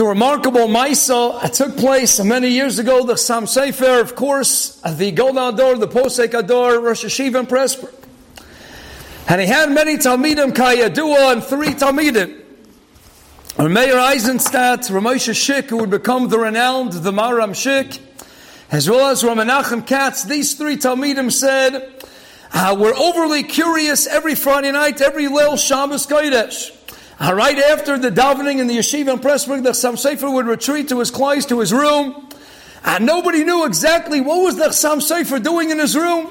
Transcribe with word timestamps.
A 0.00 0.02
remarkable 0.02 0.66
Maisa. 0.66 1.44
It 1.44 1.52
took 1.52 1.76
place 1.76 2.18
many 2.24 2.48
years 2.48 2.78
ago. 2.78 3.04
The 3.04 3.16
Sam 3.16 3.46
Sefer, 3.46 4.00
of 4.00 4.16
course, 4.16 4.80
the 4.80 5.10
Golden 5.10 5.52
Ador, 5.52 5.76
the 5.76 5.88
Posek 5.88 6.32
Ador, 6.32 6.80
Rosh 6.80 7.04
Hashiva, 7.04 7.40
and 7.40 7.46
Pressburg. 7.46 7.92
And 9.28 9.42
he 9.42 9.46
had 9.46 9.70
many 9.70 9.98
Talmidim, 9.98 10.52
Kayadua, 10.52 11.34
and 11.34 11.44
three 11.44 11.74
Talmidim. 11.74 12.40
Meir 13.58 13.98
Eisenstadt, 13.98 14.80
Ramosha 14.84 15.34
Shik, 15.34 15.68
who 15.68 15.76
would 15.76 15.90
become 15.90 16.28
the 16.28 16.38
renowned 16.38 16.94
the 16.94 17.12
Maram 17.12 17.50
Shik, 17.50 18.00
as 18.70 18.88
well 18.88 19.10
as 19.10 19.22
Ramanachem 19.22 19.86
Katz, 19.86 20.24
these 20.24 20.54
three 20.54 20.78
Talmidim 20.78 21.30
said, 21.30 21.92
uh, 22.54 22.74
we're 22.78 22.96
overly 22.96 23.42
curious 23.42 24.06
every 24.06 24.34
Friday 24.34 24.72
night, 24.72 25.02
every 25.02 25.28
Lil 25.28 25.58
Shabbos 25.58 26.06
Kodesh. 26.06 26.74
Uh, 27.20 27.34
right 27.34 27.58
after 27.58 27.98
the 27.98 28.10
davening 28.10 28.60
in 28.60 28.66
the 28.66 28.78
yeshiva 28.78 29.12
in 29.12 29.18
Pressburg, 29.18 29.62
the 29.62 29.70
Chassam 29.70 29.92
Sofer 29.92 30.32
would 30.32 30.46
retreat 30.46 30.88
to 30.88 31.00
his 31.00 31.10
class, 31.10 31.44
to 31.46 31.60
his 31.60 31.70
room, 31.70 32.28
and 32.82 33.04
nobody 33.04 33.44
knew 33.44 33.66
exactly 33.66 34.22
what 34.22 34.42
was 34.42 34.56
the 34.56 34.68
Chassam 34.68 35.02
Sofer 35.02 35.42
doing 35.42 35.68
in 35.68 35.78
his 35.78 35.94
room. 35.94 36.30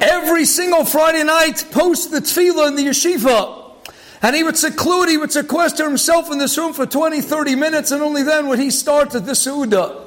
Every 0.00 0.44
single 0.44 0.84
Friday 0.84 1.24
night, 1.24 1.64
post 1.70 2.10
the 2.10 2.18
tefillah 2.18 2.68
in 2.68 2.76
the 2.76 2.84
yeshiva. 2.84 3.72
And 4.20 4.36
he 4.36 4.42
would 4.42 4.58
seclude, 4.58 5.08
he 5.08 5.16
would 5.16 5.32
sequester 5.32 5.84
himself 5.88 6.30
in 6.30 6.36
this 6.36 6.58
room 6.58 6.74
for 6.74 6.84
20, 6.84 7.22
30 7.22 7.54
minutes, 7.54 7.90
and 7.90 8.02
only 8.02 8.22
then 8.22 8.48
would 8.48 8.58
he 8.58 8.70
start 8.70 9.10
the 9.10 9.34
Suda. 9.34 10.04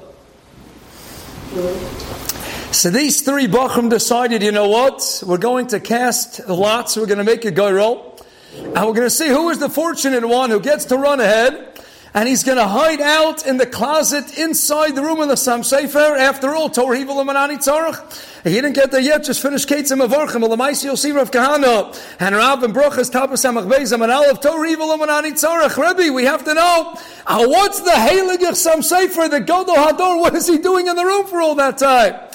So 2.71 2.89
these 2.91 3.21
three 3.21 3.47
Bachram 3.47 3.89
decided, 3.89 4.43
you 4.43 4.51
know 4.51 4.67
what? 4.67 5.23
We're 5.25 5.37
going 5.37 5.67
to 5.67 5.79
cast 5.79 6.47
lots, 6.47 6.97
we're 6.97 7.07
going 7.07 7.17
to 7.17 7.23
make 7.23 7.45
a 7.45 7.51
go 7.51 7.71
roll, 7.71 8.10
and 8.53 8.75
we're 8.75 8.93
going 8.93 9.01
to 9.01 9.09
see 9.09 9.27
who 9.27 9.49
is 9.49 9.59
the 9.59 9.69
fortunate 9.69 10.27
one 10.27 10.49
who 10.49 10.59
gets 10.59 10.85
to 10.85 10.97
run 10.97 11.19
ahead 11.19 11.71
and 12.13 12.27
he's 12.27 12.43
going 12.43 12.57
to 12.57 12.67
hide 12.67 12.99
out 12.99 13.45
in 13.45 13.57
the 13.57 13.65
closet 13.65 14.37
inside 14.37 14.95
the 14.95 15.01
room 15.01 15.21
of 15.21 15.29
the 15.29 15.37
Sam 15.37 15.63
Sefer. 15.63 15.97
After 15.97 16.53
all, 16.53 16.69
Torah 16.69 16.97
Hivul 16.97 17.23
Amanani 17.23 17.57
Tzarech. 17.57 18.43
He 18.43 18.49
didn't 18.51 18.73
get 18.73 18.91
there 18.91 18.99
yet, 18.99 19.23
just 19.23 19.41
finished 19.41 19.69
Ketzim 19.69 20.05
Avarchim, 20.05 20.45
Alamaisi 20.45 20.85
you'll 20.85 20.97
see 20.97 21.11
Rav 21.11 21.31
Kahana, 21.31 21.97
and 22.19 22.35
Rav 22.35 22.63
and 22.63 22.73
Bruchas, 22.73 23.09
Tapas 23.09 23.45
Samach 23.45 23.71
Bezam, 23.71 24.03
and 24.03 24.11
Aleph 24.11 24.41
Torah 24.41 24.67
Hivul 24.67 24.97
Amanani 24.97 25.31
Tzarech. 25.31 25.77
Rebbe, 25.77 26.11
we 26.11 26.25
have 26.25 26.43
to 26.43 26.53
know, 26.53 26.97
uh, 27.27 27.47
what's 27.47 27.79
the 27.79 27.91
Heiligach 27.91 28.55
Sam 28.55 28.81
Sefer, 28.81 29.29
the 29.29 29.39
Godel 29.39 29.75
Hador, 29.75 30.19
what 30.19 30.35
is 30.35 30.47
he 30.47 30.57
doing 30.57 30.87
in 30.87 30.95
the 30.95 31.05
room 31.05 31.27
for 31.27 31.39
all 31.39 31.55
that 31.55 31.77
time? 31.77 32.30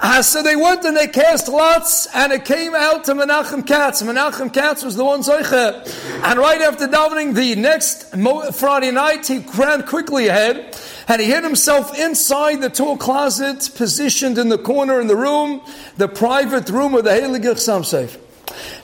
Uh, 0.00 0.22
so 0.22 0.42
they 0.44 0.54
went 0.54 0.84
and 0.84 0.96
they 0.96 1.08
cast 1.08 1.48
lots, 1.48 2.06
and 2.14 2.32
it 2.32 2.44
came 2.44 2.72
out 2.72 3.02
to 3.04 3.14
Menachem 3.14 3.66
Katz. 3.66 4.00
Menachem 4.02 4.52
Katz 4.52 4.84
was 4.84 4.94
the 4.94 5.04
one 5.04 5.22
Zoiche. 5.22 6.22
And 6.22 6.38
right 6.38 6.60
after 6.60 6.86
davening 6.86 7.34
the 7.34 7.56
next 7.56 8.14
Friday 8.54 8.92
night, 8.92 9.26
he 9.26 9.38
ran 9.56 9.82
quickly 9.82 10.28
ahead, 10.28 10.76
and 11.08 11.20
he 11.20 11.26
hid 11.26 11.42
himself 11.42 11.98
inside 11.98 12.60
the 12.60 12.70
tool 12.70 12.96
closet, 12.96 13.70
positioned 13.74 14.38
in 14.38 14.50
the 14.50 14.58
corner 14.58 15.00
in 15.00 15.08
the 15.08 15.16
room, 15.16 15.62
the 15.96 16.06
private 16.08 16.68
room 16.70 16.94
of 16.94 17.02
the 17.02 17.10
Heilige 17.10 17.42
Chassam 17.42 17.82
Sofer. 17.82 18.20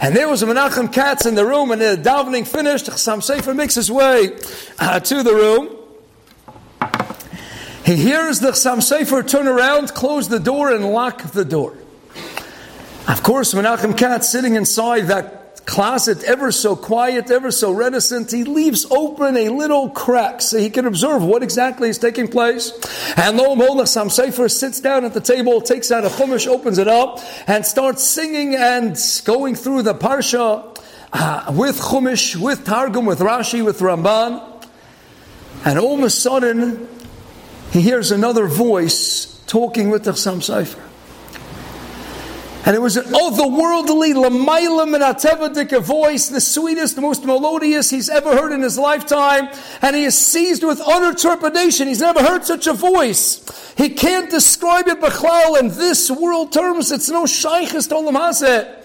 And 0.01 0.17
there 0.17 0.29
was 0.29 0.43
a 0.43 0.47
Menachem 0.47 0.93
Katz 0.93 1.27
in 1.27 1.37
the 1.37 1.47
room, 1.47 1.71
and 1.71 1.81
the 1.81 1.97
davening 1.97 2.45
finished, 2.45 2.87
Chassam 2.87 3.19
Sofer 3.19 3.55
makes 3.55 3.77
his 3.77 3.89
way 3.89 4.37
uh, 4.81 4.99
to 4.99 5.23
the 5.23 5.33
room. 5.33 5.77
He 7.85 7.97
hears 7.97 8.41
the 8.41 8.53
Chassam 8.53 8.79
Sofer 8.79 9.29
turn 9.29 9.47
around, 9.47 9.93
close 9.93 10.29
the 10.29 10.41
door, 10.41 10.73
and 10.73 10.91
lock 10.91 11.23
the 11.33 11.45
door. 11.45 11.77
Of 13.07 13.23
course, 13.23 13.53
Menachem 13.53 13.99
Katz 13.99 14.31
sitting 14.31 14.55
inside 14.55 15.09
that 15.09 15.45
closet, 15.67 16.25
ever 16.25 16.51
so 16.51 16.77
quiet, 16.77 17.31
ever 17.31 17.51
so 17.51 17.73
reticent, 17.73 18.31
he 18.31 18.45
leaves 18.45 18.87
open 18.91 19.37
a 19.37 19.51
little 19.51 19.91
crack 19.91 20.41
so 20.41 20.59
he 20.59 20.71
can 20.71 20.87
observe 20.87 21.23
what 21.23 21.43
exactly 21.43 21.91
is 21.91 21.99
taking 21.99 22.27
place. 22.27 22.73
And 23.19 23.37
lo 23.37 23.53
and 23.53 23.61
behold, 23.61 23.81
the 23.81 23.83
Chassam 23.83 24.07
Sofer 24.07 24.51
sits 24.51 24.81
down 24.81 25.05
at 25.05 25.13
the 25.13 25.21
table, 25.21 25.61
takes 25.61 25.91
out 25.91 26.07
a 26.07 26.09
chumash, 26.09 26.47
opens 26.47 26.79
it 26.79 26.89
up, 26.89 27.21
and 27.47 27.67
starts 27.67 28.03
singing 28.03 28.55
and 28.55 28.99
going 29.27 29.57
through 29.57 29.83
the 29.83 29.95
parsha 29.95 30.79
uh, 31.13 31.53
with 31.55 31.79
chumash, 31.79 32.35
with 32.35 32.65
targum, 32.65 33.05
with 33.05 33.19
Rashi, 33.19 33.63
with 33.63 33.81
Ramban. 33.81 34.53
And 35.67 35.79
all 35.79 35.99
of 35.99 36.05
a 36.05 36.11
sudden, 36.11 36.89
he 37.75 37.81
hears 37.81 38.13
another 38.13 38.47
voice 38.47 39.43
talking 39.49 39.91
with 39.91 40.05
the 40.05 40.13
Chassam 40.13 40.37
Sofer. 40.37 40.81
And 42.65 42.77
it 42.77 42.79
was 42.79 42.97
oh, 42.97 43.01
an 43.01 43.07
otherworldly, 43.13 44.15
lamayla 44.15 44.87
minatevadika 44.87 45.83
voice, 45.83 46.29
the 46.29 46.41
sweetest, 46.41 46.95
the 46.95 47.03
most 47.03 47.25
melodious 47.25 47.91
he's 47.91 48.09
ever 48.09 48.31
heard 48.37 48.53
in 48.53 48.63
his 48.63 48.79
lifetime. 48.79 49.49
And 49.83 49.97
he 49.97 50.05
is 50.05 50.17
seized 50.17 50.63
with 50.63 50.81
utter 50.87 51.19
trepidation. 51.19 51.89
He's 51.89 52.01
never 52.01 52.23
heard 52.23 52.45
such 52.45 52.69
a 52.69 52.75
voice. 52.75 53.75
He 53.77 53.89
can't 53.89 54.31
describe 54.31 54.87
it, 54.87 55.01
Bechlal, 55.01 55.59
in 55.59 55.67
this 55.71 56.09
world 56.13 56.53
terms. 56.53 56.93
It's 56.93 57.11
no 57.11 57.25
shaykhis 57.25 57.89
to 57.89 57.97
Olam 57.97 58.17
Hazeh 58.17 58.84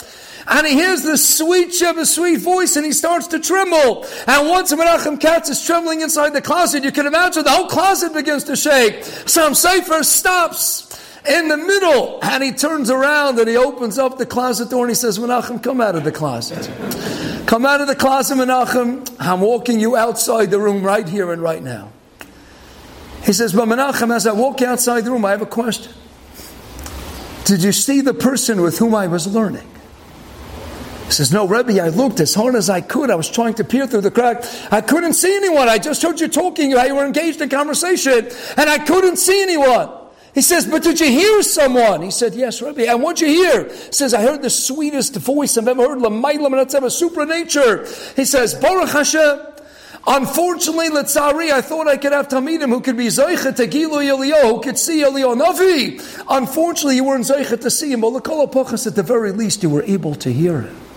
and 0.49 0.65
he 0.65 0.73
hears 0.73 1.03
the 1.03 1.17
sweet 1.17 1.73
Sheba, 1.73 2.05
sweet 2.07 2.39
voice, 2.39 2.75
and 2.75 2.83
he 2.83 2.91
starts 2.91 3.27
to 3.27 3.39
tremble. 3.39 4.05
And 4.25 4.49
once 4.49 4.73
Menachem 4.73 5.19
Katz 5.19 5.49
is 5.49 5.63
trembling 5.63 6.01
inside 6.01 6.31
the 6.31 6.41
closet, 6.41 6.83
you 6.83 6.91
can 6.91 7.05
imagine 7.05 7.43
the 7.43 7.51
whole 7.51 7.67
closet 7.67 8.13
begins 8.13 8.45
to 8.45 8.55
shake. 8.55 9.03
Sam 9.03 9.53
Sefer 9.53 10.01
stops 10.03 10.87
in 11.29 11.49
the 11.49 11.57
middle, 11.57 12.19
and 12.23 12.43
he 12.43 12.51
turns 12.51 12.89
around 12.89 13.37
and 13.37 13.47
he 13.47 13.57
opens 13.57 13.99
up 13.99 14.17
the 14.17 14.25
closet 14.25 14.71
door 14.71 14.85
and 14.85 14.89
he 14.89 14.95
says, 14.95 15.19
Menachem, 15.19 15.61
come 15.61 15.81
out 15.81 15.95
of 15.95 16.03
the 16.03 16.11
closet. 16.11 16.67
Come 17.45 17.65
out 17.65 17.81
of 17.81 17.87
the 17.87 17.95
closet, 17.95 18.35
Menachem. 18.35 19.15
I'm 19.19 19.41
walking 19.41 19.79
you 19.79 19.95
outside 19.95 20.49
the 20.49 20.59
room 20.59 20.81
right 20.81 21.07
here 21.07 21.31
and 21.31 21.43
right 21.43 21.61
now. 21.61 21.91
He 23.23 23.33
says, 23.33 23.53
But 23.53 23.67
Menachem, 23.67 24.15
as 24.15 24.25
I 24.25 24.31
walk 24.31 24.63
outside 24.63 25.01
the 25.01 25.11
room, 25.11 25.25
I 25.25 25.31
have 25.31 25.43
a 25.43 25.45
question. 25.45 25.93
Did 27.43 27.63
you 27.63 27.71
see 27.71 28.01
the 28.01 28.13
person 28.15 28.61
with 28.61 28.79
whom 28.79 28.95
I 28.95 29.05
was 29.05 29.27
learning? 29.27 29.67
He 31.09 31.13
says, 31.13 31.33
No, 31.33 31.47
Rebbe, 31.47 31.81
I 31.81 31.89
looked 31.89 32.19
as 32.19 32.35
hard 32.35 32.53
as 32.53 32.69
I 32.69 32.81
could. 32.81 33.09
I 33.09 33.15
was 33.15 33.27
trying 33.27 33.55
to 33.55 33.63
peer 33.63 33.87
through 33.87 34.01
the 34.01 34.11
crack. 34.11 34.43
I 34.71 34.79
couldn't 34.79 35.13
see 35.13 35.35
anyone. 35.35 35.67
I 35.67 35.79
just 35.79 36.03
heard 36.03 36.19
you 36.19 36.27
talking. 36.27 36.69
You 36.69 36.95
were 36.95 37.03
engaged 37.03 37.41
in 37.41 37.49
conversation, 37.49 38.29
and 38.55 38.69
I 38.69 38.77
couldn't 38.77 39.17
see 39.17 39.41
anyone. 39.41 39.89
He 40.35 40.43
says, 40.43 40.67
But 40.67 40.83
did 40.83 40.99
you 40.99 41.07
hear 41.07 41.41
someone? 41.41 42.03
He 42.03 42.11
said, 42.11 42.35
Yes, 42.35 42.61
Rebbe. 42.61 42.87
And 42.87 43.01
what'd 43.01 43.21
you 43.21 43.27
hear? 43.27 43.63
He 43.69 43.91
says, 43.91 44.13
I 44.13 44.21
heard 44.21 44.43
the 44.43 44.51
sweetest 44.51 45.15
voice 45.15 45.57
I've 45.57 45.67
ever 45.67 45.81
heard. 45.81 45.97
Lamaylam, 45.97 46.61
and 46.61 46.85
a 46.85 46.91
super 46.91 47.25
nature. 47.25 47.87
He 48.15 48.23
says, 48.23 48.53
Baruch 48.53 48.89
Hashem. 48.89 49.47
Unfortunately, 50.05 50.89
Letzari, 50.89 51.51
I 51.51 51.61
thought 51.61 51.87
I 51.87 51.97
could 51.97 52.13
have 52.13 52.27
Tamidim 52.27 52.69
who 52.69 52.81
could 52.81 52.97
be 52.97 53.07
Zaycha 53.07 53.55
to 53.55 53.67
Gilu 53.67 54.41
who 54.43 54.61
could 54.61 54.77
see 54.77 55.01
Elio 55.01 55.33
Navi. 55.33 55.99
Unfortunately, 56.29 56.97
you 56.97 57.03
weren't 57.03 57.25
Zaycha 57.25 57.59
to 57.61 57.69
see 57.71 57.91
him. 57.91 58.01
But 58.01 58.15
at 58.15 58.95
the 58.95 59.03
very 59.03 59.31
least, 59.31 59.63
you 59.63 59.71
were 59.71 59.83
able 59.83 60.13
to 60.15 60.31
hear 60.31 60.61
him. 60.61 60.88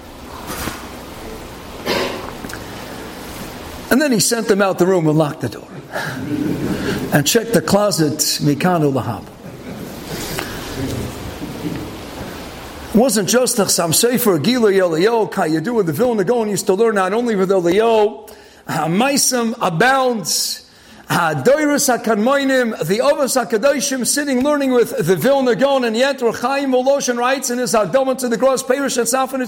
And 3.92 4.00
then 4.00 4.10
he 4.10 4.20
sent 4.20 4.48
them 4.48 4.62
out 4.62 4.78
the 4.78 4.86
room 4.86 5.06
and 5.06 5.18
locked 5.18 5.42
the 5.42 5.50
door. 5.50 5.68
and 7.12 7.26
checked 7.26 7.52
the 7.52 7.60
closet, 7.60 8.20
Mikanu 8.40 8.90
Lahab. 8.90 9.22
Wasn't 12.94 13.28
just 13.28 13.58
the 13.58 13.64
Chassam 13.64 13.90
Sofer, 13.90 14.42
Gila 14.42 14.72
Yelio, 14.72 15.30
Kayadu, 15.30 15.80
and 15.80 15.86
the 15.86 15.92
Vilna 15.92 16.24
Gaon 16.24 16.48
used 16.48 16.64
to 16.68 16.74
learn 16.74 16.94
not 16.94 17.12
only 17.12 17.36
with 17.36 17.52
Elio, 17.52 18.26
uh, 18.66 18.86
Maisim 18.86 19.54
abounds, 19.60 20.70
uh, 21.10 21.42
Doirus 21.44 21.94
HaKadmoinim, 21.94 22.86
the 22.86 23.00
Ovas 23.00 23.44
HaKadoshim, 23.44 24.06
sitting 24.06 24.42
learning 24.42 24.72
with 24.72 25.06
the 25.06 25.16
Vilna 25.16 25.54
Gaon, 25.54 25.84
and 25.84 25.94
yet 25.94 26.20
Rechaim 26.20 26.72
Voloshin 26.72 27.18
writes 27.18 27.50
in 27.50 27.58
his 27.58 27.74
Agdama 27.74 28.16
to 28.16 28.30
the 28.30 28.38
Gross 28.38 28.62
Perish 28.62 28.96
and 28.96 29.06
Safan. 29.06 29.42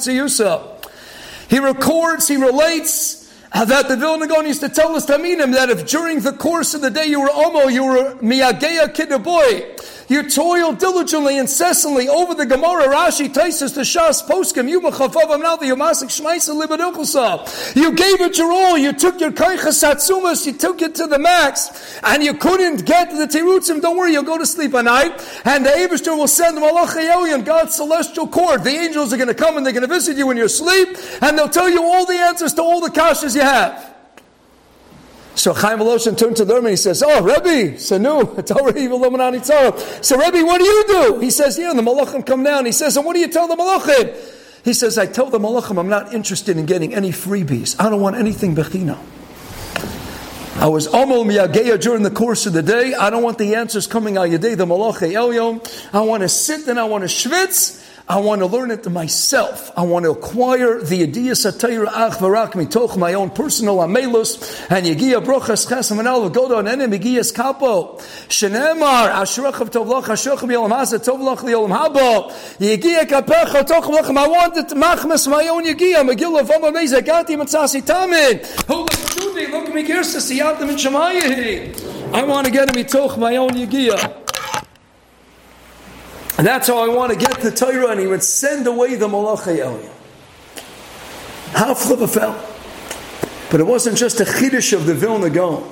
He 1.49 1.59
records, 1.60 2.28
he 2.28 2.37
relates, 2.37 3.24
that 3.62 3.87
the 3.88 3.97
Vilna 3.97 4.26
Gaon 4.26 4.47
used 4.47 4.60
to 4.62 4.69
tell 4.69 4.97
us 4.97 5.06
Taminim 5.06 5.53
that 5.54 5.70
if 5.70 5.87
during 5.87 6.20
the 6.20 6.32
course 6.32 6.75
of 6.75 6.81
the 6.81 6.91
day 6.91 7.06
you 7.06 7.20
were 7.20 7.28
Omo, 7.28 7.72
you 7.72 7.84
were 7.84 8.15
Miyageya 8.16 9.22
boy. 9.22 9.77
You 10.09 10.28
toiled 10.28 10.78
diligently, 10.78 11.39
incessantly 11.39 12.09
over 12.09 12.34
the 12.34 12.47
Gemara, 12.47 12.84
Rashi, 12.89 13.33
Taisus, 13.33 13.74
the 13.74 13.83
Shas, 13.83 14.27
Poskim, 14.27 14.68
Yuma 14.68 14.91
Chavav 14.91 15.30
Amnal, 15.30 15.59
the 15.59 15.66
Yomasik 15.66 16.09
Shmaisa, 16.09 16.60
Libadukusa. 16.60 17.74
You 17.77 17.92
gave 17.92 18.21
it 18.21 18.36
your 18.36 18.53
all. 18.53 18.77
You 18.77 18.92
took 18.92 19.21
your 19.21 19.33
Kaicha 19.33 19.68
Satsumas, 19.68 20.47
you 20.47 20.53
took 20.53 20.83
it 20.83 20.95
to 20.97 21.06
the 21.06 21.18
max, 21.18 22.01
and 22.03 22.22
you 22.22 22.34
couldn't 22.34 22.84
get 22.84 23.10
the 23.10 23.27
Terutzim. 23.27 23.80
Don't 23.80 23.97
worry, 23.97 24.12
you'll 24.12 24.24
go 24.24 24.39
to 24.39 24.47
sleep 24.47 24.74
at 24.74 24.84
night, 24.84 25.12
and 25.45 25.65
the 25.65 25.71
Abishter 25.71 26.16
will 26.16 26.28
send 26.28 26.57
the 26.57 26.60
Malach 26.60 27.45
God's 27.45 27.74
celestial 27.74 28.27
court. 28.27 28.65
The 28.65 28.71
angels 28.71 29.12
are 29.12 29.16
going 29.16 29.28
to 29.28 29.34
come 29.34 29.57
and 29.57 29.65
they're 29.65 29.72
going 29.72 29.86
to 29.86 29.95
visit 29.95 30.16
you 30.16 30.30
in 30.30 30.36
your 30.36 30.48
sleep, 30.48 30.89
and 31.22 31.39
they'll 31.39 31.48
tell 31.48 31.71
you 31.71 31.83
all 31.83 32.07
the 32.07 32.15
answers 32.15 32.53
to 32.54 32.62
all 32.62 32.80
the 32.80 32.91
kashas 32.91 33.34
you 33.34 33.42
have. 33.42 33.94
So 35.34 35.53
Chaim 35.53 35.78
Voloshin 35.78 36.16
turned 36.16 36.36
to 36.36 36.57
and 36.57 36.69
he 36.69 36.77
says, 36.77 37.03
Oh, 37.03 37.22
Rebbe, 37.22 37.77
Sanu, 37.77 38.45
So 40.04 40.16
Rebbe, 40.16 40.45
what 40.47 40.59
do 40.59 40.65
you 40.65 40.84
do? 40.86 41.19
He 41.21 41.31
says, 41.31 41.59
Yeah, 41.59 41.72
the 41.75 41.83
Malachim 41.83 42.25
come 42.25 42.42
down. 42.45 42.66
He 42.66 42.72
says, 42.72 42.97
And 42.97 43.04
what 43.04 43.15
do 43.15 43.21
you 43.21 43.28
tell 43.28 43.48
the 43.48 43.57
Malachim? 43.57 44.15
He 44.65 44.72
says, 44.72 44.97
I 44.97 45.07
tell 45.07 45.31
the 45.31 45.39
Malachim 45.39 45.78
I'm 45.78 45.89
not 45.89 46.15
interested 46.15 46.57
in 46.57 46.66
getting 46.66 46.95
any 46.95 47.10
freebies. 47.10 47.77
I 47.78 47.91
don't 47.91 48.01
want 48.01 48.16
anything 48.16 48.54
Bechina. 48.54 48.98
I 50.57 50.69
was 50.69 50.86
Amol 50.86 51.27
Miyageya 51.27 51.81
during 51.81 52.04
the 52.04 52.10
course 52.10 52.47
of 52.47 52.53
the 52.53 52.63
day. 52.63 52.95
I 52.95 53.10
don't 53.10 53.22
want 53.25 53.39
the 53.39 53.57
answers 53.57 53.86
coming 53.89 54.16
out 54.16 54.31
day. 54.41 54.54
the 54.54 54.65
Malachi 54.65 55.13
Elyon. 55.13 55.60
I 55.92 56.01
want 56.03 56.22
to 56.22 56.28
sit 56.28 56.69
and 56.69 56.78
I 56.78 56.84
want 56.84 57.03
to 57.03 57.09
schwitz. 57.09 57.84
I 58.06 58.21
want 58.21 58.41
to 58.41 58.47
learn 58.47 58.71
it 58.71 58.86
myself. 58.91 59.72
I 59.78 59.83
want 59.83 60.04
to 60.04 60.10
acquire 60.10 60.78
the 60.78 61.04
idea 61.04 61.33
satayra 61.33 61.86
ach 61.86 62.18
varak 62.18 62.53
mitoch 62.53 62.98
my 62.98 63.15
own 63.15 63.30
personal 63.30 63.78
amelus. 63.78 64.68
And 64.71 64.84
yigia 64.84 65.24
brochas 65.24 65.66
chesam 65.66 66.01
and 66.01 66.09
al 66.09 66.28
godo 66.28 66.59
and 66.59 66.68
enem 66.68 66.98
yigias 66.98 67.33
kapo. 67.34 67.98
Shenemar 68.28 69.10
ashrachav 69.10 69.71
tovlach 69.71 70.04
ashrachav 70.04 70.51
yolam 70.51 70.68
hasa 70.68 70.98
tovlach 70.98 71.39
liolam 71.39 71.71
habo. 71.74 72.30
Yigia 72.59 73.04
kapecha 73.09 73.62
tochlach 73.62 74.15
I 74.15 74.28
want 74.28 74.59
it 74.59 74.68
machmas 74.68 75.27
my 75.30 75.48
own 75.48 75.65
yigia 75.65 76.07
megillah 76.07 76.47
vama 76.47 76.72
meza 76.78 77.00
gati 77.00 77.36
matzasi 77.36 77.80
tamin. 77.80 78.45
Who 78.66 78.86
look 79.50 79.74
me 79.74 79.83
kirsa 79.83 80.21
siyatim 80.21 80.68
and 80.68 80.78
shemayahi 80.78 82.12
I 82.12 82.22
want 82.24 82.47
to 82.47 82.53
get 82.53 82.68
him 82.68 82.84
mitoch 82.84 83.16
my 83.16 83.36
own 83.36 83.50
yigia 83.50 84.23
and 86.39 86.47
that's 86.47 86.69
how 86.69 86.78
I 86.78 86.95
want 86.95 87.13
to 87.13 87.19
get 87.19 87.41
the 87.41 87.51
Torah, 87.51 87.89
and 87.89 88.01
he 88.01 88.07
would 88.07 88.22
send 88.22 88.66
away 88.66 88.97
the 88.97 89.09
Malachai 89.09 89.59
Elyon. 89.59 89.91
How 91.53 91.75
flipper 91.75 92.07
fell. 92.07 92.51
But 93.51 93.60
it 93.60 93.65
wasn't 93.65 93.97
just 93.97 94.21
a 94.21 94.25
chiddush 94.25 94.72
of 94.72 94.86
the 94.86 94.95
Vilna 94.95 95.31
Gaon. 95.31 95.71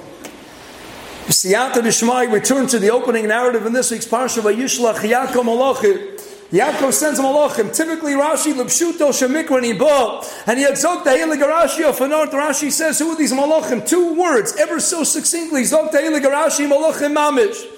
Siyata 1.26 1.74
Nishmai 1.74 2.30
returned 2.30 2.68
to 2.70 2.78
the 2.78 2.90
opening 2.90 3.26
narrative 3.28 3.66
in 3.66 3.72
this 3.72 3.90
week's 3.90 4.06
Parsha 4.06 4.42
by 4.44 4.54
Yishlach 4.54 4.96
Yaakov 4.96 5.44
Malachim. 5.44 6.20
Yaakov 6.50 6.92
sends 6.92 7.18
Malachim. 7.18 7.74
Typically, 7.74 8.12
Rashi 8.12 8.52
Lipshuto 8.52 9.08
Shemikran 9.08 9.64
Ibo, 9.64 10.22
and 10.46 10.58
he 10.58 10.66
exalt 10.66 11.02
the 11.04 11.10
Heilig 11.10 11.42
Rashi 11.42 11.88
of 11.88 11.96
Fanart. 11.96 12.30
Rashi 12.30 12.70
says, 12.70 12.98
"Who 12.98 13.10
are 13.10 13.16
these 13.16 13.32
Malachim?" 13.32 13.88
Two 13.88 14.14
words, 14.14 14.54
ever 14.56 14.78
so 14.78 15.02
succinctly. 15.02 15.62
Zok 15.62 15.90
the 15.90 15.98
Heilig 15.98 16.22
Rashi 16.22 16.68
Malachim 16.68 17.14
Mamish. 17.16 17.71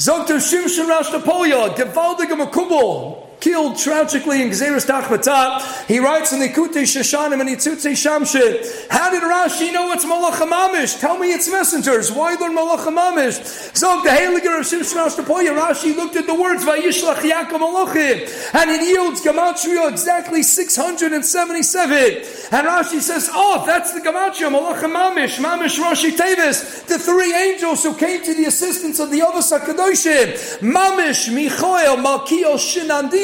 Zokter 0.00 0.40
Shimshon 0.40 0.88
Rashtapoya, 0.88 1.76
Gevaldig 1.76 2.30
Makubal, 2.30 3.29
killed 3.40 3.78
tragically 3.78 4.42
in 4.42 4.50
Gzeres 4.50 4.86
Tachmatat. 4.86 5.86
He 5.86 5.98
writes 5.98 6.32
in 6.32 6.40
the 6.40 6.48
Kutei 6.48 6.84
Shashanim 6.84 7.40
and 7.40 7.48
Itzutei 7.48 7.92
Shamshin. 7.92 8.88
How 8.90 9.10
did 9.10 9.22
Rashi 9.22 9.72
know 9.72 9.92
it's 9.92 10.04
Malach? 10.04 11.00
Tell 11.00 11.18
me 11.18 11.32
its 11.32 11.50
messengers. 11.50 12.12
Why 12.12 12.34
learn 12.34 12.56
Malach 12.56 12.86
Mamish? 12.86 13.76
Zog 13.76 14.04
the 14.04 14.10
Heiliger 14.10 14.60
of 14.60 14.66
Shimshon 14.66 15.06
Rashtapoya. 15.06 15.56
Rashi 15.58 15.96
looked 15.96 16.16
at 16.16 16.26
the 16.26 16.34
words 16.34 16.64
Vayishlach 16.64 17.16
Yaakov 17.16 17.60
Malachim, 17.60 18.54
and 18.54 18.70
it 18.70 18.82
yields 18.82 19.22
Gematria 19.22 19.90
exactly 19.90 20.42
677. 20.42 21.96
And 22.52 22.66
Rashi 22.66 23.00
says, 23.00 23.30
oh, 23.32 23.64
that's 23.66 23.92
the 23.92 24.00
Gematria, 24.00 24.50
Malach 24.50 24.80
Mamish, 24.80 25.38
Mamish 25.38 25.78
Rashi 25.78 26.16
Tevis, 26.16 26.86
the 26.86 26.98
three 26.98 27.34
angels 27.34 27.82
who 27.82 27.94
came 27.94 28.22
to 28.22 28.34
the 28.34 28.44
assistance 28.44 28.98
of 28.98 29.10
the 29.10 29.20
Avos 29.20 29.50
HaKadoshim, 29.56 30.60
Mamish, 30.60 31.32
Michael, 31.32 31.96
Malkiel, 31.96 32.58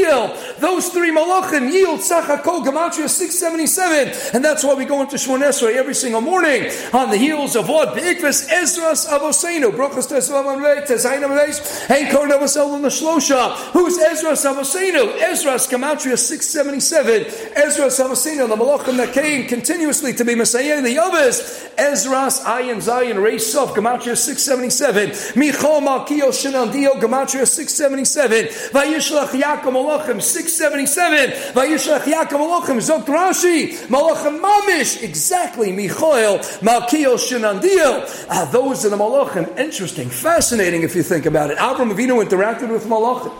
Those 0.06 0.88
three 0.88 1.10
malachim 1.10 1.72
yield 1.72 2.00
Sachakol 2.00 2.64
Gematria 2.64 3.08
677, 3.08 4.34
and 4.34 4.44
that's 4.44 4.64
why 4.64 4.74
we 4.74 4.84
go 4.84 5.00
into 5.02 5.16
Shmon 5.16 5.42
Esrei 5.42 5.76
every 5.76 5.94
single 5.94 6.20
morning 6.20 6.70
on 6.92 7.10
the 7.10 7.16
heels 7.16 7.56
of 7.56 7.68
what? 7.68 7.94
Be'ikvis 7.94 8.48
Ezras 8.48 9.06
Avosenu, 9.08 9.70
Brachas 9.72 10.08
Tesvavam 10.08 10.60
Reit, 10.62 10.86
Tezainam 10.86 11.36
Reis, 11.36 11.86
Hey 11.86 12.10
Korn 12.10 12.30
Avosel 12.30 12.76
in 12.76 12.82
the 12.82 12.88
Shlosha. 12.88 13.56
Who's 13.72 13.98
Ezras 13.98 14.44
Avosenu? 14.44 15.18
Ezras 15.18 15.68
Gematria 15.68 16.18
677, 16.18 17.24
Ezras 17.54 18.04
Avosenu, 18.04 18.48
the 18.48 18.56
malachim 18.56 18.96
that 18.96 19.12
came 19.12 19.46
continuously 19.46 20.12
to 20.12 20.24
be 20.24 20.34
Messiah, 20.34 20.80
the 20.82 20.98
others, 20.98 21.68
Ezras 21.76 22.42
Ayin 22.42 22.76
Zayin 22.76 23.22
Reis 23.22 23.52
Sof, 23.52 23.74
Gematria 23.74 24.16
677, 24.16 25.38
Michal 25.38 25.80
Malkiel 25.80 26.30
Shinandiel, 26.30 27.00
Gematria 27.00 27.46
677, 27.46 28.46
Vayishlach 28.72 29.28
Yaakov 29.28 29.76
Malachim 29.96 30.22
677, 30.22 31.52
Vayishlach 31.52 32.00
Yaakov 32.00 32.38
Malachim, 32.38 32.76
Zok 32.78 33.06
Rashi, 33.06 33.72
Malachim 33.88 34.40
Mamish, 34.40 35.02
exactly, 35.02 35.72
Michael, 35.72 36.38
Malkiel 36.60 37.16
Shinandiel. 37.16 38.26
Ah, 38.28 38.48
those 38.50 38.84
are 38.84 38.90
the 38.90 38.96
Malachim. 38.96 39.56
Interesting, 39.58 40.10
fascinating 40.10 40.82
if 40.82 40.94
you 40.94 41.02
think 41.02 41.26
about 41.26 41.50
it. 41.50 41.58
Avram 41.58 41.92
Avinu 41.92 42.24
interacted 42.24 42.70
with 42.70 42.84
Malachim. 42.84 43.32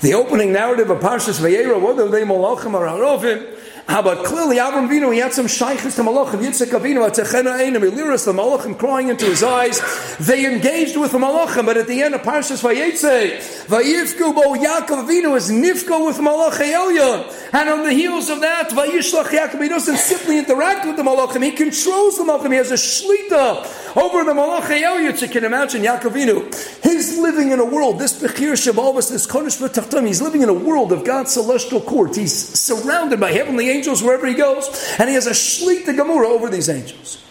The 0.00 0.14
opening 0.14 0.52
narrative 0.52 0.90
of 0.90 1.00
Parshas 1.00 1.40
Vayera, 1.40 1.80
whether 1.80 2.08
they 2.08 2.22
Malachim 2.22 2.74
or 2.74 2.86
Arovim, 2.86 3.54
how 3.86 4.00
about 4.00 4.24
clearly 4.24 4.56
Avram 4.56 4.88
Avinu, 4.88 5.12
he 5.12 5.18
had 5.18 5.34
some 5.34 5.46
shaykhs 5.46 5.96
to 5.96 6.02
Malachim, 6.02 6.40
Yitzchak 6.40 6.68
Avinu, 6.68 7.06
Atechena 7.06 7.58
Einim, 7.58 7.82
Eliris, 7.82 8.24
the 8.24 8.32
Malachim 8.32 8.78
crying 8.78 9.10
into 9.10 9.26
his 9.26 9.42
eyes. 9.42 10.16
They 10.16 10.46
engaged 10.50 10.96
with 10.96 11.12
the 11.12 11.18
Malachim, 11.18 11.66
but 11.66 11.76
at 11.76 11.86
the 11.86 12.02
end 12.02 12.14
of 12.14 12.22
Parshas 12.22 12.62
Vayetze, 12.62 13.66
Vayivku 13.66 14.34
Bo 14.34 14.54
Yaakov 14.54 15.06
Avinu 15.06 15.36
is 15.36 15.50
Nifko 15.50 16.06
with 16.06 16.16
Malachim. 16.16 17.52
And 17.52 17.68
on 17.68 17.82
the 17.82 17.92
heels 17.92 18.30
of 18.30 18.40
that, 18.40 18.70
Vayishlach 18.70 19.26
Yaakov, 19.26 19.62
he 19.62 19.68
doesn't 19.68 19.98
simply 19.98 20.38
interact 20.38 20.86
with 20.86 20.96
the 20.96 21.02
Malachim, 21.02 21.44
he 21.44 21.52
controls 21.52 22.16
the 22.16 22.24
Malachim, 22.24 22.52
he 22.52 22.56
has 22.56 22.70
a 22.70 22.74
shlita 22.74 23.96
over 23.98 24.24
the 24.24 24.32
Malachim. 24.32 25.20
You 25.20 25.28
can 25.28 25.44
imagine 25.44 25.82
Yaakov 25.82 26.12
Avinu. 26.12 26.82
He's 26.82 27.18
living 27.18 27.52
in 27.52 27.60
a 27.60 27.64
world, 27.66 27.98
this 27.98 28.18
Bechir 28.18 28.56
Shabbos, 28.56 29.10
this 29.10 29.26
Kodesh 29.26 29.60
B'Tachtam, 29.84 30.06
he's 30.06 30.22
living 30.22 30.42
in 30.42 30.48
a 30.48 30.54
world 30.54 30.92
of 30.92 31.04
God's 31.04 31.32
celestial 31.32 31.80
court. 31.80 32.16
He's 32.16 32.32
surrounded 32.32 33.20
by 33.20 33.32
heavenly 33.32 33.70
angels 33.70 34.02
wherever 34.02 34.26
he 34.26 34.34
goes, 34.34 34.68
and 34.98 35.08
he 35.08 35.14
has 35.14 35.26
a 35.26 35.30
shlicht 35.30 35.84
gemura 35.84 36.26
over 36.26 36.48
these 36.48 36.68
angels. 36.68 37.22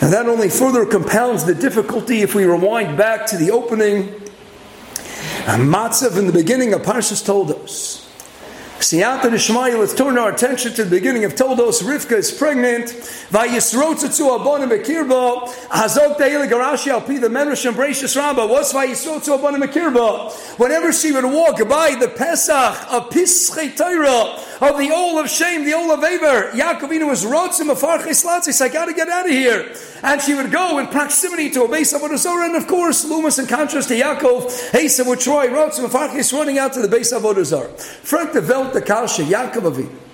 And 0.00 0.12
that 0.12 0.26
only 0.26 0.50
further 0.50 0.86
compounds 0.86 1.44
the 1.44 1.54
difficulty 1.54 2.20
if 2.20 2.34
we 2.34 2.44
rewind 2.44 2.96
back 2.96 3.26
to 3.28 3.36
the 3.36 3.50
opening. 3.50 4.08
Matzav 5.46 6.18
in 6.18 6.26
the 6.26 6.32
beginning 6.32 6.74
of 6.74 6.82
Parshas 6.82 7.24
Toldos. 7.24 8.05
Siyata 8.78 9.22
Nishmaya, 9.22 9.78
let's 9.78 9.94
turn 9.94 10.18
our 10.18 10.30
attention 10.30 10.72
to 10.74 10.84
the 10.84 10.90
beginning 10.90 11.24
of 11.24 11.34
Toldos. 11.34 11.82
Rivka 11.82 12.12
is 12.12 12.30
pregnant. 12.30 12.90
Vayisrotzu 13.30 14.38
abonim 14.38 14.68
bekirba. 14.68 15.48
Hazok 15.68 16.18
te'ili 16.18 16.46
garashi 16.46 16.88
al 16.88 17.00
pi 17.00 17.16
the 17.16 17.28
menrish 17.28 17.66
and 17.66 17.74
Brachus 17.74 18.14
Rabba. 18.16 18.46
What's 18.46 18.74
Vayisrotzu 18.74 19.38
abonim 19.38 19.62
bekirba? 19.62 20.30
Whenever 20.58 20.92
she 20.92 21.10
would 21.10 21.24
walk 21.24 21.66
by 21.66 21.96
the 21.98 22.08
Pesach 22.08 22.92
of 22.92 23.08
Pischei 23.08 23.74
Torah, 23.74 24.38
of 24.60 24.78
the 24.78 24.90
Ol 24.90 25.18
of 25.18 25.28
Shame, 25.28 25.64
the 25.64 25.74
Ol 25.74 25.92
of 25.92 26.02
Aver, 26.02 26.50
Yaakovina 26.52 27.06
was 27.06 27.24
rotzim 27.24 27.74
Farchis 27.76 28.24
Latzis. 28.24 28.60
I 28.60 28.68
gotta 28.68 28.92
get 28.92 29.08
out 29.08 29.26
of 29.26 29.32
here. 29.32 29.74
And 30.02 30.20
she 30.20 30.34
would 30.34 30.50
go 30.50 30.78
in 30.78 30.86
proximity 30.86 31.50
to 31.50 31.64
a 31.64 31.68
base 31.68 31.92
of 31.92 32.02
Odazora. 32.02 32.46
And 32.46 32.56
of 32.56 32.66
course, 32.66 33.04
Lumas, 33.04 33.38
in 33.38 33.46
contrast 33.46 33.88
to 33.88 33.94
Yaakov, 33.94 34.74
Asa 34.74 35.04
would 35.04 35.20
Troy, 35.20 35.48
rotzim 35.48 35.86
Farchis 35.88 36.32
running 36.32 36.58
out 36.58 36.72
to 36.74 36.82
the 36.82 36.88
base 36.88 37.12
of 37.12 37.22
Odazora. 37.22 37.78
Frank 37.78 38.34
Welt, 38.34 38.72
the 38.72 38.82
Kasha, 38.82 39.22
Yaakov 39.22 39.72
Avinu. 39.72 40.05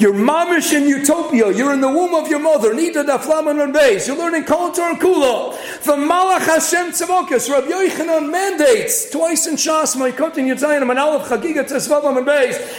You're 0.00 0.14
mamish 0.14 0.72
in 0.72 0.88
utopia. 0.88 1.52
You're 1.52 1.74
in 1.74 1.82
the 1.82 1.88
womb 1.88 2.14
of 2.14 2.26
your 2.28 2.38
mother. 2.38 2.72
Nida 2.72 3.04
da 3.04 3.18
and 3.50 3.70
base. 3.70 4.08
You're 4.08 4.16
learning 4.16 4.44
Kol 4.44 4.72
Torah 4.72 4.96
Kula. 4.96 5.52
The 5.84 5.92
Malach 5.92 6.40
Hashem 6.40 6.92
Tzavokas. 6.92 7.50
Rabbi 7.50 7.66
Yochanan 7.66 8.30
mandates 8.32 9.10
twice 9.10 9.46
in 9.46 9.56
Shas 9.56 9.96
Ma'ikotin 9.96 10.48
Yitzayim 10.48 10.88
and 10.88 10.98
Aleph 10.98 11.28
Chagiga 11.28 11.68
Tzvavam 11.68 12.16
and. 12.16 12.30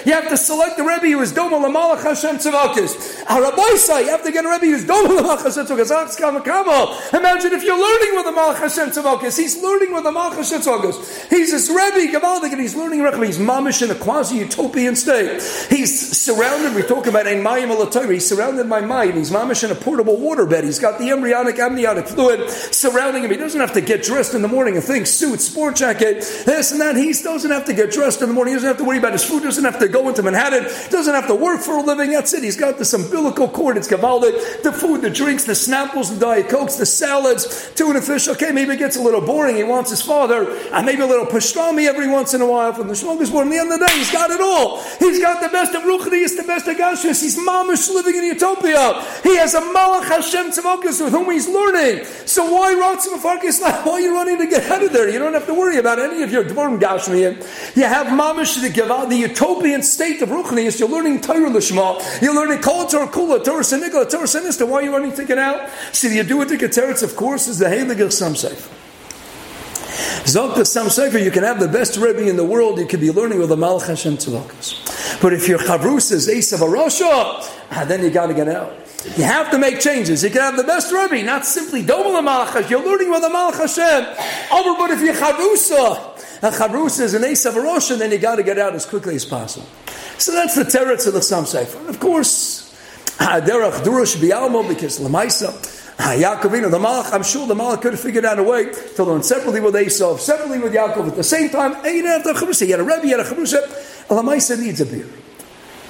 You 0.03 0.13
have 0.13 0.29
to 0.29 0.37
select 0.37 0.77
the 0.77 0.83
Rebbe 0.83 1.09
who 1.09 1.21
is 1.21 1.31
Doma 1.31 1.61
Malach 1.71 2.01
Hashem 2.01 2.37
Tzavokas. 2.37 3.23
A 3.29 3.39
Rabbi 3.39 3.75
say 3.75 4.05
you 4.05 4.09
have 4.09 4.23
to 4.23 4.31
get 4.31 4.43
a 4.43 4.49
Rebbe 4.49 4.65
who's 4.65 4.85
Doma 4.85 5.19
Malach 5.19 5.43
Hashem 5.43 5.67
Tzavokas. 5.67 7.13
Imagine 7.13 7.53
if 7.53 7.63
you're 7.63 7.79
learning 7.79 8.15
with 8.15 8.25
the 8.25 8.31
Malach 8.31 8.57
Hashem 8.57 8.89
Tzavokas. 8.89 9.37
He's 9.37 9.61
learning 9.61 9.93
with 9.93 10.05
the 10.05 10.11
Malach 10.11 10.37
Hashem 10.37 10.61
Tzavokas. 10.61 11.29
He's 11.29 11.51
this 11.51 11.69
Rebbe 11.69 12.17
Gavaldik 12.17 12.51
and 12.51 12.61
he's 12.61 12.75
learning. 12.75 13.01
He's 13.23 13.37
mamish 13.37 13.83
in 13.83 13.91
a 13.91 13.95
quasi 13.95 14.37
utopian 14.37 14.95
state. 14.95 15.43
He's 15.69 16.17
surrounded. 16.17 16.73
We 16.73 16.81
talk 16.81 17.10
about 17.11 17.27
ein 17.27 17.43
mayim 17.43 17.69
al 17.69 18.09
He's 18.09 18.27
surrounded 18.27 18.69
by 18.69 18.81
mayim. 18.81 19.15
He's 19.15 19.29
mamish 19.29 19.63
in 19.63 19.71
a 19.71 19.75
portable 19.75 20.17
water 20.17 20.45
bed. 20.45 20.63
He's 20.63 20.79
got 20.79 20.97
the 20.97 21.11
embryonic 21.11 21.59
amniotic 21.59 22.07
fluid 22.07 22.49
surrounding 22.49 23.23
him. 23.23 23.31
He 23.31 23.37
doesn't 23.37 23.59
have 23.59 23.73
to 23.73 23.81
get 23.81 24.03
dressed 24.03 24.33
in 24.33 24.41
the 24.41 24.47
morning 24.47 24.75
and 24.75 24.83
think 24.83 25.05
suit, 25.05 25.41
sport 25.41 25.75
jacket, 25.75 26.21
this 26.45 26.71
and 26.71 26.81
that. 26.81 26.95
He 26.95 27.13
doesn't 27.13 27.51
have 27.51 27.65
to 27.65 27.73
get 27.73 27.91
dressed 27.91 28.21
in 28.21 28.29
the 28.29 28.33
morning. 28.33 28.53
He 28.53 28.55
doesn't 28.55 28.67
have 28.67 28.77
to 28.77 28.83
worry 28.83 28.97
about 28.97 29.13
his 29.13 29.23
food. 29.23 29.39
He 29.39 29.45
Doesn't 29.45 29.63
have 29.63 29.79
to 29.79 29.87
go 29.87 30.09
into 30.09 30.23
Manhattan. 30.23 30.63
He 30.63 30.89
Doesn't 30.89 31.13
have 31.13 31.27
to 31.27 31.35
work 31.35 31.61
for 31.61 31.77
a 31.77 31.81
living. 31.81 32.11
That's 32.11 32.33
it. 32.33 32.43
He's 32.43 32.57
got 32.57 32.77
this 32.77 32.93
umbilical 32.93 33.47
cord. 33.47 33.77
It's 33.77 33.87
gavaldik. 33.87 34.63
The 34.63 34.71
food, 34.71 35.01
the 35.01 35.09
drinks, 35.09 35.45
the 35.45 35.53
snapples, 35.53 36.13
the 36.13 36.19
diet 36.19 36.49
cokes, 36.49 36.75
the 36.75 36.85
salads, 36.85 37.71
tuna 37.75 38.01
fish. 38.01 38.27
Okay, 38.27 38.51
maybe 38.51 38.73
it 38.73 38.79
gets 38.79 38.95
a 38.95 39.01
little 39.01 39.21
boring. 39.21 39.55
He 39.55 39.63
wants 39.63 39.89
his 39.89 40.01
father, 40.01 40.49
and 40.71 40.85
maybe 40.85 41.01
a 41.01 41.05
little 41.05 41.25
pastrami 41.25 41.87
every 41.87 42.07
once 42.07 42.33
in 42.33 42.41
a 42.41 42.45
while 42.45 42.73
from 42.73 42.87
the 42.87 42.93
smorgasbord. 42.93 43.45
At 43.45 43.51
the 43.51 43.57
end 43.57 43.71
of 43.71 43.79
the 43.79 43.85
day, 43.87 43.97
he's 43.97 44.11
got 44.11 44.31
it 44.31 44.41
all. 44.41 44.81
He's 44.99 45.19
got 45.19 45.41
the 45.41 45.49
best 45.49 45.75
of 45.75 45.83
ruchnius, 45.83 46.37
the 46.37 46.43
best 46.47 46.67
of 46.67 46.77
He's 46.99 47.37
mamish 47.37 47.89
living 47.89 48.15
in 48.15 48.23
utopia. 48.25 49.05
He 49.23 49.37
has 49.37 49.53
a 49.53 49.61
malach 49.61 50.05
Hashem 50.05 50.51
tzavokas 50.51 51.03
with 51.03 51.13
whom 51.13 51.31
he's 51.31 51.47
learning. 51.47 52.05
So 52.25 52.51
why 52.51 52.75
Why 52.75 53.91
are 53.93 54.01
you 54.01 54.13
running 54.13 54.37
to 54.39 54.47
get 54.47 54.69
out 54.71 54.83
of 54.83 54.91
there? 54.91 55.09
You 55.09 55.19
don't 55.19 55.33
have 55.33 55.45
to 55.47 55.53
worry 55.53 55.77
about 55.77 55.99
any 55.99 56.23
of 56.23 56.31
your 56.31 56.43
Dvorim 56.43 56.79
Gashmiyim. 56.79 57.75
You 57.75 57.83
have 57.83 58.07
Mamish 58.07 58.61
the 58.61 58.69
Gavad, 58.69 59.09
the 59.09 59.15
utopian 59.15 59.83
state 59.83 60.21
of 60.21 60.29
Ruchnius. 60.29 60.79
You're 60.79 60.89
learning 60.89 61.21
Torah 61.21 61.49
Lishma. 61.49 62.21
You're 62.21 62.35
learning 62.35 62.61
Kol 62.61 62.87
Torah 62.87 63.07
Kula, 63.07 63.43
Torah 63.43 63.63
Sinigla, 63.63 64.09
Torah 64.09 64.27
Sinister. 64.27 64.65
Why 64.65 64.79
are 64.79 64.83
you 64.83 64.91
running 64.91 65.13
to 65.13 65.25
get 65.25 65.37
out? 65.37 65.69
See, 65.91 66.15
you 66.15 66.23
do 66.23 66.41
it 66.41 66.49
to 66.49 66.57
get 66.57 66.77
of 66.77 67.15
course, 67.15 67.47
is 67.47 67.59
the 67.59 67.65
Heilig 67.65 68.11
Sam 68.11 68.35
Sefer. 68.35 68.80
Zok 70.23 70.55
the 70.55 70.65
Sam 70.65 70.89
Sefer, 70.89 71.17
you 71.17 71.31
can 71.31 71.43
have 71.43 71.59
the 71.59 71.67
best 71.67 71.97
Rebbe 71.97 72.27
in 72.27 72.37
the 72.37 72.45
world, 72.45 72.79
you 72.79 72.85
could 72.85 72.99
be 72.99 73.11
learning 73.11 73.39
with 73.39 73.49
the 73.49 73.55
Malach 73.55 73.87
Hashem. 73.87 74.15
But 75.21 75.33
if 75.33 75.47
your 75.47 75.57
Chavrus 75.57 76.11
is 76.11 76.29
ace 76.29 76.53
Esav 76.53 76.59
Arosha, 76.59 77.01
ah, 77.71 77.85
then 77.87 78.03
you 78.03 78.11
got 78.11 78.27
to 78.27 78.33
get 78.33 78.47
out. 78.47 78.71
You 79.17 79.23
have 79.23 79.49
to 79.49 79.57
make 79.57 79.79
changes. 79.79 80.23
You 80.23 80.29
can 80.29 80.41
have 80.41 80.57
the 80.57 80.63
best 80.63 80.91
Rebbe, 80.93 81.23
not 81.25 81.45
simply 81.45 81.83
Domel 81.83 82.21
Malach 82.21 82.69
You're 82.69 82.85
learning 82.85 83.09
with 83.09 83.21
the 83.21 83.29
Malach 83.29 83.57
Hashem. 83.57 84.05
Over, 84.53 84.77
but 84.77 84.91
if 84.91 85.01
you're 85.01 85.15
Chavrusa, 85.15 86.43
and 86.43 86.53
Chavrusa 86.55 87.01
is 87.01 87.13
an 87.15 87.23
Ace 87.23 87.45
Esav 87.45 87.53
Arosha, 87.53 87.97
then 87.97 88.11
you 88.11 88.19
got 88.19 88.35
to 88.35 88.43
get 88.43 88.59
out 88.59 88.75
as 88.75 88.85
quickly 88.85 89.15
as 89.15 89.25
possible. 89.25 89.67
So 90.19 90.31
that's 90.33 90.55
the 90.55 90.63
teretz 90.63 91.07
of 91.07 91.13
the 91.13 91.21
Sam 91.23 91.45
Sefer. 91.45 91.89
Of 91.89 91.99
course, 91.99 92.71
Derech 93.17 93.81
Durush 93.83 94.17
Bialmo, 94.17 94.67
because 94.67 94.99
Lamaisa, 94.99 95.80
Yaakov, 96.01 96.71
the 96.71 96.77
Malach, 96.77 97.13
I'm 97.13 97.23
sure 97.23 97.47
the 97.47 97.53
Malach 97.53 97.81
could 97.81 97.93
have 97.93 97.99
figured 97.99 98.25
out 98.25 98.39
a 98.39 98.43
way 98.43 98.71
to 98.95 99.03
learn 99.03 99.23
separately 99.23 99.61
with 99.61 99.75
Esau, 99.75 100.17
separately 100.17 100.59
with 100.59 100.73
Yaakov 100.73 101.09
at 101.09 101.15
the 101.15 101.23
same 101.23 101.49
time. 101.49 101.75
And 101.75 101.85
you 101.85 102.01
didn't 102.01 102.25
have 102.25 102.39
to 102.39 102.65
He 102.65 102.71
had 102.71 102.79
a 102.79 102.83
Rebbe, 102.83 103.03
he 103.03 103.11
had 103.11 103.19
a 103.19 103.23
Chabrusa. 103.23 104.07
Lamaisa 104.07 104.59
needs 104.59 104.81
a 104.81 104.85
beer. 104.85 105.07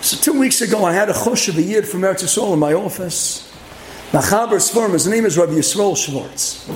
So 0.01 0.17
two 0.17 0.39
weeks 0.39 0.61
ago, 0.61 0.83
I 0.83 0.93
had 0.93 1.09
a 1.09 1.13
Chosh 1.13 1.47
of 1.49 1.57
a 1.57 1.61
year 1.61 1.83
from 1.83 2.01
Eretz 2.01 2.23
Yisrael 2.23 2.53
in 2.53 2.59
my 2.59 2.73
office. 2.73 3.47
Machaber's 4.11 4.69
firm, 4.69 4.91
his 4.91 5.07
name 5.07 5.25
is 5.25 5.37
Rabbi 5.37 5.53
Yisrael 5.53 5.95
Schwartz. 5.95 6.67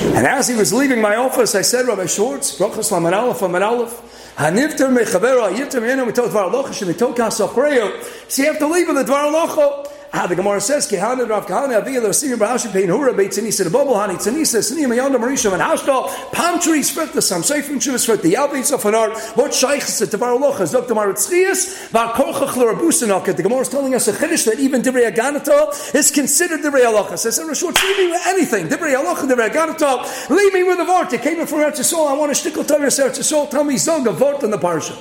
And 0.00 0.26
as 0.26 0.48
he 0.48 0.54
was 0.54 0.72
leaving 0.72 1.00
my 1.00 1.16
office, 1.16 1.54
I 1.54 1.62
said, 1.62 1.86
Rabbi 1.86 2.06
Schwartz, 2.06 2.58
Brachas 2.58 2.92
Laman 2.92 3.14
Aleph, 3.14 3.42
Laman 3.42 3.62
Aleph, 3.62 4.34
Hanivter 4.36 4.88
mechavero, 4.96 5.52
yitter 5.54 5.80
menu 5.80 6.04
mitot 6.04 6.28
dvar 6.28 6.50
alocha, 6.50 6.68
shemitot 6.68 7.16
kasach 7.16 8.30
So 8.30 8.42
you 8.42 8.48
have 8.48 8.58
to 8.58 8.66
leave 8.66 8.88
with 8.88 8.96
the 8.96 9.04
dvar 9.04 9.30
alocha. 9.30 9.91
How 10.12 10.26
the 10.26 10.36
Gemara 10.36 10.60
says, 10.60 10.86
Kehana 10.86 11.26
Rav 11.26 11.46
Kahana 11.46 11.82
Aviyah 11.82 12.02
Losim 12.02 12.36
Rahashi 12.36 12.70
Pein 12.70 12.88
Hura 12.88 13.16
Beit 13.16 13.30
Tzanisa 13.30 13.64
the 13.64 13.70
Bubble 13.70 13.94
Hani 13.94 14.16
Tzanisa 14.16 14.58
Sini 14.60 14.86
Mayanda 14.86 15.16
Marisha 15.16 15.50
and 15.50 15.62
Hashtal 15.62 16.32
Palm 16.32 16.60
trees 16.60 16.90
fit 16.90 17.14
the 17.14 17.22
Sam 17.22 17.40
Seifim 17.40 17.76
Shuvas 17.76 18.04
fit 18.04 18.20
the 18.20 18.34
Yalbeit 18.34 18.70
Sofanar 18.70 19.16
what 19.38 19.52
Shaykhs 19.52 20.02
at 20.02 20.10
Devar 20.10 20.38
Lochas 20.38 20.70
Dr. 20.72 20.94
Maritzchias 20.94 21.88
Va 21.88 22.12
Korchach 22.12 22.50
Lorabusanok 22.50 23.34
the 23.34 23.42
Gemara 23.42 23.60
is 23.60 23.70
telling 23.70 23.94
us 23.94 24.06
a 24.06 24.12
Chiddush 24.12 24.44
that 24.44 24.60
even 24.60 24.82
Divrei 24.82 25.10
Aganata 25.10 25.94
is 25.94 26.10
considered 26.10 26.60
Divrei 26.60 26.84
Alocha. 26.84 27.16
Says 27.16 27.38
Rashut 27.38 27.82
leave 27.82 27.96
me 27.96 28.10
with 28.10 28.26
anything. 28.26 28.68
Divrei 28.68 28.94
Alocha 28.94 29.26
Divrei 29.26 29.48
Aganata 29.48 30.28
leave 30.28 30.52
me 30.52 30.62
with 30.62 30.78
a 30.78 30.84
Vort. 30.84 31.10
It 31.14 31.22
came 31.22 31.46
from 31.46 31.60
Eretz 31.60 31.78
Yisrael. 31.78 32.10
I 32.10 32.12
want 32.12 32.30
a 32.30 32.34
shtickle 32.34 32.68
Torah 32.68 32.86
Eretz 32.86 33.18
Yisrael. 33.18 33.48
Tell 33.48 33.64
me 33.64 33.78
Zog 33.78 34.06
a 34.06 34.12
Vort 34.12 34.42
in 34.42 34.50
the 34.50 34.58
Parsha 34.58 34.94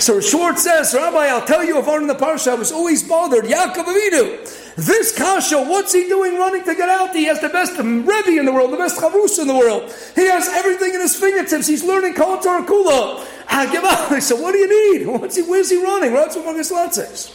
so 0.00 0.20
Short 0.20 0.58
says 0.58 0.94
Rabbi 0.94 1.26
I'll 1.26 1.44
tell 1.44 1.64
you 1.64 1.78
a 1.78 1.82
Vort 1.82 2.02
in 2.02 2.08
the 2.08 2.14
Parsha 2.14 2.52
I 2.52 2.54
was 2.54 2.72
always 2.72 3.02
bothered 3.02 3.44
Yaakov 3.44 3.84
Avidu 3.84 4.62
this 4.76 5.16
Kasha, 5.16 5.62
what's 5.62 5.92
he 5.92 6.08
doing 6.08 6.36
running 6.36 6.64
to 6.64 6.74
get 6.74 6.88
out? 6.88 7.14
He 7.14 7.24
has 7.24 7.40
the 7.40 7.50
best 7.50 7.78
Rebbe 7.78 8.38
in 8.38 8.46
the 8.46 8.52
world, 8.52 8.72
the 8.72 8.78
best 8.78 8.98
Chavus 8.98 9.38
in 9.38 9.46
the 9.46 9.54
world. 9.54 9.92
He 10.14 10.26
has 10.26 10.48
everything 10.48 10.94
in 10.94 11.00
his 11.00 11.14
fingertips. 11.14 11.66
He's 11.66 11.84
learning 11.84 12.14
Kol 12.14 12.38
Torah 12.38 12.64
Kula. 12.64 13.26
I 13.48 14.18
so 14.20 14.36
what 14.36 14.52
do 14.52 14.58
you 14.58 14.98
need? 14.98 15.06
What's 15.20 15.36
he, 15.36 15.42
where's 15.42 15.70
he 15.70 15.82
running? 15.82 16.12
What's 16.12 16.36
what 16.36 16.56
his 16.56 16.68
says? 16.68 17.30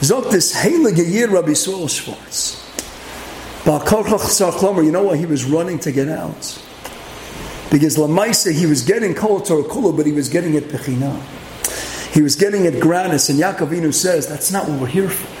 Zok 0.00 0.30
this 0.30 0.54
Heilige 0.54 1.10
Yir 1.10 1.30
Rabbi 1.30 1.54
Saul 1.54 1.88
Schwartz. 1.88 2.58
You 3.66 4.92
know 4.92 5.02
why 5.02 5.16
he 5.16 5.26
was 5.26 5.44
running 5.44 5.78
to 5.80 5.92
get 5.92 6.08
out? 6.08 6.62
Because 7.70 7.96
Lamaisa, 7.96 8.52
he 8.52 8.66
was 8.66 8.82
getting 8.82 9.14
Kol 9.14 9.40
Torah 9.40 9.62
Kula, 9.62 9.96
but 9.96 10.04
he 10.06 10.12
was 10.12 10.28
getting 10.28 10.54
it 10.54 10.64
Pechina. 10.64 11.39
He 12.12 12.22
was 12.22 12.36
getting 12.36 12.64
it 12.64 12.80
gratis, 12.80 13.28
and 13.28 13.38
Yaakovinu 13.38 13.94
says, 13.94 14.26
that's 14.26 14.50
not 14.50 14.68
what 14.68 14.80
we're 14.80 14.86
here 14.88 15.08
for. 15.08 15.40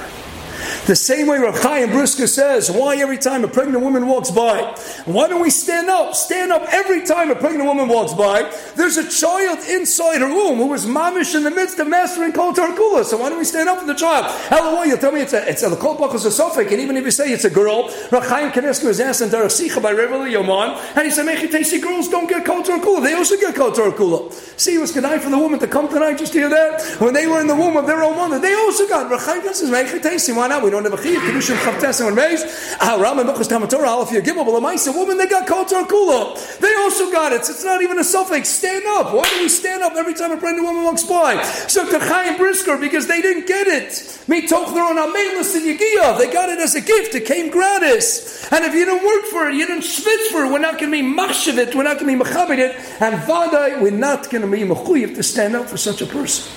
The 0.86 0.96
same 0.96 1.26
way 1.26 1.38
Rav 1.38 1.60
Chaim 1.60 2.06
says, 2.06 2.70
why 2.70 2.96
every 2.96 3.18
time 3.18 3.44
a 3.44 3.48
pregnant 3.48 3.84
woman 3.84 4.08
walks 4.08 4.30
by? 4.30 4.62
Why 5.04 5.28
don't 5.28 5.42
we 5.42 5.50
stand 5.50 5.88
up? 5.88 6.14
Stand 6.14 6.50
up 6.50 6.62
every 6.72 7.06
time 7.06 7.30
a 7.30 7.34
pregnant 7.34 7.66
woman 7.66 7.86
walks 7.86 8.14
by. 8.14 8.50
There's 8.74 8.96
a 8.96 9.08
child 9.08 9.58
inside 9.68 10.20
her 10.20 10.28
womb 10.28 10.58
who 10.58 10.72
is 10.74 10.86
mamish 10.86 11.34
in 11.36 11.44
the 11.44 11.50
midst 11.50 11.78
of 11.78 11.86
mastering 11.86 12.32
Kol 12.32 12.54
Tarkula. 12.54 13.04
So 13.04 13.18
why 13.18 13.28
don't 13.28 13.38
we 13.38 13.44
stand 13.44 13.68
up 13.68 13.78
for 13.78 13.86
the 13.86 13.94
child? 13.94 14.26
Hello, 14.48 14.82
you 14.82 14.96
tell 14.96 15.12
me 15.12 15.20
it's 15.20 15.34
a 15.34 15.48
it's 15.48 15.62
a 15.62 15.76
Kol 15.76 15.96
Bachos 15.96 16.24
and 16.58 16.80
even 16.80 16.96
if 16.96 17.04
you 17.04 17.10
say 17.10 17.30
it's 17.30 17.44
a 17.44 17.50
girl, 17.50 17.92
Rav 18.10 18.26
Chaim 18.26 18.50
Kanievsky 18.50 18.86
was 18.86 19.00
asked 19.00 19.20
in 19.20 19.28
Derech 19.28 19.50
Sicha 19.50 19.82
by 19.82 19.90
Rebbe 19.90 20.30
Yoman, 20.30 20.76
and 20.96 21.04
he 21.04 21.10
said, 21.10 21.26
Mechitesi 21.26 21.80
girls 21.80 22.08
don't 22.08 22.28
get 22.28 22.44
Kol 22.44 22.62
Tarkula. 22.62 23.02
They 23.02 23.14
also 23.14 23.36
get 23.36 23.54
Kol 23.54 23.70
Tarkula. 23.70 24.32
See, 24.58 24.74
it 24.74 24.80
was 24.80 24.92
good 24.92 25.04
for 25.20 25.30
the 25.30 25.38
woman 25.38 25.58
to 25.60 25.68
come 25.68 25.88
tonight, 25.88 26.18
just 26.18 26.32
hear 26.32 26.48
that? 26.48 26.82
When 27.00 27.12
they 27.14 27.26
were 27.26 27.40
in 27.40 27.46
the 27.46 27.54
womb 27.54 27.76
of 27.76 27.86
their 27.86 28.02
own 28.02 28.16
mother, 28.16 28.38
they 28.38 28.54
also 28.54 28.88
got 28.88 29.10
Rav 29.10 29.22
Chaim 29.22 29.42
says, 29.42 29.70
Mechitesi, 29.70 30.34
why 30.34 30.48
not? 30.48 30.69
We 30.70 30.76
don't 30.76 30.84
have 30.84 31.00
a 31.00 31.02
chiv. 31.02 31.20
Kedushim 31.22 31.56
chavtes 31.56 32.06
and 32.06 32.14
meis. 32.14 32.44
Ah, 32.80 32.96
Rambam 32.96 33.26
Bechus 33.26 33.48
Tamatorah 33.48 33.88
Aleph 33.88 34.10
Yagimel. 34.10 34.46
A 34.46 34.92
woman 34.92 35.18
they 35.18 35.26
got 35.26 35.48
kol 35.48 35.64
kula. 35.64 36.58
They 36.60 36.72
also 36.74 37.10
got 37.10 37.32
it. 37.32 37.40
It's 37.40 37.64
not 37.64 37.82
even 37.82 37.98
a 37.98 38.04
suffix. 38.04 38.48
Stand 38.48 38.84
up. 38.86 39.12
Why 39.12 39.28
do 39.30 39.40
we 39.40 39.48
stand 39.48 39.82
up 39.82 39.94
every 39.94 40.14
time 40.14 40.30
a 40.30 40.36
pregnant 40.36 40.64
woman 40.64 40.84
walks 40.84 41.02
by? 41.02 41.42
So 41.42 41.90
to 41.90 41.98
Chaim 41.98 42.36
Brisker 42.36 42.78
because 42.78 43.08
they 43.08 43.20
didn't 43.20 43.48
get 43.48 43.66
it. 43.66 44.22
Me 44.28 44.46
tochler 44.46 44.88
on 44.88 44.94
Amelis 44.94 45.56
and 45.56 45.66
Yigiyah. 45.66 46.18
They 46.18 46.32
got 46.32 46.48
it 46.48 46.60
as 46.60 46.76
a 46.76 46.80
gift. 46.80 47.16
It 47.16 47.26
came 47.26 47.50
gratis. 47.50 48.46
And 48.52 48.64
if 48.64 48.72
you 48.72 48.84
didn't 48.84 49.04
work 49.04 49.24
for 49.24 49.48
it, 49.48 49.56
you 49.56 49.66
didn't 49.66 49.82
schwitz 49.82 50.28
for 50.28 50.44
it. 50.44 50.52
We're 50.52 50.60
not 50.60 50.78
going 50.78 50.92
to 50.92 50.96
be 50.96 51.02
machshavit. 51.02 51.74
We're 51.74 51.82
not 51.82 51.98
going 51.98 52.16
to 52.16 52.24
be 52.24 52.30
machabit 52.30 52.58
it. 52.58 52.76
And 53.00 53.20
vadai, 53.22 53.82
we're 53.82 53.90
not 53.90 54.30
going 54.30 54.42
to 54.42 54.48
be 54.48 54.62
mechuyev 54.62 55.16
to 55.16 55.24
stand 55.24 55.56
up 55.56 55.66
for 55.66 55.76
such 55.76 56.00
a 56.00 56.06
person. 56.06 56.48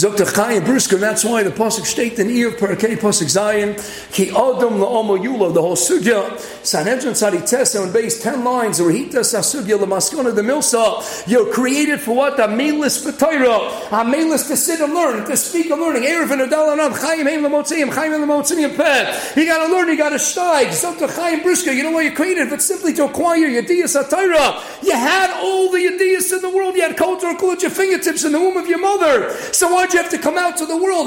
Dr. 0.00 0.26
Chaim 0.26 0.64
Brisker, 0.64 0.96
that's 0.96 1.24
why 1.24 1.42
the 1.42 1.50
Pasuk 1.50 1.86
state 1.86 2.18
in 2.18 2.26
Eir 2.26 2.58
Parakei 2.58 2.96
Pasuk 2.96 3.28
Zion, 3.28 3.76
Ki 4.10 4.30
Adam 4.30 4.80
La'omo 4.80 5.16
Yula, 5.16 5.54
the 5.54 5.62
whole 5.62 5.76
Sugya, 5.76 6.38
Sanhedrin 6.64 7.12
Tzadites, 7.14 7.80
on 7.80 7.92
base 7.92 8.22
10 8.22 8.42
lines, 8.42 8.80
Rahita 8.80 9.20
Sasugya 9.20 9.78
Lamaskona, 9.78 10.34
the 10.34 10.42
Milsa, 10.42 11.28
you're 11.28 11.52
created 11.52 12.00
for 12.00 12.16
what? 12.16 12.40
A 12.40 12.48
meatless 12.48 13.04
B'Torah, 13.04 13.92
a 13.92 14.04
meatless 14.04 14.48
to 14.48 14.56
sit 14.56 14.80
and 14.80 14.92
learn, 14.92 15.24
to 15.26 15.36
speak 15.36 15.70
and 15.70 15.80
learning, 15.80 16.02
Erev 16.02 16.30
and 16.32 16.42
Adal 16.42 16.64
Adalanam, 16.64 16.98
Chaim 17.00 17.26
Heim 17.26 17.42
Lamotzim, 17.42 17.92
Chaim 17.92 18.12
Lamotzim 18.12 18.76
Peh. 18.76 19.40
You 19.40 19.46
gotta 19.46 19.72
learn, 19.72 19.88
you 19.88 19.96
gotta 19.96 20.16
steig. 20.16 20.80
Dr. 20.80 21.12
Chaim 21.12 21.42
Brisker, 21.42 21.72
you 21.72 21.82
know 21.82 21.92
why 21.92 22.02
you're 22.02 22.14
created, 22.14 22.50
but 22.50 22.62
simply 22.62 22.92
to 22.94 23.04
acquire 23.04 23.48
Yediyas 23.48 24.00
Atayra. 24.00 24.82
You 24.82 24.92
had 24.92 25.30
all 25.42 25.70
the 25.70 25.78
Yediyas 25.78 26.32
in 26.32 26.40
the 26.42 26.50
world, 26.50 26.74
you 26.74 26.82
had 26.82 26.96
culture 26.96 27.26
at 27.28 27.62
your 27.62 27.70
fingertips 27.70 28.24
in 28.24 28.32
the 28.32 28.40
womb 28.40 28.56
of 28.56 28.66
your 28.66 28.80
mother. 28.80 29.30
So 29.52 29.72
why 29.72 29.83
Why'd 29.84 29.92
you 29.92 30.00
have 30.00 30.10
to 30.12 30.18
come 30.18 30.38
out 30.38 30.56
to 30.56 30.64
the 30.64 30.78
world? 30.78 31.06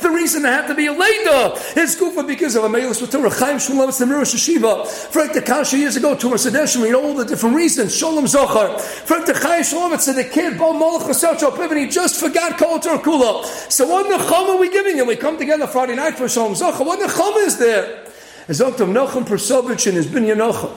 The 0.00 0.10
reason 0.10 0.44
I 0.44 0.50
had 0.50 0.66
to 0.66 0.74
be 0.74 0.86
a 0.86 0.92
leda 0.92 1.52
is 1.76 1.94
gufa 1.94 2.26
because 2.26 2.56
of 2.56 2.64
a 2.64 2.68
meilus 2.68 3.00
v'torah. 3.00 3.30
Chaim 3.38 3.60
Shalom 3.60 3.88
it's 3.88 3.98
the 3.98 4.06
Mirosh 4.06 4.36
Shiva. 4.36 4.84
Frank 4.84 5.34
the 5.34 5.40
Kasha 5.40 5.78
years 5.78 5.94
ago, 5.94 6.16
Tumor 6.16 6.34
Sedeshim, 6.34 6.82
we 6.82 6.90
know 6.90 7.04
all 7.04 7.14
the 7.14 7.24
different 7.24 7.54
reasons. 7.54 7.94
Shalom 7.96 8.26
Zohar. 8.26 8.76
Frank 8.76 9.26
the 9.26 9.34
Chaim 9.34 9.62
Shalom 9.62 9.92
it's 9.92 10.06
the 10.06 10.24
kid, 10.24 10.58
Bo 10.58 10.72
Malach 10.72 11.02
Chasach 11.02 11.38
Pivin, 11.38 11.76
he 11.78 11.86
just 11.86 12.18
forgot 12.18 12.58
Kol 12.58 12.80
Kula. 12.80 13.44
So 13.70 13.86
what 13.86 14.06
nechama 14.06 14.56
are 14.56 14.58
we 14.58 14.68
giving 14.68 14.96
him? 14.96 15.06
We 15.06 15.14
come 15.14 15.38
together 15.38 15.68
Friday 15.68 15.94
night 15.94 16.16
for 16.18 16.28
Shalom 16.28 16.56
Zohar. 16.56 16.84
What 16.84 16.98
nechama 16.98 17.46
is 17.46 17.58
there? 17.58 18.04
Zoktav 18.48 18.90
Nochem 18.90 19.24
Persovich 19.24 19.86
in 19.86 19.94
his 19.94 20.08
Binyan 20.08 20.38
Nochem. 20.38 20.72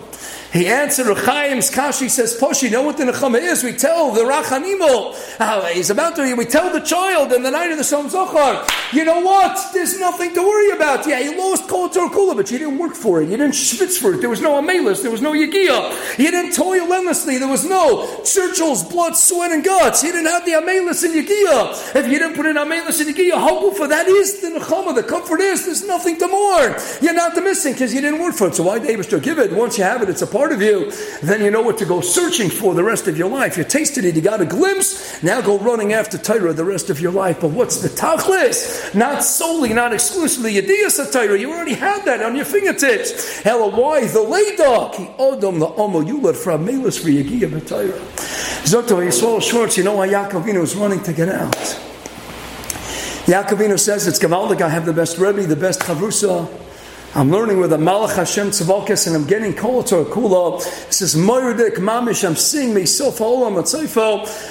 He 0.56 0.68
answered 0.68 1.08
Rechaim's 1.08 1.70
Kashi 1.70 2.08
says, 2.08 2.34
Posh, 2.34 2.64
you 2.64 2.70
know 2.70 2.82
what 2.82 2.96
the 2.96 3.04
Nechama 3.04 3.42
is? 3.42 3.62
We 3.62 3.74
tell 3.74 4.12
the 4.12 4.22
Rachanimo, 4.22 5.14
uh, 5.38 5.66
he's 5.66 5.90
about 5.90 6.16
to, 6.16 6.34
we 6.34 6.46
tell 6.46 6.72
the 6.72 6.80
child 6.80 7.34
in 7.34 7.44
the 7.44 7.52
night 7.52 7.72
of 7.72 7.78
the 7.78 7.84
Shalom 7.84 8.10
Zohar, 8.10 8.66
you 8.94 9.04
know 9.04 9.20
what? 9.20 9.74
There's 9.74 10.00
nothing 10.00 10.34
to 10.34 10.42
worry 10.42 10.72
about. 10.72 11.06
Yeah, 11.06 11.20
you 11.20 11.38
lost 11.38 11.68
Kol 11.68 11.90
Kula, 11.90 12.38
but 12.38 12.50
you 12.52 12.58
didn't 12.58 12.78
work 12.78 12.94
for 12.94 13.22
it. 13.22 13.28
You 13.28 13.36
didn't 13.36 13.52
schwitz 13.52 13.98
for 13.98 14.14
it. 14.14 14.22
There 14.22 14.30
was 14.30 14.40
no 14.40 14.62
Amelis. 14.62 15.02
There 15.02 15.12
was 15.12 15.22
no 15.22 15.34
Yigia. 15.34 16.18
You 16.18 16.32
didn't 16.32 16.54
toil 16.54 16.94
endlessly. 16.94 17.38
There 17.38 17.50
was 17.50 17.66
no 17.66 18.06
Churchill's 18.24 18.82
blood, 18.84 19.18
sweat, 19.18 19.52
and 19.52 19.62
guts. 19.62 20.04
You 20.04 20.14
didn't 20.14 20.28
have 20.28 20.46
the 20.46 20.54
Amelis 20.54 21.04
and 21.04 21.14
Yigia. 21.14 21.96
If 21.98 22.08
you 22.08 22.18
didn't 22.18 22.36
put 22.38 22.46
in 22.46 22.56
Amelis 22.56 23.06
and 23.06 23.14
Yigia, 23.14 23.34
how 23.34 23.72
for 23.72 23.90
that 23.90 24.08
is 24.08 24.40
the 24.40 24.58
Nechama. 24.58 24.96
The 24.96 25.04
comfort 25.04 25.42
is 25.42 25.66
there's 25.66 25.86
nothing 25.86 26.18
to 26.20 26.30
mourn. 26.30 26.76
You're 27.02 27.14
not 27.14 27.36
the 27.36 27.42
missing 27.42 27.74
because 27.74 27.94
you 27.94 28.00
didn't 28.00 28.22
work 28.22 28.36
for 28.36 28.48
it. 28.48 28.56
So 28.56 28.64
why 28.64 28.80
David 28.80 29.10
give 29.22 29.38
it? 29.38 29.52
Once 29.52 29.78
you 29.78 29.84
have 29.84 30.02
it, 30.02 30.08
it's 30.08 30.22
a 30.22 30.28
part 30.28 30.45
of 30.52 30.62
you. 30.62 30.92
Then 31.22 31.42
you 31.42 31.52
know 31.52 31.62
what 31.62 31.78
to 31.80 31.86
go 31.86 32.02
searching 32.02 32.50
for 32.50 32.74
the 32.74 32.84
rest 32.84 33.08
of 33.08 33.18
your 33.18 33.30
life. 33.30 33.58
You 33.58 33.64
tasted 33.64 34.06
it, 34.06 34.16
you 34.16 34.22
got 34.22 34.42
a 34.42 34.46
glimpse. 34.46 35.22
Now 35.24 35.42
go 35.42 35.58
running 35.60 35.94
after 35.94 36.18
Torah 36.18 36.54
the 36.54 36.66
rest 36.66 36.90
of 36.90 37.00
your 37.00 37.12
life. 37.12 37.42
But 37.42 37.52
what's 37.52 37.82
the 37.82 37.90
tachlis? 37.90 38.94
Not 38.96 39.24
solely, 39.24 39.74
not 39.74 39.94
exclusively 39.94 40.56
Yediyas 40.56 41.12
Torah. 41.12 41.40
You 41.40 41.52
already 41.52 41.74
had 41.74 42.06
that 42.06 42.22
on 42.22 42.36
your 42.36 42.46
fingertips. 42.46 43.40
Hella, 43.42 43.70
why? 43.70 44.02
The 44.08 44.20
Leida. 44.20 44.94
Ki 44.94 45.06
Odom 45.18 45.60
the 45.60 45.68
Omo 45.68 46.06
Yulad 46.06 46.36
from 46.36 46.66
Melis 46.66 46.98
for 46.98 47.10
Yegiyah 47.10 47.68
Torah. 47.68 48.00
Zoto 48.66 48.98
Yisrael 49.06 49.42
Schwartz, 49.42 49.78
you 49.78 49.84
know 49.84 49.96
why 49.96 50.08
Yaakovino 50.08 50.62
was 50.62 50.76
running 50.76 51.02
to 51.04 51.14
get 51.14 51.30
out. 51.30 51.54
Yaakovino 53.26 53.80
says 53.80 54.08
it's 54.08 54.20
Gavaldik, 54.20 54.62
I 54.62 54.70
have 54.70 54.86
the 54.86 54.94
best 54.94 55.18
Rebbe, 55.18 55.44
the 55.44 55.56
best 55.56 55.82
Chavrusa. 55.82 56.65
I'm 57.18 57.32
learning 57.32 57.62
with 57.62 57.70
the 57.70 57.78
Malach 57.78 58.14
Hashem 58.14 58.50
Tzavakis 58.50 59.08
and 59.08 59.16
I'm 59.16 59.26
getting 59.26 59.54
Kol 59.54 59.84
Torah 59.84 60.04
Kula. 60.04 60.60
It 60.60 60.94
says, 60.94 61.16
Moirdik 61.16 61.76
Mamish, 61.76 62.28
I'm 62.28 62.36
seeing 62.36 62.74
me 62.74 62.86
Sofa 62.86 63.24
Olam. 63.24 63.56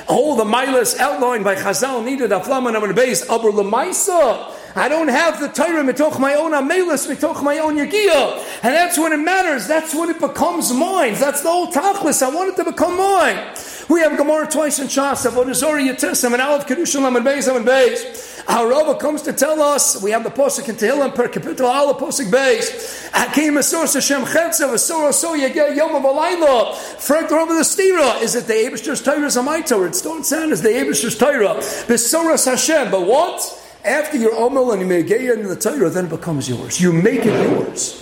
All 0.09 0.35
the 0.35 0.45
milas 0.45 0.99
outlined 0.99 1.45
by 1.45 1.57
Chazal 1.57 2.03
needed 2.03 2.31
Aflam 2.31 2.75
and 2.75 2.89
the 2.89 2.95
base, 2.95 3.29
Aber 3.29 3.51
Lamaisa. 3.51 4.51
I 4.77 4.89
don't 4.89 5.09
have 5.09 5.41
the 5.41 5.49
Torah 5.49 5.85
mitoch 5.85 6.19
my 6.19 6.37
own 6.37 6.53
amelis, 6.53 7.07
mitoch 7.07 7.43
my 7.43 7.59
own 7.59 7.77
yagia. 7.77 8.39
And 8.63 8.75
that's 8.75 8.97
when 8.99 9.13
it 9.13 9.19
matters. 9.19 9.69
That's 9.69 9.95
when 9.95 10.09
it 10.09 10.19
becomes 10.19 10.73
mine. 10.73 11.15
That's 11.15 11.43
the 11.43 11.51
whole 11.51 11.71
tachlis. 11.71 12.23
I 12.23 12.35
want 12.35 12.49
it 12.49 12.65
to 12.65 12.71
become 12.71 12.97
mine. 12.97 13.55
We 13.91 14.01
have 14.01 14.17
Gemara 14.17 14.47
twice 14.47 14.79
in 14.79 14.87
Shas, 14.87 15.31
Avodah 15.31 15.55
Zorah 15.55 15.83
Yitisam, 15.83 16.33
and 16.33 16.41
Aleph 16.41 16.67
Kedushalam 16.67 17.15
and 17.15 17.27
Beis 17.27 17.55
and 17.55 17.67
Beis. 17.67 18.34
Our 18.47 18.69
Rava 18.69 18.95
comes 18.97 19.23
to 19.23 19.33
tell 19.33 19.63
us, 19.63 20.03
we 20.03 20.11
have 20.11 20.23
the 20.23 20.31
Posuk 20.31 20.69
in 20.69 20.77
Tehillim 20.77 21.15
per 21.15 21.29
capital 21.29 21.67
Aleph 21.67 21.97
Posuk 21.97 22.31
Beis. 22.31 23.11
Hakim 23.11 23.55
Asur 23.55 23.93
Hashem 23.93 24.23
Chetzav, 24.23 24.75
Asur 24.75 25.09
Asur 25.09 25.49
Yageh 25.49 25.75
Yom 25.75 25.95
of 25.95 26.03
Alayla. 26.03 26.75
Frank 27.01 27.33
over 27.33 27.55
the 27.55 27.63
Stira. 27.63 28.21
Is 28.21 28.35
it 28.35 28.47
the 28.47 28.53
Abishter's 28.53 29.03
Torah 29.03 29.31
or 29.35 29.43
my 29.43 29.63
Torah? 29.63 29.91
don't 30.03 30.27
sound 30.27 30.53
as 30.53 30.61
the 30.61 30.69
Abishter's 30.69 31.17
Torah. 31.17 31.55
Besoras 31.87 32.45
Hashem. 32.45 32.91
But 32.91 33.07
what? 33.07 33.61
After 33.83 34.19
you're 34.19 34.35
Omel 34.35 34.73
and 34.73 34.83
you 34.83 34.87
make 34.87 35.11
in 35.11 35.47
the 35.47 35.57
Torah, 35.57 35.89
then 35.89 36.07
it 36.07 36.11
becomes 36.11 36.49
yours. 36.49 36.81
You 36.81 36.93
make 36.93 37.21
it 37.21 37.51
yours. 37.51 38.01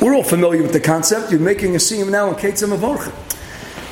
We're 0.00 0.14
all 0.14 0.22
familiar 0.22 0.62
with 0.62 0.72
the 0.72 0.80
concept. 0.80 1.30
You're 1.30 1.40
making 1.40 1.74
a 1.76 1.80
seam 1.80 2.10
now 2.10 2.28
in 2.28 2.34
Ketzim 2.34 2.76
Avorcha. 2.76 3.23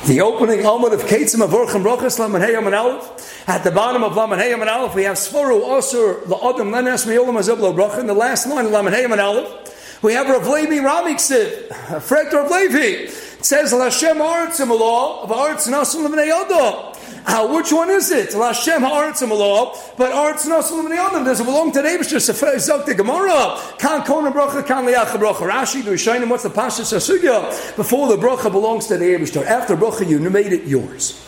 The 0.05 0.19
opening 0.19 0.59
Amud 0.59 0.91
of 0.91 1.03
Ketzim 1.03 1.47
Avorchim 1.47 1.81
Rochas 1.81 2.19
Laman 2.19 2.41
Heyam 2.41 2.65
and 2.65 2.75
Aleph. 2.75 3.47
At 3.47 3.63
the 3.63 3.71
bottom 3.71 4.03
of 4.03 4.17
Laman 4.17 4.37
Heyam 4.37 4.59
and 4.59 4.69
Aleph, 4.69 4.95
we 4.95 5.03
have 5.03 5.15
Svoru 5.15 5.61
Osur 5.61 6.23
La'adam 6.23 6.73
Lenes 6.73 7.07
Me'olam 7.07 7.39
Azib 7.39 7.57
Bracha. 7.73 7.99
In 7.99 8.07
the 8.07 8.13
last 8.13 8.45
line 8.45 8.65
of 8.65 8.71
Laman 8.71 8.91
Heyam 8.91 9.13
and 9.13 9.21
Aleph, 9.21 10.01
we 10.03 10.11
have 10.11 10.27
Rav 10.27 10.45
Levi 10.45 10.85
Ramiksiv, 10.85 12.01
Frektor 12.01 12.41
Rav 12.41 12.51
Levi. 12.51 13.09
Says, 13.43 13.71
Lashem 13.73 14.15
Aretzim 14.15 14.71
Allah, 14.71 15.21
of 15.21 15.29
Aretz 15.29 15.69
Nasim 15.69 16.07
Lemanei 16.07 16.31
Adam. 16.31 16.93
Uh, 17.25 17.47
which 17.55 17.71
one 17.71 17.89
is 17.89 18.11
it? 18.11 18.31
Lashem 18.31 18.79
ha'aretzim 18.79 19.31
Allah, 19.31 19.77
but 19.97 20.11
aretz 20.11 20.45
nasul 20.45 20.89
adam. 20.91 21.23
Does 21.23 21.39
it 21.39 21.45
belong 21.45 21.71
to 21.71 21.81
the 21.81 21.87
Eibushter? 21.87 22.17
Zok 22.17 22.85
the 22.85 22.95
Gemara. 22.95 23.57
Kan 23.79 24.03
kona 24.03 24.29
bracha, 24.29 24.65
kan 24.65 24.85
liach 24.85 25.05
bracha. 25.05 25.49
Rashi, 25.49 25.83
do 25.83 25.93
you 25.95 26.29
what's 26.29 26.43
the 26.43 26.49
pasha 26.49 26.81
sasugya? 26.81 27.75
Before 27.77 28.09
the 28.09 28.17
bracha 28.17 28.51
belongs 28.51 28.87
to 28.87 28.97
the. 28.97 29.45
After 29.47 29.77
bracha, 29.77 30.07
you 30.07 30.19
made 30.29 30.51
it 30.51 30.65
yours. 30.65 31.25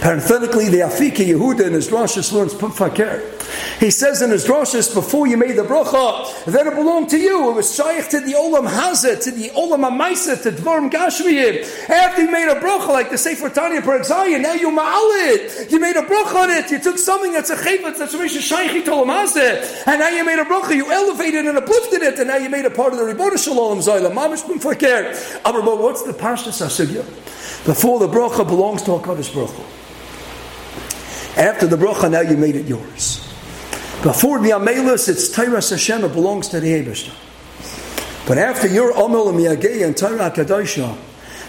Parenthetically, 0.00 0.68
the 0.68 0.80
Afika 0.80 1.26
Yehuda 1.26 1.66
in 1.66 1.72
his 1.72 1.88
Roshas 1.88 2.30
learns 2.32 2.52
Pumfakir. 2.52 3.35
He 3.80 3.90
says 3.90 4.22
in 4.22 4.30
his 4.30 4.46
drashas, 4.46 4.92
before 4.94 5.26
you 5.26 5.36
made 5.36 5.56
the 5.56 5.62
bracha, 5.62 6.44
then 6.46 6.66
it 6.66 6.74
belonged 6.74 7.10
to 7.10 7.18
you. 7.18 7.50
It 7.50 7.54
was 7.54 7.74
shaykh 7.74 8.08
to 8.10 8.20
the 8.20 8.32
Olam 8.32 8.68
Hazet, 8.68 9.22
to 9.24 9.30
the 9.30 9.50
Olam 9.50 9.84
Amaisa, 9.84 10.42
to 10.42 10.50
Dvarim 10.50 10.90
Gashmiyim. 10.90 11.88
After 11.90 12.22
you 12.22 12.30
made 12.30 12.48
a 12.48 12.58
bracha, 12.58 12.88
like 12.88 13.10
the 13.10 13.18
Sefer 13.18 13.50
Tanya 13.50 13.82
per 13.82 14.02
Zion, 14.02 14.42
now 14.42 14.54
you 14.54 14.70
ma'al 14.70 15.70
You 15.70 15.78
made 15.78 15.96
a 15.96 16.02
bracha 16.02 16.34
on 16.34 16.50
it. 16.50 16.70
You 16.70 16.78
took 16.78 16.98
something 16.98 17.32
that's 17.32 17.50
a 17.50 17.56
chayvat, 17.56 17.98
that's 17.98 18.14
a 18.14 18.28
shaykh 18.28 18.84
to 18.84 18.90
Olam 18.90 19.06
Hazet. 19.06 19.86
And 19.86 20.00
now 20.00 20.08
you 20.08 20.24
made 20.24 20.38
a 20.38 20.44
bracha, 20.44 20.74
you 20.74 20.90
elevated 20.90 21.46
and 21.46 21.58
uplifted 21.58 22.02
it, 22.02 22.18
and 22.18 22.28
now 22.28 22.36
you 22.36 22.48
made 22.48 22.64
a 22.64 22.70
part 22.70 22.92
of 22.92 22.98
the 22.98 23.04
Ribbon 23.04 23.36
Shalom 23.36 23.78
Zayla. 23.78 24.10
Mamish 24.10 24.42
Pumfakir. 24.42 25.40
Aber 25.44 25.60
what's 25.60 26.02
the 26.02 26.12
Pashtas 26.12 26.64
Asugya? 26.64 27.04
Before 27.66 27.98
the 27.98 28.08
bracha 28.08 28.46
belongs 28.46 28.82
to 28.84 28.92
HaKadosh 28.92 29.34
Baruch 29.34 29.66
after 31.36 31.66
the 31.66 31.76
bracha, 31.76 32.10
now 32.10 32.22
you 32.22 32.36
made 32.36 32.56
it 32.56 32.66
yours. 32.66 33.20
Before 34.06 34.38
the 34.38 34.50
Amelus, 34.50 35.08
it's 35.08 35.28
Torah 35.32 35.60
Hashem, 35.60 36.04
it 36.04 36.12
belongs 36.12 36.46
to 36.50 36.60
the 36.60 36.68
Ebishter. 36.68 37.12
But 38.28 38.38
after 38.38 38.68
your 38.68 38.92
and 38.92 39.36
Miyagei 39.36 39.84
and 39.84 39.96
Torah 39.96 40.30
Kadosha, 40.30 40.96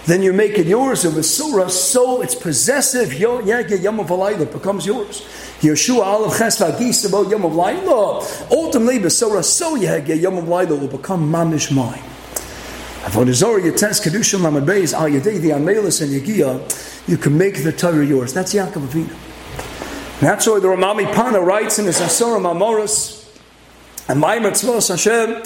then 0.06 0.22
you 0.22 0.32
make 0.32 0.58
it 0.58 0.66
yours. 0.66 1.04
It 1.04 1.14
was 1.14 1.32
Surah, 1.32 1.68
so 1.68 2.20
it's 2.20 2.34
possessive. 2.34 3.10
Yagei 3.10 3.80
Yom 3.80 4.00
of 4.00 4.08
Alayla 4.08 4.50
becomes 4.50 4.86
yours. 4.86 5.20
Yeshua 5.60 6.04
Aleph 6.04 6.36
Ches 6.36 6.58
Vagis 6.58 7.08
about 7.08 7.30
Yom 7.30 7.44
of 7.44 7.54
Laila. 7.54 8.26
Ultimately, 8.50 8.98
Besorah, 8.98 9.44
so 9.44 9.76
Yagei 9.76 10.20
Yom 10.20 10.38
of 10.38 10.48
will 10.48 10.88
become 10.88 11.30
Mamish 11.30 11.72
mine. 11.72 12.02
Avodah 13.04 13.34
Zorah, 13.34 13.62
Yates, 13.62 14.00
Kedusha, 14.00 14.36
Mamad 14.36 14.66
Beis, 14.66 14.94
Al 14.94 15.08
Yadei, 15.08 15.40
the 15.40 15.50
Amelus 15.50 16.02
and 16.02 16.10
Yagia, 16.10 17.08
you 17.08 17.16
can 17.16 17.38
make 17.38 17.62
the 17.62 17.70
Torah 17.70 18.04
yours. 18.04 18.34
That's 18.34 18.52
Yaakov 18.52 18.88
Avinu. 18.88 19.27
That's 20.20 20.48
why 20.48 20.58
the 20.58 20.66
Ramami 20.66 21.12
Pana 21.14 21.40
writes 21.40 21.78
in 21.78 21.84
his 21.84 22.00
Asura 22.00 22.40
Mamoris, 22.40 23.24
and 24.08 24.20
Maimar 24.20 24.50
Tzvos 24.50 24.88
Hashem, 24.88 25.44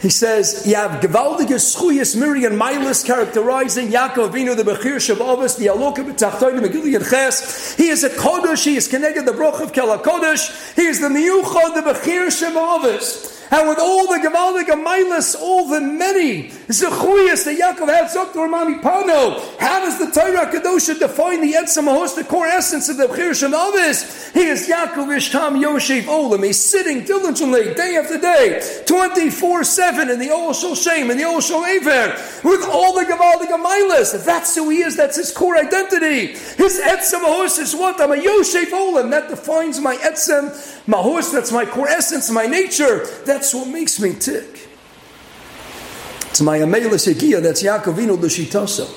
he 0.00 0.10
says, 0.10 0.64
you 0.64 0.76
have 0.76 1.00
gewaltige 1.00 1.58
schuyas 1.58 2.14
Miriam 2.14 2.52
Milas 2.52 3.04
characterizing 3.04 3.88
Yaakov 3.88 4.30
Avinu, 4.30 4.56
the 4.56 4.62
Bechir 4.62 4.96
Shabavas, 4.96 5.58
the 5.58 5.66
Aloka 5.66 6.08
B'tachtoin, 6.08 6.60
the 6.60 6.68
Megillah 6.68 7.10
Ches. 7.10 7.74
He 7.74 7.88
is 7.88 8.04
a 8.04 8.10
Kodesh, 8.10 8.64
he 8.64 8.76
is 8.76 8.86
connected 8.86 9.26
the 9.26 9.32
Broch 9.32 9.60
of 9.60 9.72
Kel 9.72 9.98
Kodesh, 9.98 10.74
he 10.76 10.82
is 10.82 11.00
the 11.00 11.08
Miyuchad, 11.08 11.74
the 11.74 11.92
Bechir 11.92 12.28
Shabavas. 12.28 13.41
And 13.52 13.68
with 13.68 13.78
all 13.78 14.06
the 14.06 14.16
Gavaldik 14.16 14.68
Amailas, 14.68 15.38
all 15.38 15.68
the 15.68 15.78
many 15.78 16.44
Zechuyas 16.72 17.44
that 17.44 17.58
Yaakov 17.60 17.86
had, 17.86 18.08
Zoktor 18.08 18.48
Mami 18.48 18.80
Pano, 18.80 19.58
how 19.58 19.80
does 19.80 19.98
the 19.98 20.06
Torah 20.06 20.50
Kadosha 20.50 20.98
define 20.98 21.42
the 21.42 21.52
Etzem 21.52 21.84
Mahos, 21.84 22.16
the 22.16 22.24
core 22.24 22.46
essence 22.46 22.88
of 22.88 22.96
the 22.96 23.08
Bechir 23.08 23.32
Shemavis? 23.32 24.32
He 24.32 24.46
is 24.46 24.66
Yaakov 24.66 25.04
Ishtam 25.04 25.62
Yoshev 25.62 26.04
Olam. 26.04 26.46
He's 26.46 26.58
sitting 26.58 27.04
diligently, 27.04 27.74
day 27.74 27.98
after 27.98 28.18
day, 28.18 28.82
24 28.86 29.64
7 29.64 30.08
in 30.08 30.18
the 30.18 30.30
Ol 30.30 30.54
Shol 30.54 30.74
Shem, 30.74 31.10
in 31.10 31.18
the 31.18 31.24
Ol 31.24 31.40
Shol 31.40 31.68
Aver, 31.68 32.48
with 32.48 32.66
all 32.70 32.94
the 32.94 33.04
Gavaldik 33.04 33.50
Amailas. 33.50 34.24
That's 34.24 34.54
who 34.54 34.70
he 34.70 34.78
is, 34.78 34.96
that's 34.96 35.18
his 35.18 35.30
core 35.30 35.58
identity. 35.58 36.28
His 36.28 36.80
Etzem 36.82 37.20
Mahos 37.20 37.58
is 37.58 37.76
what? 37.76 38.00
I'm 38.00 38.12
a 38.12 38.16
Yoshev 38.16 38.70
Olam. 38.70 39.10
That 39.10 39.28
defines 39.28 39.78
my 39.78 39.96
Etzem 39.96 40.81
Mahos, 40.86 41.32
that's 41.32 41.52
my 41.52 41.64
core 41.64 41.88
essence, 41.88 42.30
my 42.30 42.46
nature. 42.46 43.06
That's 43.24 43.54
what 43.54 43.68
makes 43.68 44.00
me 44.00 44.14
tick. 44.14 44.68
It's 46.30 46.40
my 46.40 46.58
Amelis 46.58 47.12
Yagia, 47.12 47.42
that's 47.42 47.62
Yaakovino 47.62 48.18
L'shitasa. 48.20 48.88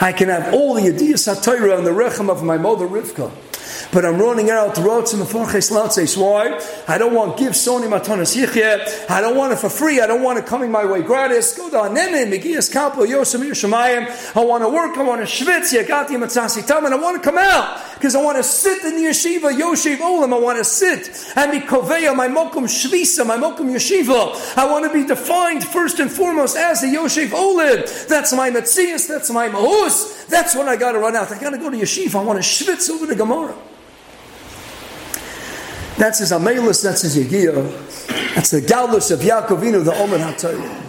I 0.00 0.12
can 0.12 0.28
have 0.28 0.54
all 0.54 0.74
the 0.74 0.82
Yediyas 0.82 1.26
HaTorah 1.34 1.76
and 1.76 1.86
the 1.86 1.90
Rechem 1.90 2.30
of 2.30 2.42
my 2.42 2.56
mother 2.56 2.86
Rivka. 2.86 3.30
But 3.90 4.04
I'm 4.04 4.18
running 4.20 4.50
out 4.50 4.76
rots 4.76 5.14
in 5.14 5.18
the 5.18 5.24
Farches 5.24 5.70
Latzes. 5.70 6.14
Why? 6.14 6.60
I 6.86 6.98
don't 6.98 7.14
want 7.14 7.38
give 7.38 7.54
Sony 7.54 7.88
Matanas 7.88 8.36
Yichya. 8.36 9.10
I 9.10 9.22
don't 9.22 9.34
want 9.34 9.54
it 9.54 9.56
for 9.56 9.70
free. 9.70 9.98
I 10.00 10.06
don't 10.06 10.22
want 10.22 10.38
it 10.38 10.44
coming 10.44 10.70
my 10.70 10.84
way 10.84 11.00
gratis. 11.00 11.56
Go 11.56 11.70
down 11.70 11.94
Nene, 11.94 12.30
Megias 12.30 12.70
Kapo, 12.70 13.06
Yosem 13.06 13.48
Yushamayim. 13.48 14.36
I 14.36 14.44
want 14.44 14.62
to 14.62 14.68
work. 14.68 14.98
I 14.98 15.02
want 15.02 15.26
to 15.26 15.26
schwitz. 15.26 15.72
Yagati 15.72 16.18
Matzasi 16.18 16.66
Tam. 16.66 16.84
And 16.84 16.92
I 16.92 16.98
want 16.98 17.16
to 17.16 17.22
come 17.22 17.38
out. 17.38 17.82
Because 17.94 18.14
I 18.14 18.22
want 18.22 18.36
to 18.36 18.42
sit 18.42 18.84
in 18.84 18.96
the 18.96 19.08
yeshiva, 19.08 19.58
Yoshev 19.58 19.96
Olam. 19.96 20.34
I 20.34 20.38
want 20.38 20.58
to 20.58 20.64
sit 20.64 21.32
and 21.34 21.50
be 21.50 21.60
Koveya, 21.60 22.14
my 22.14 22.28
Mokum 22.28 22.64
Shvisa, 22.64 23.26
my 23.26 23.38
Mokum 23.38 23.72
Yeshiva. 23.72 24.58
I 24.58 24.70
want 24.70 24.84
to 24.84 24.92
be 24.92 25.06
defined 25.06 25.64
first 25.64 25.98
and 25.98 26.10
foremost 26.10 26.58
as 26.58 26.82
the 26.82 26.88
Yoshev 26.88 27.28
Olam. 27.28 28.06
That's 28.06 28.34
my 28.34 28.50
Metzias. 28.50 29.08
That's 29.08 29.30
my 29.30 29.48
Mahus. 29.48 30.26
That's 30.26 30.54
when 30.54 30.68
I 30.68 30.76
got 30.76 30.92
to 30.92 30.98
run 30.98 31.16
out. 31.16 31.32
I 31.32 31.40
got 31.40 31.50
to 31.50 31.58
go 31.58 31.70
to 31.70 31.76
yeshiva. 31.76 32.16
I 32.16 32.22
want 32.22 32.42
to 32.42 32.46
schwitz 32.46 32.90
over 32.90 33.06
the 33.06 33.16
Gemara. 33.16 33.56
That's 35.98 36.20
his 36.20 36.30
Amelus, 36.30 36.84
that's 36.84 37.02
his 37.02 37.16
Yegiyah. 37.16 38.34
That's 38.36 38.50
the 38.50 38.60
Galus 38.60 39.10
of 39.10 39.18
Yaakovinu, 39.18 39.84
the 39.84 39.92
Omer 39.94 40.18
HaTorah. 40.18 40.84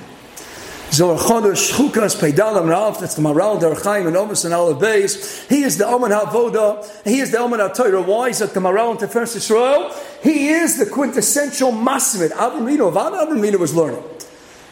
Zohar 0.92 1.18
Chodesh, 1.18 1.72
Chukas, 1.72 2.16
Peidalam, 2.16 2.70
Ralph, 2.70 3.00
that's 3.00 3.16
the 3.16 3.22
Maral, 3.24 3.60
Der 3.60 3.74
and 4.08 4.16
Omer 4.16 4.36
and 4.44 4.54
Aleph. 4.54 5.50
He 5.50 5.64
is 5.64 5.80
the 5.80 5.88
Omer 5.88 6.10
HaVoda, 6.10 7.04
he 7.04 7.22
is 7.22 7.32
the 7.32 7.40
Omer 7.40 7.58
HaTorah. 7.58 8.06
Why 8.06 8.30
is 8.30 8.38
the 8.38 8.48
Maral 8.60 8.92
and 8.92 9.00
Teferes 9.00 9.36
Yisrael? 9.36 9.92
He 10.22 10.50
is 10.50 10.78
the 10.78 10.86
quintessential 10.86 11.72
Masmid. 11.72 12.30
Avram 12.30 12.70
Avram 12.92 13.60
was 13.60 13.74
learning. 13.74 14.04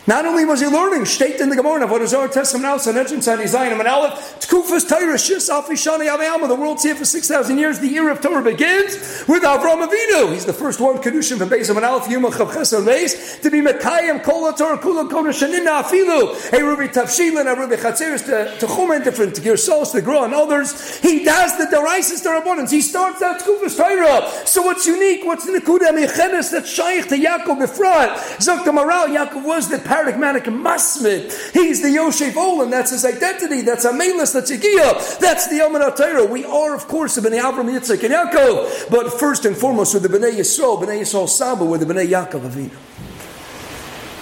Not 0.08 0.26
only 0.26 0.46
was 0.46 0.62
he 0.62 0.68
learning, 0.68 1.04
state 1.06 1.42
in 1.42 1.50
the 1.50 1.56
Gemara, 1.58 1.86
our 1.86 2.28
testament 2.30 2.64
now, 2.64 2.78
Sanhedrin, 2.78 3.22
Zion, 3.22 3.78
and 3.78 3.88
Aleph, 3.88 4.40
Tkufas 4.40 4.88
Torah, 4.88 5.16
Shis, 5.16 5.50
Alfi, 5.50 5.74
Shani, 5.74 6.08
Avayama, 6.08 6.48
the 6.48 6.56
world's 6.56 6.84
here 6.84 6.96
for 6.96 7.04
6,000 7.04 7.58
years, 7.58 7.80
the 7.80 7.90
year 7.90 8.10
of 8.10 8.22
Torah 8.22 8.42
begins 8.42 8.96
with 9.28 9.44
Avram 9.44 9.86
Avinu. 9.86 10.32
He's 10.32 10.46
the 10.46 10.54
first 10.54 10.80
one, 10.80 10.98
Kedushim, 11.00 11.38
from 11.38 11.50
Beis 11.50 11.70
and 11.70 11.84
Aleph, 11.84 12.10
Yuma, 12.10 12.30
Chav, 12.30 12.52
Chesed, 12.52 12.86
Beis, 12.86 13.42
to 13.42 13.52
be 13.52 13.60
Mekayim, 13.60 14.24
Kol 14.24 14.52
Torah, 14.54 14.78
Kula, 14.78 15.10
Kona, 15.10 15.32
Shanina, 15.32 15.84
Afilu, 15.84 16.54
a 16.54 16.64
Ruby 16.64 16.88
Tavshilin, 16.88 17.52
a 17.52 17.60
Ruby 17.60 17.76
Chatzeris, 17.76 18.26
to 18.60 18.66
Chumen, 18.66 19.04
different, 19.04 19.36
to 19.36 19.42
Girsos, 19.42 19.92
to 19.92 20.02
Gra, 20.02 20.24
and 20.24 20.34
others. 20.34 21.00
He 21.00 21.26
does 21.26 21.58
the 21.58 21.66
Deraisis, 21.66 22.24
the 22.24 22.30
Rabbanans. 22.30 22.72
He 22.72 22.80
starts 22.80 23.22
out 23.22 23.42
Tkufas 23.42 23.76
Torah. 23.76 24.26
So 24.46 24.62
what's 24.62 24.86
unique? 24.88 25.26
What's 25.26 25.46
the 25.46 25.52
Nekuda 25.60 25.92
Mechenes 25.92 26.50
that's 26.52 26.70
Shaykh 26.70 27.10
to 27.10 27.18
Yaakov 27.18 27.60
Befrat? 27.60 28.16
Zok 28.38 28.64
Maral, 28.64 29.08
Yaakov 29.08 29.44
was 29.44 29.68
the 29.68 29.80
paradigmatic 29.98 30.44
masmid. 30.44 31.32
He's 31.54 31.82
the 31.82 31.88
Yoshev 31.88 32.34
Olam. 32.34 32.70
That's 32.70 32.92
his 32.92 33.04
identity. 33.04 33.62
That's 33.62 33.86
Amelis. 33.86 34.34
That's 34.34 34.52
Yigia. 34.52 35.20
That's 35.20 35.48
the 35.48 35.94
Torah. 35.98 36.26
We 36.26 36.46
are, 36.46 36.76
of 36.76 36.88
course, 36.88 37.16
the 37.16 37.22
Bnei 37.22 37.42
Avram, 37.42 37.66
Yitzchak, 37.66 38.04
and 38.04 38.14
Yaakov. 38.14 38.92
But 38.92 39.20
first 39.20 39.46
and 39.46 39.58
foremost, 39.58 39.94
we're 39.94 40.02
the 40.02 40.10
Bnei 40.10 40.34
Yisrael, 40.34 40.80
Bnei 40.82 41.02
Yisrael 41.02 41.28
Saba, 41.28 41.66
we're 41.66 41.80
the 41.80 41.86
Bnei 41.86 42.08
Yaakov 42.08 42.42
Avinu. 42.42 42.78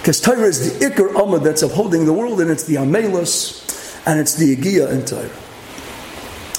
Because 0.00 0.20
Torah 0.20 0.44
is 0.44 0.78
the 0.78 0.86
Iker 0.86 1.12
Amad 1.14 1.42
that's 1.42 1.62
upholding 1.62 2.06
the 2.06 2.12
world, 2.12 2.40
and 2.40 2.50
it's 2.50 2.64
the 2.64 2.76
Amelus, 2.76 3.62
and 4.06 4.18
it's 4.18 4.34
the 4.34 4.56
Agia 4.56 4.90
in 4.92 5.04
Torah. 5.04 5.28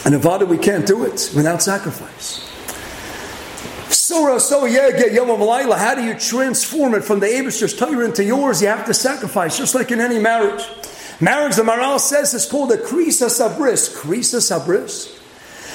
And 0.06 0.14
Avada, 0.22 0.48
we 0.48 0.58
can't 0.58 0.86
do 0.86 1.06
it 1.06 1.32
without 1.36 1.64
sacrifice. 1.64 2.44
Surah, 3.90 3.97
so 3.97 3.97
yeah, 3.97 3.97
get 3.97 3.97
Yom 3.97 3.97
Malayla. 3.97 3.97
How 4.10 5.96
do 5.96 6.04
you 6.04 6.14
transform 6.14 6.94
it 6.96 7.04
from 7.04 7.20
the 7.20 7.28
Abish's 7.28 7.76
Torah 7.76 8.06
into 8.06 8.24
yours? 8.24 8.62
You 8.62 8.70
have 8.70 8.86
to 8.86 8.94
sacrifice, 8.94 9.58
just 9.58 9.76
like 9.76 9.92
in 9.92 10.00
any 10.00 10.18
marriage. 10.18 10.64
Marriage, 11.20 11.56
the 11.56 11.64
Maral 11.64 12.00
says, 12.00 12.34
is 12.34 12.46
called 12.46 12.72
a 12.72 12.78
krisa 12.78 13.28
sabris. 13.28 13.94
Krisa 13.94 14.40
sabris. 14.40 15.14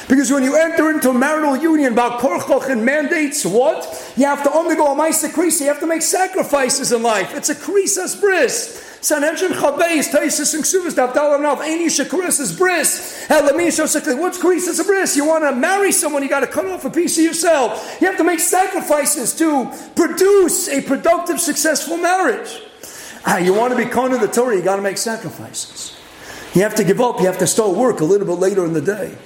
Because 0.08 0.30
when 0.30 0.42
you 0.42 0.56
enter 0.56 0.90
into 0.90 1.10
a 1.10 1.14
marital 1.14 1.56
union, 1.56 1.92
about 1.92 2.20
korchoch 2.20 2.70
and 2.70 2.84
mandates 2.84 3.44
what? 3.44 4.12
You 4.16 4.26
have 4.26 4.42
to 4.44 4.52
undergo 4.52 4.92
a 4.92 4.96
maisa 4.96 5.28
krisa. 5.28 5.60
You 5.60 5.66
have 5.66 5.80
to 5.80 5.86
make 5.86 6.02
sacrifices 6.02 6.92
in 6.92 7.02
life. 7.02 7.34
It's 7.34 7.50
a 7.50 7.54
krisa 7.54 8.20
bris. 8.20 8.91
Sanhedrin 9.02 9.50
Chabeis, 9.50 10.12
Taisis 10.12 10.54
and 10.54 10.62
Ksuvas, 10.62 10.94
Davdal 10.94 11.36
Anav, 11.36 11.56
Aini 11.56 11.86
Shakuris 11.86 12.38
is 12.38 12.56
bris. 12.56 13.26
What's 13.28 14.38
krisas 14.38 14.86
bris? 14.86 15.16
You 15.16 15.26
want 15.26 15.42
to 15.42 15.50
marry 15.56 15.90
someone, 15.90 16.22
you 16.22 16.28
got 16.28 16.40
to 16.40 16.46
cut 16.46 16.66
off 16.66 16.84
a 16.84 16.90
piece 16.90 17.18
of 17.18 17.24
yourself. 17.24 17.98
You 18.00 18.06
have 18.06 18.16
to 18.18 18.24
make 18.24 18.38
sacrifices 18.38 19.34
to 19.38 19.72
produce 19.96 20.68
a 20.68 20.82
productive, 20.82 21.40
successful 21.40 21.96
marriage. 21.96 22.62
Ah, 23.26 23.38
you 23.38 23.52
want 23.52 23.72
to 23.72 23.76
be 23.76 23.90
of 23.90 24.20
the 24.20 24.30
Torah, 24.32 24.54
you 24.54 24.62
got 24.62 24.76
to 24.76 24.82
make 24.82 24.98
sacrifices. 24.98 25.96
You 26.54 26.62
have 26.62 26.76
to 26.76 26.84
give 26.84 27.00
up, 27.00 27.18
you 27.18 27.26
have 27.26 27.38
to 27.38 27.46
start 27.48 27.74
work 27.76 28.00
a 28.00 28.04
little 28.04 28.26
bit 28.26 28.38
later 28.38 28.64
in 28.64 28.72
the 28.72 28.80
day. 28.80 29.16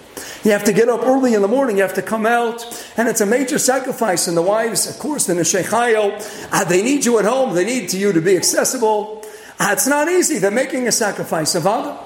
You 0.42 0.52
have 0.52 0.64
to 0.64 0.72
get 0.72 0.88
up 0.88 1.02
early 1.02 1.34
in 1.34 1.42
the 1.42 1.48
morning, 1.48 1.76
you 1.76 1.82
have 1.82 1.94
to 1.94 2.02
come 2.02 2.24
out, 2.24 2.64
and 2.96 3.08
it's 3.08 3.20
a 3.20 3.26
major 3.26 3.58
sacrifice. 3.58 4.26
And 4.26 4.36
the 4.36 4.42
wives, 4.42 4.88
of 4.88 4.98
course, 4.98 5.28
in 5.28 5.36
the 5.36 5.42
Sheikhayo, 5.42 6.48
uh, 6.50 6.64
they 6.64 6.82
need 6.82 7.04
you 7.04 7.18
at 7.18 7.26
home, 7.26 7.54
they 7.54 7.64
need 7.64 7.90
to 7.90 7.98
you 7.98 8.12
to 8.12 8.22
be 8.22 8.36
accessible. 8.38 9.15
Uh, 9.58 9.70
it's 9.72 9.86
not 9.86 10.08
easy, 10.08 10.38
they're 10.38 10.50
making 10.50 10.86
a 10.86 10.92
sacrifice. 10.92 11.54
Avada. 11.54 11.98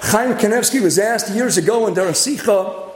Chaim 0.00 0.36
Kanevsky 0.36 0.80
was 0.80 0.98
asked 0.98 1.30
years 1.30 1.56
ago 1.56 1.86
in 1.86 1.94
Darasicha, 1.94 2.90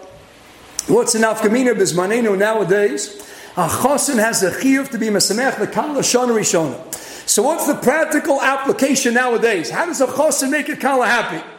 what's 0.89 1.15
an 1.15 1.23
afkamina 1.23 1.73
bismanenu 1.73 2.37
nowadays? 2.37 3.23
A 3.57 3.69
chosin 3.69 4.19
has 4.19 4.43
a 4.43 4.51
chiyuv 4.51 4.91
to 4.91 4.99
be 4.99 5.07
mesamech 5.07 5.59
the 5.59 5.67
kala 5.67 6.01
shana 6.01 6.35
rishona. 6.35 6.95
So 7.27 7.43
what's 7.43 7.67
the 7.67 7.75
practical 7.75 8.41
application 8.43 9.15
nowadays? 9.15 9.71
How 9.71 9.87
does 9.87 10.01
a 10.01 10.07
chosin 10.07 10.51
make 10.51 10.69
a 10.69 10.77
kala 10.77 11.07
happy? 11.07 11.56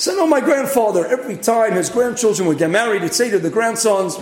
So, 0.00 0.14
no, 0.14 0.26
my 0.26 0.40
grandfather, 0.40 1.06
every 1.06 1.36
time 1.36 1.74
his 1.74 1.90
grandchildren 1.90 2.48
would 2.48 2.56
get 2.56 2.70
married, 2.70 3.02
he'd 3.02 3.12
say 3.12 3.28
to 3.28 3.38
the 3.38 3.50
grandsons, 3.50 4.16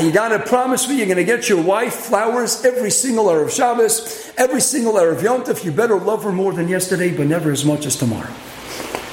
You 0.00 0.12
got 0.12 0.28
to 0.28 0.38
promise 0.38 0.88
me 0.88 1.02
you're 1.02 1.12
to 1.12 1.24
get 1.24 1.48
your 1.48 1.60
wife 1.60 1.92
flowers 1.92 2.64
every 2.64 2.92
single 2.92 3.28
hour 3.28 3.42
of 3.42 3.52
Shabbos, 3.52 4.32
every 4.36 4.60
single 4.60 4.96
hour 4.96 5.10
of 5.10 5.20
Yom 5.24 5.42
Tov. 5.42 5.64
You 5.64 5.72
better 5.72 5.98
love 5.98 6.22
her 6.22 6.30
more 6.30 6.52
than 6.52 6.68
yesterday, 6.68 7.12
but 7.12 7.26
never 7.26 7.50
as 7.50 7.64
much 7.64 7.84
as 7.84 7.96
tomorrow. 7.96 8.32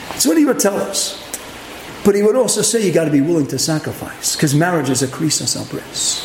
That's 0.10 0.27
what 0.27 0.38
he 0.38 0.45
would 0.45 0.60
tell 0.60 0.77
us. 0.77 1.17
But 2.05 2.13
he 2.13 2.21
would 2.21 2.36
also 2.36 2.62
say 2.62 2.86
you 2.86 2.93
got 2.93 3.05
to 3.05 3.12
be 3.12 3.21
willing 3.21 3.47
to 3.47 3.57
sacrifice, 3.57 4.36
because 4.36 4.53
marriage 4.53 4.91
is 4.91 5.01
a 5.01 5.07
krisas 5.07 5.57
abris. 5.57 6.21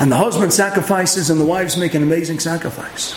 And 0.00 0.10
the 0.10 0.16
husband 0.16 0.52
sacrifices, 0.52 1.30
and 1.30 1.40
the 1.40 1.46
wives 1.46 1.76
make 1.76 1.94
an 1.94 2.02
amazing 2.02 2.40
sacrifice. 2.40 3.14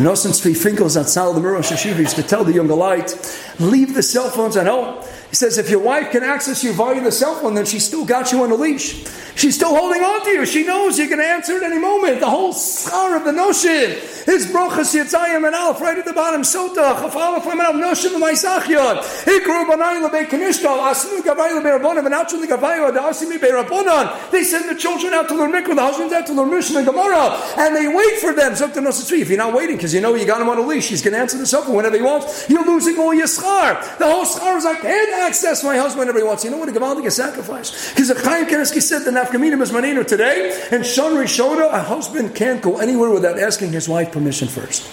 Nosson 0.00 0.30
Tzvi 0.30 0.56
Finkel's 0.56 0.96
at 0.96 1.10
Sal 1.10 1.34
the 1.34 1.40
Miro 1.40 1.60
Shashiv 1.60 1.98
used 1.98 2.16
to 2.16 2.22
tell 2.22 2.42
the 2.42 2.54
younger 2.54 2.74
light, 2.74 3.12
leave 3.58 3.94
the 3.94 4.02
cell 4.02 4.30
phones 4.30 4.56
at 4.56 4.66
home. 4.66 5.04
He 5.30 5.36
says, 5.36 5.58
if 5.58 5.70
your 5.70 5.80
wife 5.80 6.10
can 6.10 6.24
access 6.24 6.64
you 6.64 6.72
via 6.72 7.00
the 7.00 7.12
cell 7.12 7.36
phone, 7.36 7.54
then 7.54 7.64
she's 7.64 7.86
still 7.86 8.04
got 8.04 8.32
you 8.32 8.42
on 8.42 8.50
a 8.50 8.56
leash. 8.56 9.06
She's 9.36 9.54
still 9.54 9.74
holding 9.74 10.02
on 10.02 10.24
to 10.24 10.30
you. 10.30 10.44
She 10.44 10.64
knows 10.66 10.98
you 10.98 11.06
can 11.08 11.20
answer 11.20 11.56
at 11.56 11.62
any 11.62 11.78
moment. 11.78 12.18
The 12.18 12.28
whole 12.28 12.52
schar 12.52 13.16
of 13.16 13.24
the 13.24 13.32
notion 13.32 13.96
is 14.26 14.46
brochas 14.50 14.92
yitzayim 14.92 15.46
and 15.46 15.54
alf 15.54 15.80
right 15.80 15.96
at 15.96 16.04
the 16.04 16.12
bottom. 16.12 16.42
Sota 16.42 16.96
chafalaf 16.96 17.42
lemanav 17.42 17.78
noshim 17.78 18.18
l'maisachyon. 18.18 18.98
Ikru 19.24 19.66
banay 19.66 20.02
lebei 20.06 20.26
kanishtal 20.26 20.78
asnu 20.82 21.22
gavay 21.22 21.52
lebei 21.56 21.78
rabbonim 21.78 22.04
and 22.04 22.14
outshul 22.14 22.44
gavayu 22.44 22.90
adasimi 22.90 23.40
bei 23.40 23.50
rabbonon. 23.50 24.30
They 24.32 24.42
send 24.42 24.68
the 24.68 24.74
children 24.74 25.14
out 25.14 25.28
to 25.28 25.36
learn 25.36 25.52
mikvah, 25.52 25.76
the 25.76 25.82
husbands 25.82 26.12
out 26.12 26.26
to 26.26 26.32
learn 26.34 26.50
Mishnah 26.50 26.78
and 26.78 26.86
Gemara, 26.88 27.40
and 27.56 27.74
they 27.74 27.86
wait 27.86 28.18
for 28.18 28.34
them. 28.34 28.52
Zokta 28.52 28.82
nosatri. 28.84 29.20
If 29.20 29.28
you're 29.28 29.38
not 29.38 29.54
waiting 29.54 29.76
because 29.76 29.94
you 29.94 30.00
know 30.00 30.16
you 30.16 30.26
got 30.26 30.40
him 30.40 30.48
on 30.48 30.58
a 30.58 30.62
leash, 30.62 30.88
he's 30.88 31.02
going 31.02 31.14
to 31.14 31.20
answer 31.20 31.38
the 31.38 31.46
cell 31.46 31.62
phone 31.62 31.76
whenever 31.76 31.96
he 31.96 32.02
wants. 32.02 32.50
You're 32.50 32.66
losing 32.66 32.98
all 32.98 33.14
your 33.14 33.28
schar. 33.28 33.96
The 33.98 34.10
whole 34.10 34.26
schar 34.26 34.58
is 34.58 34.64
like, 34.64 34.80
can't 34.82 35.19
access 35.20 35.62
my 35.62 35.76
husband 35.76 36.00
whenever 36.00 36.18
he 36.18 36.24
wants. 36.24 36.44
You 36.44 36.50
know 36.50 36.58
what 36.58 36.68
a 36.68 36.72
Gavaldic 36.72 37.10
sacrifice? 37.12 37.90
Because 37.90 38.10
Chaim 38.22 38.46
Kanievsky 38.46 38.82
said 38.82 39.00
the 39.00 39.10
nafkamina 39.10 39.60
is 39.60 39.70
manino 39.70 40.06
today, 40.06 40.58
and 40.70 40.84
Shon 40.84 41.12
Rishona, 41.12 41.72
a 41.72 41.82
husband 41.82 42.34
can't 42.34 42.60
go 42.62 42.78
anywhere 42.78 43.10
without 43.10 43.38
asking 43.38 43.72
his 43.72 43.88
wife 43.88 44.12
permission 44.12 44.48
first. 44.48 44.86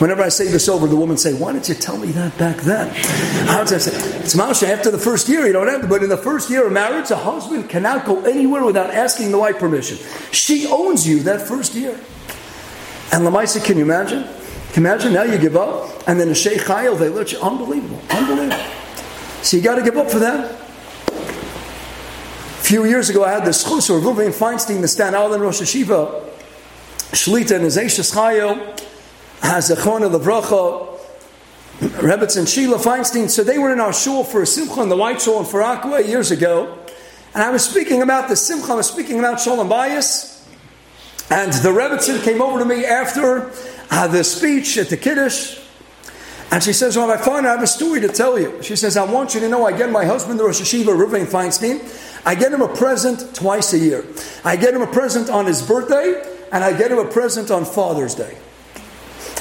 Whenever 0.00 0.22
I 0.22 0.30
say 0.30 0.48
this 0.48 0.68
over, 0.68 0.88
the 0.88 0.96
woman 0.96 1.16
say, 1.16 1.32
"Why 1.32 1.52
didn't 1.52 1.68
you 1.68 1.76
tell 1.76 1.96
me 1.96 2.08
that 2.08 2.36
back 2.36 2.56
then?" 2.62 2.88
How 3.46 3.62
did 3.62 3.74
I 3.74 3.78
say, 3.78 3.92
"It's 4.20 4.34
Masha. 4.34 4.66
After 4.68 4.90
the 4.90 4.98
first 4.98 5.28
year, 5.28 5.46
you 5.46 5.52
don't 5.52 5.68
have 5.68 5.82
to. 5.82 5.86
But 5.86 6.02
in 6.02 6.08
the 6.08 6.16
first 6.16 6.50
year 6.50 6.66
of 6.66 6.72
marriage, 6.72 7.10
a 7.12 7.16
husband 7.16 7.68
cannot 7.68 8.04
go 8.04 8.20
anywhere 8.22 8.64
without 8.64 8.90
asking 8.90 9.30
the 9.30 9.38
wife 9.38 9.58
permission. 9.58 9.98
She 10.32 10.66
owns 10.66 11.06
you 11.06 11.20
that 11.20 11.46
first 11.46 11.74
year." 11.74 11.94
And 13.12 13.24
Lamaisa, 13.24 13.62
can 13.62 13.76
you 13.76 13.84
imagine? 13.84 14.24
Can 14.72 14.84
you 14.84 14.88
imagine 14.88 15.12
now 15.12 15.24
you 15.24 15.36
give 15.36 15.54
up, 15.54 15.90
and 16.08 16.18
then 16.18 16.30
a 16.30 16.34
Sheikh 16.34 16.62
Chayil, 16.62 16.98
they 16.98 17.10
let 17.10 17.30
you. 17.30 17.38
Unbelievable, 17.40 18.00
unbelievable. 18.08 18.64
So 19.42 19.58
you 19.58 19.62
got 19.62 19.74
to 19.74 19.82
give 19.82 19.98
up 19.98 20.10
for 20.10 20.18
that. 20.20 20.50
A 21.10 22.64
few 22.64 22.86
years 22.86 23.10
ago, 23.10 23.22
I 23.22 23.32
had 23.32 23.44
the 23.44 23.50
schus 23.50 23.90
or 23.90 24.00
Ruvain 24.00 24.32
Feinstein, 24.32 24.80
the 24.80 24.88
Stan 24.88 25.14
Allen 25.14 25.42
Rosh 25.42 25.60
Hashiva, 25.60 26.24
Shlita 27.10 27.56
and 27.56 27.66
Azesha 27.66 28.00
Chayo, 28.14 28.80
has 29.42 29.68
a 29.70 29.76
Chona 29.76 30.08
Levracha, 30.08 30.88
Rebetz 31.80 32.38
and 32.38 32.48
Sheila 32.48 32.78
Feinstein. 32.78 33.28
So 33.28 33.44
they 33.44 33.58
were 33.58 33.74
in 33.74 33.80
our 33.80 33.92
shul 33.92 34.24
for 34.24 34.40
a 34.40 34.46
Simcha 34.46 34.80
in 34.82 34.88
the 34.88 34.96
White 34.96 35.20
Shul 35.20 35.40
in 35.40 35.44
Far 35.44 35.60
Rockaway 35.60 36.08
years 36.08 36.30
ago. 36.30 36.78
And 37.34 37.42
I 37.42 37.50
was 37.50 37.62
speaking 37.62 38.00
about 38.00 38.30
the 38.30 38.36
Simcha, 38.36 38.72
I 38.72 38.76
was 38.76 38.86
speaking 38.86 39.18
about 39.18 39.38
Shalom 39.38 39.68
Bayis. 39.68 40.30
And 41.30 41.52
the 41.52 41.70
Rebbetzin 41.70 42.22
came 42.22 42.40
over 42.40 42.58
to 42.58 42.64
me 42.64 42.84
after 42.84 43.50
uh, 43.92 44.08
the 44.08 44.24
speech 44.24 44.76
at 44.78 44.88
the 44.88 44.96
Kiddush. 44.96 45.60
And 46.50 46.62
she 46.62 46.72
says, 46.72 46.96
Well, 46.96 47.10
I 47.10 47.18
find 47.18 47.46
I 47.46 47.52
have 47.52 47.62
a 47.62 47.66
story 47.66 48.00
to 48.00 48.08
tell 48.08 48.38
you. 48.38 48.62
She 48.62 48.74
says, 48.74 48.96
I 48.96 49.04
want 49.04 49.34
you 49.34 49.40
to 49.40 49.48
know 49.48 49.64
I 49.64 49.76
get 49.76 49.90
my 49.90 50.04
husband, 50.04 50.40
the 50.40 50.44
Rosh 50.44 50.60
Hashiva, 50.60 50.86
Ruvain 50.86 51.26
Feinstein, 51.26 51.80
I 52.24 52.34
get 52.34 52.52
him 52.52 52.62
a 52.62 52.68
present 52.68 53.34
twice 53.34 53.72
a 53.72 53.78
year. 53.78 54.04
I 54.44 54.56
get 54.56 54.74
him 54.74 54.82
a 54.82 54.86
present 54.86 55.28
on 55.28 55.46
his 55.46 55.60
birthday, 55.60 56.22
and 56.52 56.62
I 56.62 56.76
get 56.76 56.92
him 56.92 56.98
a 56.98 57.08
present 57.08 57.50
on 57.50 57.64
Father's 57.64 58.14
Day. 58.14 58.36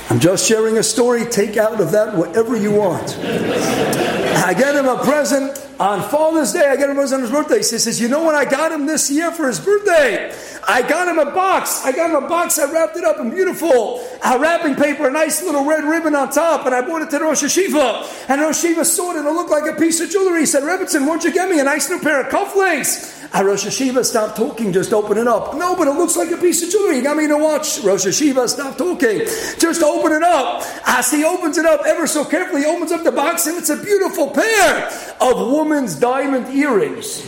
I'm 0.09 0.19
just 0.19 0.47
sharing 0.47 0.77
a 0.77 0.83
story. 0.83 1.25
Take 1.25 1.57
out 1.57 1.79
of 1.79 1.91
that 1.91 2.15
whatever 2.15 2.57
you 2.57 2.71
want. 2.71 3.17
I 3.19 4.53
get 4.57 4.75
him 4.75 4.87
a 4.87 5.01
present 5.03 5.60
on 5.81 6.07
Father's 6.09 6.53
Day. 6.53 6.67
I 6.67 6.75
get 6.75 6.91
him 6.91 6.99
on 6.99 7.21
his 7.21 7.31
birthday. 7.31 7.57
He 7.57 7.63
says, 7.63 7.99
You 7.99 8.07
know 8.07 8.21
what 8.21 8.35
I 8.35 8.45
got 8.45 8.71
him 8.71 8.85
this 8.85 9.09
year 9.09 9.31
for 9.31 9.47
his 9.47 9.59
birthday? 9.59 10.31
I 10.67 10.87
got 10.87 11.07
him 11.07 11.17
a 11.17 11.31
box. 11.31 11.83
I 11.83 11.91
got 11.91 12.11
him 12.11 12.23
a 12.23 12.27
box. 12.27 12.59
I 12.59 12.71
wrapped 12.71 12.97
it 12.97 13.03
up 13.03 13.19
in 13.19 13.31
beautiful 13.31 14.07
uh, 14.21 14.37
wrapping 14.39 14.75
paper, 14.75 15.07
a 15.07 15.11
nice 15.11 15.41
little 15.41 15.65
red 15.65 15.83
ribbon 15.83 16.13
on 16.13 16.29
top, 16.29 16.67
and 16.67 16.75
I 16.75 16.81
brought 16.81 17.01
it 17.01 17.09
to 17.09 17.19
Rosh 17.19 17.43
Hashiva. 17.43 18.29
And 18.29 18.41
Rosh 18.41 18.63
Hashiva 18.63 18.85
saw 18.85 19.11
it, 19.11 19.17
and 19.17 19.27
it 19.27 19.31
looked 19.31 19.49
like 19.49 19.65
a 19.65 19.75
piece 19.75 19.99
of 20.01 20.11
jewelry. 20.11 20.41
He 20.41 20.45
said, 20.45 20.61
Rebbitzin, 20.61 21.07
won't 21.07 21.23
you 21.23 21.33
get 21.33 21.49
me 21.49 21.59
a 21.59 21.63
nice 21.63 21.89
new 21.89 21.99
pair 21.99 22.21
of 22.21 22.27
cufflinks? 22.27 23.20
And 23.33 23.47
Rosh 23.47 23.65
Hashiva 23.65 24.03
stopped 24.03 24.35
talking, 24.35 24.73
just 24.73 24.91
open 24.91 25.17
it 25.17 25.27
up. 25.27 25.55
No, 25.55 25.73
but 25.75 25.87
it 25.87 25.91
looks 25.91 26.17
like 26.17 26.31
a 26.31 26.37
piece 26.37 26.63
of 26.63 26.69
jewelry. 26.69 26.97
You 26.97 27.03
got 27.03 27.15
me 27.15 27.27
to 27.27 27.37
watch. 27.37 27.79
Rosh 27.79 28.05
Hashiva, 28.05 28.49
stop 28.49 28.77
talking. 28.77 29.19
Just 29.57 29.81
open 29.81 30.11
it 30.11 30.23
up. 30.23 30.63
As 30.85 31.09
he 31.11 31.23
opens 31.23 31.57
it 31.57 31.65
up 31.65 31.81
ever 31.85 32.07
so 32.07 32.25
carefully, 32.25 32.61
he 32.61 32.67
opens 32.67 32.91
up 32.91 33.03
the 33.03 33.11
box, 33.11 33.47
and 33.47 33.57
it's 33.57 33.69
a 33.69 33.77
beautiful 33.77 34.31
pair 34.31 34.89
of 35.21 35.37
woman's 35.49 35.95
diamond 35.95 36.53
earrings. 36.53 37.21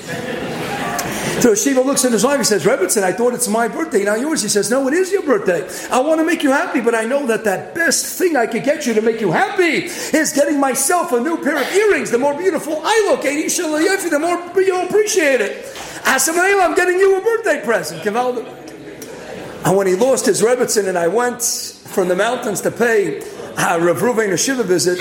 So 1.41 1.55
Shiva 1.55 1.81
looks 1.81 2.05
at 2.05 2.11
his 2.11 2.23
wife, 2.23 2.37
he 2.37 2.43
says, 2.43 2.63
Rebbitzin, 2.63 3.03
I 3.03 3.11
thought 3.11 3.33
it's 3.33 3.47
my 3.47 3.67
birthday, 3.67 4.03
now 4.03 4.15
yours. 4.15 4.41
He 4.41 4.49
says, 4.49 4.71
No, 4.71 4.87
it 4.87 4.93
is 4.93 5.11
your 5.11 5.23
birthday. 5.23 5.67
I 5.91 5.99
want 5.99 6.19
to 6.19 6.25
make 6.25 6.41
you 6.43 6.51
happy, 6.51 6.79
but 6.79 6.95
I 6.95 7.03
know 7.03 7.27
that 7.27 7.43
that 7.43 7.75
best 7.75 8.17
thing 8.17 8.37
I 8.37 8.47
could 8.47 8.63
get 8.63 8.85
you 8.85 8.93
to 8.93 9.01
make 9.01 9.19
you 9.19 9.31
happy 9.31 9.85
is 10.17 10.31
getting 10.33 10.59
myself 10.59 11.11
a 11.11 11.19
new 11.19 11.37
pair 11.43 11.57
of 11.57 11.73
earrings. 11.73 12.11
The 12.11 12.17
more 12.17 12.37
beautiful 12.37 12.79
I 12.83 13.07
look, 13.09 13.23
the 13.23 14.19
more 14.19 14.61
you'll 14.61 14.85
appreciate 14.85 15.41
it. 15.41 15.65
Asamayel, 16.03 16.61
I'm 16.61 16.75
getting 16.75 16.97
you 16.97 17.17
a 17.17 17.21
birthday 17.21 17.63
present. 17.63 18.05
And 18.05 19.77
when 19.77 19.87
he 19.87 19.95
lost 19.95 20.25
his 20.25 20.41
Rebbitzin 20.41 20.87
and 20.87 20.97
I 20.97 21.07
went 21.07 21.41
from 21.41 22.07
the 22.09 22.15
mountains 22.15 22.61
to 22.61 22.71
pay 22.71 23.19
uh, 23.57 23.79
Rav 23.81 23.97
Ruvain 23.97 24.33
a 24.33 24.37
Shiva 24.37 24.63
visit, 24.63 24.99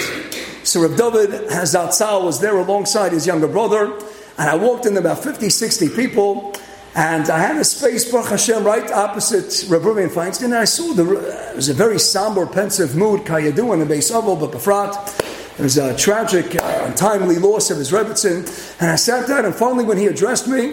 so 0.65 0.83
Rav 0.83 0.97
David 0.97 1.49
Hazatzal 1.51 2.25
was 2.25 2.41
there 2.41 2.57
alongside 2.57 3.13
his 3.13 3.27
younger 3.27 3.49
brother. 3.49 3.99
And 4.43 4.51
I 4.51 4.57
walked 4.57 4.87
in 4.87 4.97
about 4.97 5.23
50, 5.23 5.51
60 5.51 5.91
people, 5.91 6.53
and 6.97 7.31
I 7.31 7.39
had 7.39 7.59
a 7.59 7.63
space, 7.63 8.11
Baruch 8.11 8.31
Hashem, 8.31 8.65
right 8.65 8.91
opposite 8.91 9.71
Rabbi 9.71 9.85
Ruben 9.85 10.09
Feinstein, 10.09 10.47
and 10.47 10.57
I 10.57 10.65
saw 10.65 10.93
the, 10.95 11.51
it 11.51 11.55
was 11.55 11.69
a 11.69 11.75
very 11.75 12.01
somber, 12.01 12.45
pensive 12.45 12.97
mood, 12.97 13.21
Kayadu 13.21 13.73
and 13.73 13.81
the 13.81 13.87
base 13.87 14.11
Oval, 14.11 14.35
but 14.35 14.51
Befrat. 14.51 15.61
It 15.61 15.63
was 15.63 15.79
a 15.79 15.97
tragic, 15.97 16.57
uh, 16.57 16.87
untimely 16.87 17.39
loss 17.39 17.71
of 17.71 17.79
his 17.79 17.93
Rebbitzin. 17.93 18.81
And 18.81 18.91
I 18.91 18.97
sat 18.97 19.29
down, 19.29 19.45
and 19.45 19.55
finally, 19.55 19.85
when 19.85 19.97
he 19.97 20.07
addressed 20.07 20.49
me, 20.49 20.73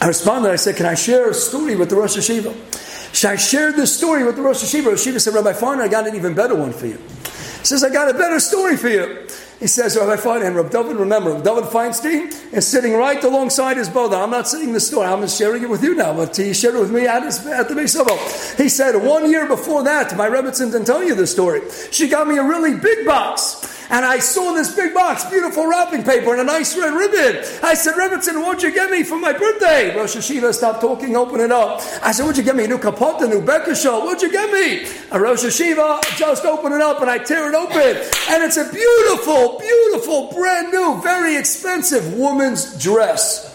I 0.00 0.08
responded. 0.08 0.50
I 0.50 0.56
said, 0.56 0.76
Can 0.76 0.86
I 0.86 0.94
share 0.94 1.28
a 1.28 1.34
story 1.34 1.76
with 1.76 1.90
the 1.90 1.96
Rosh 1.96 2.16
Hashiva? 2.16 2.54
So 3.14 3.28
I 3.28 3.36
shared 3.36 3.76
this 3.76 3.94
story 3.94 4.24
with 4.24 4.36
the 4.36 4.42
Rosh 4.42 4.64
Hashiva. 4.64 4.86
Rosh 4.86 5.06
Hashiva 5.06 5.20
said, 5.20 5.34
Rabbi 5.34 5.52
Farner, 5.52 5.82
I 5.82 5.88
got 5.88 6.06
an 6.06 6.16
even 6.16 6.32
better 6.32 6.54
one 6.54 6.72
for 6.72 6.86
you. 6.86 6.96
He 6.96 7.66
says, 7.66 7.84
I 7.84 7.90
got 7.90 8.08
a 8.08 8.14
better 8.14 8.40
story 8.40 8.78
for 8.78 8.88
you. 8.88 9.28
He 9.62 9.68
says, 9.68 9.96
Rabbi 9.96 10.16
Feinstein, 10.20 10.56
Rabbi 10.56 10.70
David, 10.70 10.96
remember, 10.96 11.40
David 11.40 11.70
Feinstein 11.70 12.52
is 12.52 12.66
sitting 12.66 12.94
right 12.94 13.22
alongside 13.22 13.76
his 13.76 13.88
brother. 13.88 14.16
I'm 14.16 14.30
not 14.30 14.48
saying 14.48 14.72
the 14.72 14.80
story, 14.80 15.06
I'm 15.06 15.20
just 15.20 15.38
sharing 15.38 15.62
it 15.62 15.70
with 15.70 15.84
you 15.84 15.94
now, 15.94 16.12
but 16.12 16.36
he 16.36 16.52
shared 16.52 16.74
it 16.74 16.80
with 16.80 16.90
me 16.90 17.06
at, 17.06 17.22
his, 17.22 17.46
at 17.46 17.68
the 17.68 17.76
base 17.76 17.94
level. 17.94 18.18
He 18.56 18.68
said, 18.68 18.96
one 18.96 19.30
year 19.30 19.46
before 19.46 19.84
that, 19.84 20.16
my 20.16 20.28
Rebbitzin 20.28 20.72
didn't 20.72 20.86
tell 20.86 21.04
you 21.04 21.14
the 21.14 21.28
story. 21.28 21.60
She 21.92 22.08
got 22.08 22.26
me 22.26 22.38
a 22.38 22.42
really 22.42 22.76
big 22.76 23.06
box. 23.06 23.81
And 23.92 24.06
I 24.06 24.20
saw 24.20 24.54
this 24.54 24.74
big 24.74 24.94
box, 24.94 25.26
beautiful 25.26 25.66
wrapping 25.66 26.02
paper, 26.02 26.32
and 26.32 26.40
a 26.40 26.44
nice 26.44 26.74
red 26.78 26.94
ribbon. 26.94 27.44
I 27.62 27.74
said, 27.74 27.92
Rebbitzin, 27.92 28.42
what'd 28.42 28.62
you 28.62 28.72
get 28.72 28.90
me 28.90 29.02
for 29.02 29.18
my 29.18 29.34
birthday? 29.34 29.94
Rosh 29.94 30.16
Hashiva 30.16 30.54
stopped 30.54 30.80
talking, 30.80 31.14
open 31.14 31.40
it 31.40 31.52
up. 31.52 31.82
I 32.02 32.12
said, 32.12 32.24
what'd 32.24 32.38
you 32.38 32.42
get 32.42 32.56
me? 32.56 32.64
A 32.64 32.68
new 32.68 32.78
kapot, 32.78 33.20
a 33.20 33.28
new 33.28 33.74
show. 33.74 34.02
What'd 34.02 34.22
you 34.22 34.32
get 34.32 34.50
me? 34.50 34.90
A 35.10 35.20
Rosh 35.20 35.44
Hashiva, 35.44 36.16
just 36.16 36.46
open 36.46 36.72
it 36.72 36.80
up, 36.80 37.02
and 37.02 37.10
I 37.10 37.18
tear 37.18 37.50
it 37.50 37.54
open. 37.54 38.02
And 38.30 38.42
it's 38.42 38.56
a 38.56 38.64
beautiful, 38.72 39.58
beautiful, 39.58 40.32
brand 40.32 40.72
new, 40.72 41.02
very 41.02 41.36
expensive 41.36 42.14
woman's 42.14 42.82
dress 42.82 43.51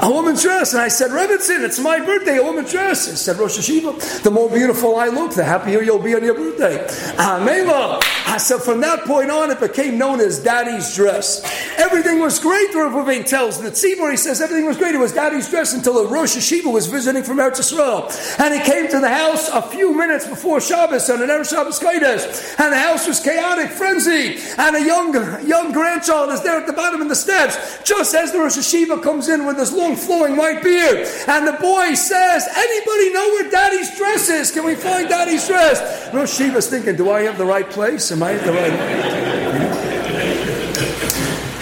a 0.00 0.10
woman's 0.10 0.42
dress. 0.42 0.72
And 0.72 0.82
I 0.82 0.88
said, 0.88 1.10
Rebbitzin, 1.10 1.64
it's 1.64 1.78
my 1.78 1.98
birthday, 1.98 2.38
a 2.38 2.42
woman's 2.42 2.70
dress. 2.70 3.08
He 3.08 3.16
said, 3.16 3.36
Rosh 3.36 3.58
Hashiva, 3.58 4.22
the 4.22 4.30
more 4.30 4.50
beautiful 4.50 4.96
I 4.96 5.08
look, 5.08 5.34
the 5.34 5.44
happier 5.44 5.82
you'll 5.82 5.98
be 5.98 6.14
on 6.14 6.24
your 6.24 6.34
birthday. 6.34 6.86
Amela. 7.16 8.02
I 8.26 8.38
said, 8.38 8.60
from 8.60 8.80
that 8.80 9.04
point 9.04 9.30
on, 9.30 9.50
it 9.50 9.60
became 9.60 9.98
known 9.98 10.20
as 10.20 10.42
Daddy's 10.42 10.94
dress. 10.94 11.42
Everything 11.78 12.20
was 12.20 12.38
great, 12.38 12.74
Rav 12.74 12.92
Ruvain 12.92 13.24
tells 13.26 13.60
the 13.60 13.70
tzibur. 13.70 14.10
He 14.10 14.16
says 14.16 14.40
everything 14.40 14.66
was 14.66 14.76
great. 14.76 14.94
It 14.94 14.98
was 14.98 15.12
Daddy's 15.12 15.48
dress 15.48 15.74
until 15.74 15.98
a 15.98 16.06
Rosh 16.08 16.36
Hashiva 16.36 16.72
was 16.72 16.86
visiting 16.86 17.22
from 17.22 17.38
Eretz 17.38 17.60
Yisrael. 17.60 18.10
And 18.40 18.54
he 18.54 18.60
came 18.60 18.88
to 18.88 19.00
the 19.00 19.08
house 19.08 19.48
a 19.48 19.62
few 19.62 19.94
minutes 19.94 20.26
before 20.26 20.60
Shabbos 20.60 21.08
on 21.08 21.22
an 21.22 21.28
Erev 21.28 21.48
Shabbos 21.48 21.78
Kodesh. 21.78 22.58
And 22.58 22.72
the 22.72 22.78
house 22.78 23.06
was 23.06 23.20
chaotic, 23.20 23.70
frenzy. 23.70 24.38
And 24.58 24.76
a 24.76 24.84
young, 24.84 25.14
young 25.46 25.72
grandchild 25.72 26.30
is 26.30 26.42
there 26.42 26.58
at 26.58 26.66
the 26.66 26.72
bottom 26.72 27.00
of 27.00 27.08
the 27.08 27.14
steps. 27.14 27.82
Just 27.84 28.14
as 28.14 28.32
the 28.32 28.38
Rosh 28.38 28.56
Hashiva 28.56 29.02
comes 29.02 29.28
in 29.28 29.46
with 29.46 29.56
long 29.72 29.96
flowing 29.96 30.36
white 30.36 30.62
beard. 30.62 31.06
And 31.28 31.46
the 31.46 31.56
boy 31.60 31.94
says, 31.94 32.48
Anybody 32.56 33.12
know 33.12 33.28
where 33.30 33.50
daddy's 33.50 33.96
dress 33.96 34.28
is? 34.28 34.50
Can 34.50 34.64
we 34.64 34.74
find 34.74 35.08
daddy's 35.08 35.46
dress? 35.46 36.12
Rosh 36.12 36.36
Shiva's 36.36 36.68
thinking, 36.68 36.96
Do 36.96 37.10
I 37.10 37.22
have 37.22 37.38
the 37.38 37.46
right 37.46 37.68
place? 37.68 38.10
Am 38.12 38.22
I 38.22 38.34
at 38.34 38.44
the 38.44 38.52
right 38.52 38.72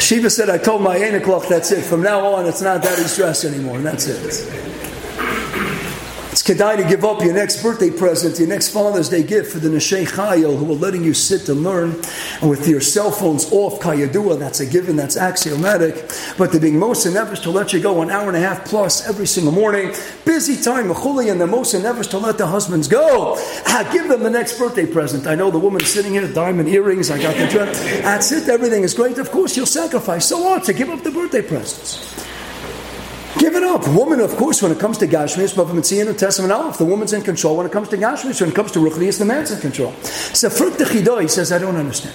Shiva 0.01 0.29
said, 0.29 0.51
I 0.51 0.59
told 0.59 0.83
my 0.83 0.99
Enoch, 0.99 1.49
that's 1.49 1.73
it. 1.73 1.83
From 1.83 2.03
now 2.03 2.21
on, 2.27 2.45
it's 2.47 2.61
not 2.61 2.83
daddy's 2.83 3.17
dress 3.17 3.45
anymore, 3.45 3.79
and 3.79 3.87
that's 3.87 4.07
it. 4.07 4.74
It's 6.35 6.43
kedai 6.43 6.77
to 6.79 6.89
give 6.89 7.05
up 7.05 7.23
your 7.23 7.33
next 7.33 7.63
birthday 7.63 7.93
present, 7.93 8.41
your 8.41 8.49
next 8.49 8.71
Father's 8.71 9.09
Day 9.09 9.23
gift 9.23 9.53
for 9.53 9.61
the 9.61 9.69
Neshei 9.69 10.05
Chayil 10.05 10.59
who 10.59 10.73
are 10.73 10.75
letting 10.75 11.05
you 11.05 11.15
sit 11.15 11.49
and 11.49 11.63
learn. 11.63 11.95
And 12.41 12.51
with 12.51 12.67
your 12.67 12.81
cell 12.81 13.13
phones 13.13 13.53
off, 13.53 13.79
Kayadua, 13.79 14.41
that's 14.41 14.59
a 14.59 14.67
given, 14.67 14.97
that's 14.97 15.17
axiomatic. 15.17 15.95
But 16.37 16.51
they're 16.51 16.61
being 16.61 16.77
most 16.77 17.07
endeavors 17.07 17.39
to 17.43 17.53
let 17.53 17.73
you 17.73 17.79
go 17.79 18.03
an 18.03 18.11
hour 18.11 18.27
and 18.27 18.37
a 18.37 18.41
half 18.41 18.65
plus 18.65 19.07
every 19.07 19.29
single 19.29 19.53
morning. 19.53 19.95
Busy 20.25 20.61
time, 20.61 20.89
Mechuli, 20.89 21.31
and 21.31 21.41
the 21.41 21.47
most 21.47 21.73
endeavors 21.73 22.09
to 22.09 22.19
let 22.19 22.37
the 22.37 22.49
husbands 22.49 22.89
go. 22.89 23.37
Ah, 23.69 23.89
give 23.93 24.09
them 24.09 24.25
the 24.25 24.31
next 24.31 24.59
birthday 24.59 24.87
present. 24.87 25.29
I 25.29 25.37
know 25.37 25.53
the 25.53 25.61
woman 25.61 25.85
sitting 25.85 26.15
here, 26.15 26.27
diamond 26.27 26.69
earrings, 26.69 27.13
I 27.13 27.23
got 27.23 27.37
the 27.37 27.47
dress. 27.47 27.81
That's 28.03 28.33
it, 28.33 28.49
everything 28.49 28.83
is 28.83 28.93
great. 28.93 29.19
Of 29.19 29.31
course, 29.31 29.57
you'll 29.57 29.67
sacrifice. 29.67 30.27
So 30.27 30.43
what? 30.43 30.65
To 30.65 30.73
give 30.73 30.91
up 30.91 31.05
the 31.05 31.13
birthday 31.13 31.43
presents. 31.43 32.34
Give 33.39 33.55
it 33.57 33.65
up. 33.65 33.87
Woman, 33.89 34.21
of 34.21 34.37
course, 34.37 34.63
when 34.63 34.71
it 34.71 34.79
comes 34.79 34.97
to 34.99 35.09
Gashmias, 35.09 35.55
Bava 35.55 35.73
Mitzian 35.73 36.09
and 36.09 36.17
Testament 36.17 36.53
Aleph, 36.53 36.79
the 36.79 36.85
woman's 36.85 37.13
in 37.13 37.23
control. 37.23 37.57
When 37.57 37.67
it 37.67 37.73
comes 37.73 37.89
to 37.89 37.97
Gashmias, 37.97 38.41
when 38.41 38.51
it 38.51 38.55
comes 38.55 38.71
to 38.73 38.79
Ruchnias, 38.79 39.19
the 39.19 39.25
man's 39.25 39.51
in 39.51 39.61
control. 39.61 39.93
So 40.03 40.49
Fruit 40.49 40.75
he 40.81 41.29
says, 41.29 41.51
I 41.51 41.59
don't 41.59 41.77
understand. 41.77 42.15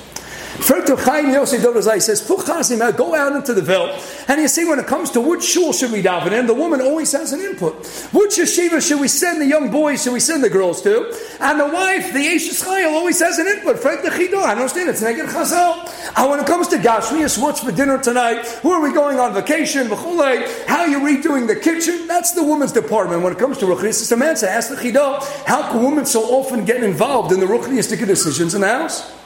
Further, 0.61 0.95
Chaim 0.97 1.31
Yosef 1.31 1.61
Dodozai 1.61 2.01
says, 2.01 2.21
go 2.27 3.15
out 3.15 3.35
into 3.35 3.53
the 3.53 3.61
Veld, 3.61 3.89
and 4.27 4.39
you 4.39 4.47
see 4.47 4.65
when 4.65 4.77
it 4.77 4.85
comes 4.87 5.09
to 5.11 5.21
which 5.21 5.43
shul 5.43 5.73
should 5.73 5.91
we 5.91 6.03
daven 6.03 6.31
in, 6.31 6.45
the 6.45 6.53
woman 6.53 6.81
always 6.81 7.11
has 7.11 7.33
an 7.33 7.39
input. 7.39 7.73
Which 8.13 8.37
yeshiva 8.37 8.85
should 8.85 8.99
we 8.99 9.07
send 9.07 9.41
the 9.41 9.45
young 9.45 9.71
boys, 9.71 10.03
should 10.03 10.13
we 10.13 10.19
send 10.19 10.43
the 10.43 10.49
girls 10.49 10.81
to? 10.83 11.11
And 11.39 11.59
the 11.59 11.65
wife, 11.65 12.13
the 12.13 12.27
Ashes 12.27 12.61
Chayil, 12.61 12.93
always 12.93 13.19
has 13.19 13.39
an 13.39 13.47
input. 13.47 13.79
Further, 13.79 14.09
I 14.11 14.51
understand, 14.51 14.89
it's 14.89 15.01
Neged 15.01 15.27
Chazal. 15.27 15.89
And 16.17 16.29
when 16.29 16.39
it 16.39 16.45
comes 16.45 16.67
to 16.69 16.77
Gashmias, 16.77 17.41
what's 17.41 17.61
for 17.61 17.71
dinner 17.71 17.97
tonight? 17.97 18.45
Who 18.61 18.71
are 18.71 18.81
we 18.81 18.93
going 18.93 19.19
on 19.19 19.33
vacation? 19.33 19.87
How 19.87 20.81
are 20.81 20.87
you 20.87 20.99
redoing 20.99 21.47
the 21.47 21.55
kitchen? 21.55 22.07
That's 22.07 22.33
the 22.33 22.43
woman's 22.43 22.73
department. 22.73 23.23
When 23.23 23.33
it 23.33 23.39
comes 23.39 23.57
to 23.59 23.65
Ruchnias, 23.65 24.01
it's 24.01 24.11
a 24.11 24.17
man. 24.17 24.35
So 24.35 24.47
ask 24.47 24.69
the 24.69 24.75
Chidah, 24.75 25.45
how 25.45 25.71
can 25.71 25.83
women 25.83 26.05
so 26.05 26.21
often 26.23 26.65
get 26.65 26.83
involved 26.83 27.31
in 27.31 27.39
the 27.39 27.45
Ruchniastic 27.45 28.05
decisions 28.05 28.53
in 28.53 28.61
the 28.61 28.67
house? 28.67 29.18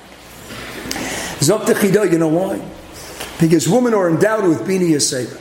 Zok 1.49 2.11
you 2.11 2.17
know 2.17 2.27
why? 2.27 2.61
Because 3.39 3.67
women 3.67 3.93
are 3.93 4.09
endowed 4.09 4.47
with 4.47 4.65
Bini 4.65 4.91
Yisera. 4.91 5.39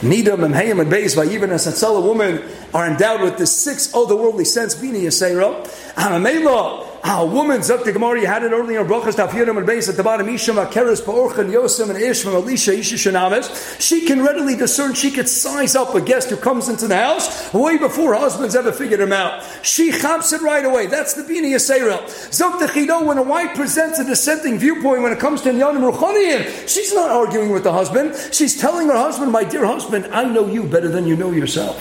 Nidam 0.00 0.44
and 0.44 0.54
Hayim 0.54 0.80
and 0.80 0.92
Beis, 0.92 1.16
even 1.30 1.50
as 1.50 1.66
a 1.82 2.00
woman 2.00 2.42
are 2.74 2.86
endowed 2.86 3.22
with 3.22 3.38
the 3.38 3.46
six 3.46 3.92
otherworldly 3.92 4.46
sense, 4.46 4.74
Bini 4.74 5.02
Yisera. 5.02 5.66
Hamamela, 5.94 6.95
a 7.08 7.24
woman, 7.26 7.60
Zok 7.60 7.84
the 7.84 7.92
you 7.92 8.26
had 8.26 8.42
it 8.42 8.52
earlier 8.52 8.80
in 8.80 8.86
Brachas, 8.86 9.14
Taf 9.14 9.32
and 9.32 9.68
Beis, 9.68 9.88
at 9.88 9.96
the 9.96 10.02
bottom, 10.02 10.28
Isham, 10.28 10.56
Akeres, 10.56 11.00
Pa'orchan, 11.00 11.50
Yosem, 11.50 11.90
and 11.90 11.98
Ish, 11.98 12.22
from 12.22 12.34
Elisha, 12.34 12.72
Isha, 12.72 12.96
Shanamis. 12.96 13.80
She 13.80 14.06
can 14.06 14.22
readily 14.22 14.56
discern, 14.56 14.94
she 14.94 15.10
could 15.10 15.28
size 15.28 15.76
up 15.76 15.94
a 15.94 16.00
guest 16.00 16.30
who 16.30 16.36
comes 16.36 16.68
into 16.68 16.88
the 16.88 16.96
house 16.96 17.52
way 17.54 17.78
before 17.78 18.14
husbands 18.14 18.56
ever 18.56 18.72
figured 18.72 19.00
him 19.00 19.12
out. 19.12 19.44
She 19.62 19.92
chaps 19.92 20.32
it 20.32 20.42
right 20.42 20.64
away. 20.64 20.86
That's 20.86 21.14
the 21.14 21.22
Bini 21.22 21.52
Yisera. 21.52 22.02
Zok 22.30 22.58
the 22.58 22.66
Chido, 22.66 23.04
when 23.04 23.18
a 23.18 23.22
wife 23.22 23.54
presents 23.54 23.98
a 23.98 24.04
dissenting 24.04 24.58
viewpoint 24.58 25.02
when 25.02 25.12
it 25.12 25.20
comes 25.20 25.42
to 25.42 25.50
Nyanim 25.50 25.90
Ruchaniim, 25.90 26.68
she's 26.68 26.92
not 26.92 27.10
arguing 27.10 27.50
with 27.50 27.62
the 27.62 27.72
husband. 27.72 28.14
She's 28.32 28.60
telling 28.60 28.88
her 28.88 28.96
husband, 28.96 29.30
my 29.30 29.44
dear 29.44 29.64
husband, 29.64 30.06
I 30.12 30.24
know 30.24 30.46
you 30.48 30.64
better 30.64 30.88
than 30.88 31.06
you 31.06 31.16
know 31.16 31.30
yourself. 31.30 31.80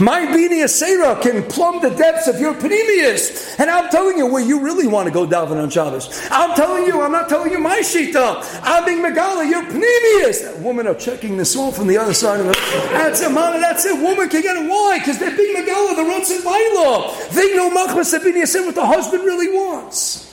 My 0.00 0.26
Bini 0.26 0.56
Yisera 0.56 1.20
can 1.22 1.42
plumb 1.44 1.80
the 1.80 1.90
depths 1.90 2.28
of 2.28 2.38
your 2.38 2.54
panemius. 2.54 3.58
And 3.58 3.70
I'm 3.70 3.88
telling 3.90 4.18
you, 4.18 4.26
where 4.26 4.44
you 4.44 4.65
really 4.66 4.88
want 4.88 5.06
to 5.06 5.14
go 5.14 5.24
daven 5.26 5.62
on 5.62 5.70
Shabbos. 5.70 6.28
I'm 6.30 6.54
telling 6.56 6.86
you, 6.86 7.00
I'm 7.00 7.12
not 7.12 7.28
telling 7.28 7.52
you 7.52 7.60
my 7.60 7.78
shita. 7.78 8.60
I'm 8.62 8.84
being 8.84 8.98
megala, 8.98 9.48
you're 9.48 9.62
panemius. 9.62 10.42
That 10.42 10.58
woman 10.60 10.88
are 10.88 10.94
checking 10.94 11.36
this 11.36 11.54
off 11.54 11.76
from 11.76 11.86
the 11.86 11.96
other 11.96 12.12
side 12.12 12.40
of 12.40 12.46
it. 12.46 12.56
That's 12.90 13.22
a 13.22 13.30
man, 13.30 13.60
that's 13.60 13.86
it. 13.86 13.94
Woman 13.94 14.28
can 14.28 14.42
get 14.42 14.56
it. 14.56 14.68
Why? 14.68 14.98
Because 14.98 15.18
they're 15.18 15.36
being 15.36 15.54
megala, 15.54 15.94
the 15.94 16.02
Rotz 16.02 16.34
and 16.34 16.44
Baila. 16.44 17.14
They 17.30 17.54
know 17.54 17.70
Machmas 17.70 18.12
Sabini 18.12 18.46
said 18.46 18.66
what 18.66 18.74
the 18.74 18.84
husband 18.84 19.24
really 19.24 19.56
wants. 19.56 20.24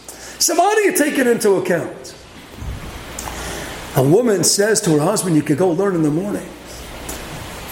Somebody 0.43 0.93
take 0.93 1.17
it 1.19 1.27
into 1.27 1.51
account. 1.53 2.15
A 3.95 4.03
woman 4.03 4.43
says 4.43 4.81
to 4.81 4.89
her 4.97 4.99
husband, 4.99 5.35
You 5.35 5.43
could 5.43 5.59
go 5.59 5.69
learn 5.69 5.93
in 5.95 6.01
the 6.01 6.09
morning. 6.09 6.49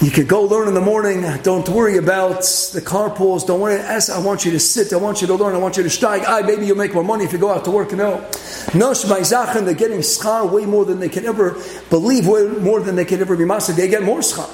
You 0.01 0.09
could 0.09 0.27
go 0.27 0.41
learn 0.41 0.67
in 0.67 0.73
the 0.73 0.81
morning. 0.81 1.21
Don't 1.43 1.69
worry 1.69 1.97
about 1.97 2.39
the 2.73 2.81
carpools. 2.83 3.45
Don't 3.45 3.59
worry. 3.59 3.79
I 3.79 4.17
want 4.17 4.43
you 4.43 4.49
to 4.49 4.59
sit. 4.59 4.91
I 4.93 4.95
want 4.95 5.21
you 5.21 5.27
to 5.27 5.35
learn. 5.35 5.53
I 5.53 5.59
want 5.59 5.77
you 5.77 5.83
to 5.83 5.91
strike. 5.91 6.27
I 6.27 6.41
maybe 6.41 6.65
you'll 6.65 6.75
make 6.75 6.95
more 6.95 7.03
money 7.03 7.23
if 7.23 7.31
you 7.31 7.37
go 7.37 7.51
out 7.51 7.65
to 7.65 7.71
work. 7.71 7.91
No. 7.91 8.17
Nosh 8.73 9.63
they're 9.63 9.73
getting 9.75 9.99
schar 9.99 10.51
way 10.51 10.65
more 10.65 10.85
than 10.85 10.99
they 10.99 11.09
can 11.09 11.25
ever 11.25 11.55
believe, 11.91 12.27
way 12.27 12.47
more 12.47 12.79
than 12.79 12.95
they 12.95 13.05
can 13.05 13.21
ever 13.21 13.37
be 13.37 13.45
mastered. 13.45 13.75
They 13.75 13.87
get 13.87 14.01
more 14.01 14.21
schar. 14.21 14.49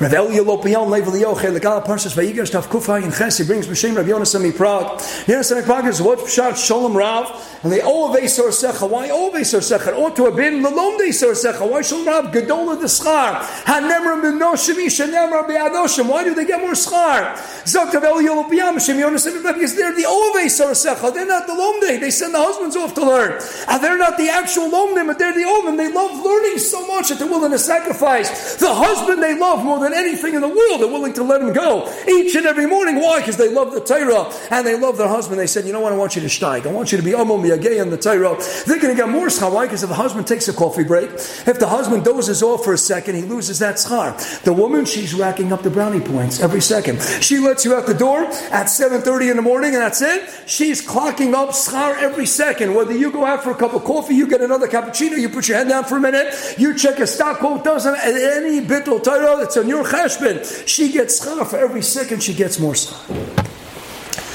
Rav 0.00 0.12
Elia 0.12 0.44
Lopian 0.44 0.88
Level 0.88 1.14
Yoche 1.14 1.52
Legal 1.52 1.80
Parshas 1.80 2.14
Vayigash 2.14 2.52
Tav 2.52 2.68
Kufay 2.68 3.02
and 3.02 3.12
Ches. 3.12 3.38
He 3.38 3.44
brings 3.44 3.66
B'Shem 3.66 3.96
Rav 3.96 4.06
Yonasan 4.06 4.56
Prague. 4.56 4.96
Yonasan 5.26 5.64
Prague 5.64 5.86
is 5.86 6.00
what 6.00 6.20
Pshat 6.20 6.56
Shalom 6.56 6.96
Rav, 6.96 7.58
and 7.64 7.72
they 7.72 7.80
all 7.80 8.14
Sor 8.28 8.50
Secha. 8.50 8.88
Why 8.88 9.10
all 9.10 9.32
Sor 9.42 9.58
Secha? 9.58 9.88
It 9.88 9.94
ought 9.94 10.14
to 10.14 10.26
have 10.26 10.36
been 10.36 10.62
Lalom 10.62 11.12
Sor 11.12 11.32
Secha. 11.32 11.68
Why 11.68 11.82
Shalom 11.82 12.06
Rav 12.06 12.26
Gedola 12.26 12.78
the 12.78 12.86
Schar? 12.86 13.40
Hanemra 13.64 14.22
B'Noshim 14.22 14.76
Ishanemra 14.86 15.48
B'Adoshim. 15.48 16.08
Why 16.08 16.22
do 16.22 16.32
they 16.32 16.46
get 16.46 16.60
more 16.60 16.74
Schar? 16.74 17.34
Zok 17.64 17.92
Rav 17.92 18.04
Elia 18.04 18.30
Lopian 18.30 18.76
B'Shem 18.76 19.00
Yonasan 19.02 19.42
Prague 19.42 19.56
because 19.56 19.74
they're 19.74 19.96
the 19.96 20.06
Ove 20.06 20.48
Sor 20.48 20.70
Secha. 20.74 21.12
They're 21.12 21.26
not 21.26 21.48
the 21.48 21.54
Lomde. 21.54 22.00
They 22.00 22.12
send 22.12 22.34
the 22.34 22.38
husbands 22.38 22.76
off 22.76 22.94
to 22.94 23.04
learn. 23.04 23.42
And 23.66 23.82
they're 23.82 23.98
not 23.98 24.16
the 24.16 24.30
actual 24.30 24.70
Lomde, 24.70 25.04
but 25.08 25.18
they're 25.18 25.34
the 25.34 25.42
Ovim. 25.42 25.76
They 25.76 25.90
love 25.90 26.24
learning 26.24 26.58
so 26.58 26.86
much 26.86 27.08
that 27.08 27.18
they're 27.18 27.26
willing 27.26 27.50
to 27.50 27.58
sacrifice 27.58 28.54
the 28.58 28.72
husband 28.72 29.20
they 29.20 29.36
love 29.36 29.64
more 29.64 29.80
than 29.80 29.87
than 29.88 29.98
anything 29.98 30.34
in 30.34 30.40
the 30.40 30.48
world. 30.48 30.80
They're 30.80 30.88
willing 30.88 31.12
to 31.14 31.22
let 31.22 31.40
him 31.40 31.52
go 31.52 31.92
each 32.08 32.34
and 32.34 32.46
every 32.46 32.66
morning. 32.66 32.96
Why? 32.96 33.20
Because 33.20 33.36
they 33.36 33.52
love 33.52 33.72
the 33.72 33.80
Torah 33.80 34.32
and 34.50 34.66
they 34.66 34.78
love 34.78 34.98
their 34.98 35.08
husband. 35.08 35.38
They 35.38 35.46
said, 35.46 35.66
you 35.66 35.72
know 35.72 35.80
what? 35.80 35.92
I 35.92 35.96
want 35.96 36.16
you 36.16 36.22
to 36.22 36.28
steig. 36.28 36.66
I 36.66 36.72
want 36.72 36.92
you 36.92 36.98
to 36.98 37.04
be 37.04 37.12
Amom 37.12 37.48
Yagay 37.48 37.80
in 37.80 37.90
the 37.90 37.96
Torah. 37.96 38.36
They're 38.66 38.80
going 38.80 38.94
to 38.94 39.00
get 39.00 39.08
more 39.08 39.26
schar. 39.28 39.52
Why? 39.52 39.66
Because 39.66 39.82
if 39.82 39.88
the 39.88 39.94
husband 39.94 40.26
takes 40.26 40.48
a 40.48 40.52
coffee 40.52 40.84
break, 40.84 41.10
if 41.10 41.58
the 41.58 41.68
husband 41.68 42.04
dozes 42.04 42.42
off 42.42 42.64
for 42.64 42.72
a 42.72 42.78
second, 42.78 43.16
he 43.16 43.22
loses 43.22 43.58
that 43.60 43.76
schar. 43.76 44.16
The 44.42 44.52
woman, 44.52 44.84
she's 44.84 45.14
racking 45.14 45.52
up 45.52 45.62
the 45.62 45.70
brownie 45.70 46.00
points 46.00 46.40
every 46.40 46.60
second. 46.60 47.00
She 47.20 47.38
lets 47.38 47.64
you 47.64 47.74
out 47.74 47.86
the 47.86 47.94
door 47.94 48.22
at 48.22 48.66
7.30 48.66 49.30
in 49.30 49.36
the 49.36 49.42
morning 49.42 49.74
and 49.74 49.82
that's 49.82 50.02
it. 50.02 50.28
She's 50.46 50.86
clocking 50.86 51.34
up 51.34 51.50
schar 51.50 51.96
every 51.96 52.26
second. 52.26 52.74
Whether 52.74 52.96
you 52.96 53.10
go 53.10 53.24
out 53.24 53.42
for 53.42 53.50
a 53.50 53.54
cup 53.54 53.74
of 53.74 53.84
coffee, 53.84 54.14
you 54.14 54.26
get 54.26 54.40
another 54.40 54.68
cappuccino, 54.68 55.18
you 55.18 55.28
put 55.28 55.48
your 55.48 55.58
head 55.58 55.68
down 55.68 55.84
for 55.84 55.96
a 55.96 56.00
minute, 56.00 56.34
you 56.58 56.76
check 56.76 56.98
a 56.98 57.06
stock 57.06 57.38
quote, 57.38 57.64
doesn't 57.64 57.96
any 57.96 58.60
bit 58.60 58.88
of 58.88 59.02
Torah, 59.02 59.42
it's 59.42 59.56
on 59.56 59.68
your 59.68 59.77
your 59.78 59.86
cheshbon. 59.86 60.66
She 60.66 60.90
gets 60.90 61.24
schar 61.24 61.46
for 61.46 61.56
every 61.56 61.82
second. 61.82 62.22
She 62.22 62.34
gets 62.34 62.58
more 62.58 62.74
schar. 62.74 63.04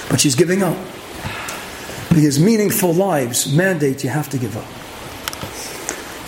But 0.10 0.22
she's 0.22 0.36
giving 0.36 0.64
up. 0.64 0.78
Because 2.10 2.40
meaningful 2.40 2.94
lives 2.94 3.54
mandate 3.54 4.04
you 4.04 4.10
have 4.10 4.30
to 4.30 4.38
give 4.38 4.56
up. 4.56 4.68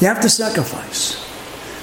You 0.02 0.08
have 0.08 0.22
to 0.22 0.30
sacrifice. 0.30 1.24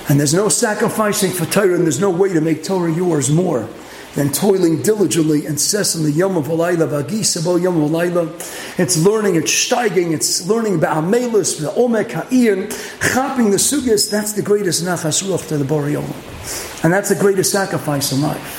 And 0.08 0.18
there's 0.18 0.34
no 0.34 0.48
sacrificing 0.48 1.30
for 1.30 1.46
Torah, 1.46 1.74
and 1.74 1.84
there's 1.84 2.00
no 2.00 2.10
way 2.10 2.32
to 2.32 2.40
make 2.40 2.64
Torah 2.64 2.92
yours 2.92 3.30
more 3.30 3.68
than 4.14 4.30
toiling 4.30 4.82
diligently, 4.82 5.40
and 5.40 5.52
incessantly, 5.52 6.12
Yom 6.12 6.36
of 6.36 6.46
Vagisabo 6.46 7.60
Yom 7.60 7.82
of 7.82 7.90
Alayla. 7.90 8.78
It's 8.78 8.96
learning, 8.98 9.36
it's 9.36 9.50
steiging, 9.50 10.12
it's 10.12 10.46
learning 10.46 10.74
about 10.74 11.04
Amelus, 11.04 11.60
the 11.60 11.68
Omek 11.68 12.12
Ha'iyim, 12.12 12.70
chapping 13.14 13.50
the 13.50 13.56
Sugis, 13.56 14.10
that's 14.10 14.32
the 14.32 14.42
greatest 14.42 14.84
Nachas 14.84 15.22
Ruch 15.22 15.48
to 15.48 15.56
the 15.56 15.64
Boreola. 15.64 16.84
And 16.84 16.92
that's 16.92 17.08
the 17.08 17.14
greatest 17.14 17.52
sacrifice 17.52 18.12
in 18.12 18.20
life. 18.20 18.58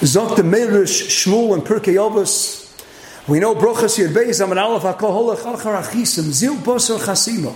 Zok 0.00 0.36
the 0.36 0.42
Meirish 0.42 1.06
Shmuel 1.08 1.54
and 1.54 1.62
Pirkei 1.62 1.94
Avos, 1.94 2.61
we 3.28 3.38
know 3.38 3.54
Brochas 3.54 3.98
Yud 3.98 4.12
Beis 4.12 4.40
Amin 4.42 4.58
Aleph 4.58 4.82
HaKol 4.82 5.36
Achar 5.36 5.80
Achisim 5.80 6.32
Zil 6.32 6.56
Bosor 6.56 6.98
Chasimo. 6.98 7.54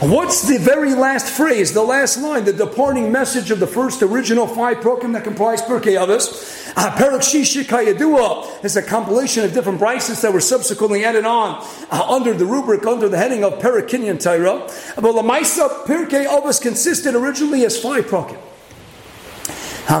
What's 0.00 0.48
the 0.48 0.58
very 0.58 0.94
last 0.94 1.32
phrase, 1.32 1.72
the 1.72 1.82
last 1.82 2.18
line, 2.18 2.44
the 2.44 2.52
departing 2.52 3.12
message 3.12 3.52
of 3.52 3.60
the 3.60 3.68
first 3.68 4.02
original 4.02 4.48
five 4.48 4.78
prokim 4.78 5.12
that 5.12 5.22
comprise 5.22 5.62
Pirkei 5.62 5.96
Avos? 5.96 6.74
Perak 6.96 7.22
Shishikayadua 7.22 8.64
is 8.64 8.76
a 8.76 8.82
compilation 8.82 9.44
of 9.44 9.54
different 9.54 9.80
brises 9.80 10.20
that 10.22 10.32
were 10.32 10.40
subsequently 10.40 11.04
added 11.04 11.24
on 11.24 11.64
uh, 11.90 12.06
under 12.10 12.34
the 12.34 12.44
rubric, 12.44 12.84
under 12.84 13.08
the 13.08 13.16
heading 13.16 13.44
of 13.44 13.54
Parakinyan 13.54 14.20
Taira. 14.20 14.68
But 14.96 15.02
the 15.02 15.22
Lamaisa 15.22 15.84
Pirkei 15.84 16.26
Avos 16.26 16.60
consisted 16.60 17.14
originally 17.14 17.64
as 17.64 17.80
five 17.80 18.06
prokim. 18.06 18.38
How 19.86 20.00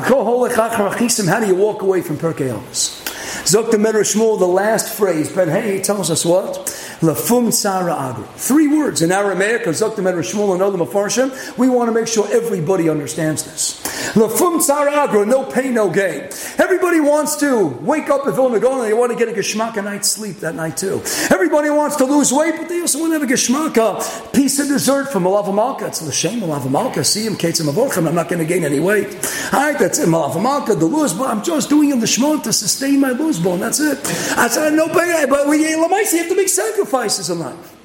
do 1.40 1.46
you 1.46 1.54
walk 1.54 1.82
away 1.82 2.02
from 2.02 2.18
Pirkei 2.18 2.52
Avos? 2.52 3.05
Zok 3.46 3.70
the 3.70 3.78
Shmuel, 3.78 4.40
the 4.40 4.44
last 4.44 4.92
phrase, 4.92 5.30
Ben 5.30 5.48
Hey 5.48 5.80
tells 5.80 6.10
us 6.10 6.24
what? 6.24 6.66
Lafum 7.00 7.46
Tzara 7.46 8.10
Agro. 8.10 8.24
Three 8.34 8.66
words 8.66 9.02
in 9.02 9.12
Aramaic, 9.12 9.68
or 9.68 9.70
Zok 9.70 9.94
the 9.94 10.02
Shmuel 10.02 10.54
and 10.54 10.62
other 10.62 10.76
Mafarshim. 10.76 11.56
We 11.56 11.68
want 11.68 11.86
to 11.86 11.92
make 11.92 12.08
sure 12.08 12.26
everybody 12.32 12.88
understands 12.88 13.44
this. 13.44 14.05
Lafum 14.16 14.60
Tzara 14.60 14.92
Agro, 14.92 15.24
no 15.24 15.44
pain, 15.44 15.74
no 15.74 15.90
gain. 15.90 16.30
Everybody 16.56 17.00
wants 17.00 17.36
to 17.36 17.66
wake 17.82 18.08
up 18.08 18.26
at 18.26 18.34
Vilna 18.34 18.58
they 18.58 18.94
want 18.94 19.12
to 19.12 19.18
get 19.18 19.28
a 19.28 19.38
Geshmaka 19.38 19.84
night's 19.84 20.10
sleep 20.10 20.36
that 20.38 20.54
night 20.54 20.78
too. 20.78 21.02
Everybody 21.30 21.68
wants 21.68 21.96
to 21.96 22.06
lose 22.06 22.32
weight, 22.32 22.54
but 22.56 22.66
they 22.66 22.80
also 22.80 22.98
want 22.98 23.12
to 23.12 23.18
have 23.18 23.28
a 23.28 23.30
Geshmaka 23.30 24.32
piece 24.32 24.58
of 24.58 24.68
dessert 24.68 25.12
from 25.12 25.24
Malav 25.24 25.54
Malka. 25.54 25.88
It's 25.88 26.00
the 26.00 26.10
shame 26.10 26.40
Malav 26.40 26.70
Malka. 26.70 27.04
See 27.04 27.26
him, 27.26 27.34
Ketzim 27.34 27.70
Avorchim. 27.70 28.08
I'm 28.08 28.14
not 28.14 28.30
going 28.30 28.38
to 28.38 28.46
gain 28.46 28.64
any 28.64 28.80
weight. 28.80 29.08
All 29.52 29.60
right, 29.60 29.78
that's 29.78 29.98
it. 29.98 30.08
Malav 30.08 30.42
Malka, 30.42 30.74
the 30.74 30.86
lose, 30.86 31.12
but 31.12 31.28
I'm 31.28 31.42
just 31.42 31.68
doing 31.68 31.90
in 31.90 32.00
the 32.00 32.06
Shmon 32.06 32.42
to 32.44 32.54
sustain 32.54 32.98
my 32.98 33.10
lose 33.10 33.38
bone. 33.38 33.60
That's 33.60 33.80
it. 33.80 33.98
I 34.38 34.48
said, 34.48 34.72
no 34.72 34.88
pain, 34.88 35.28
but 35.28 35.46
we, 35.46 35.68
you 35.68 35.88
have 35.88 36.28
to 36.28 36.34
make 36.34 36.48
sacrifices 36.48 37.28
in 37.28 37.40
life. 37.40 37.75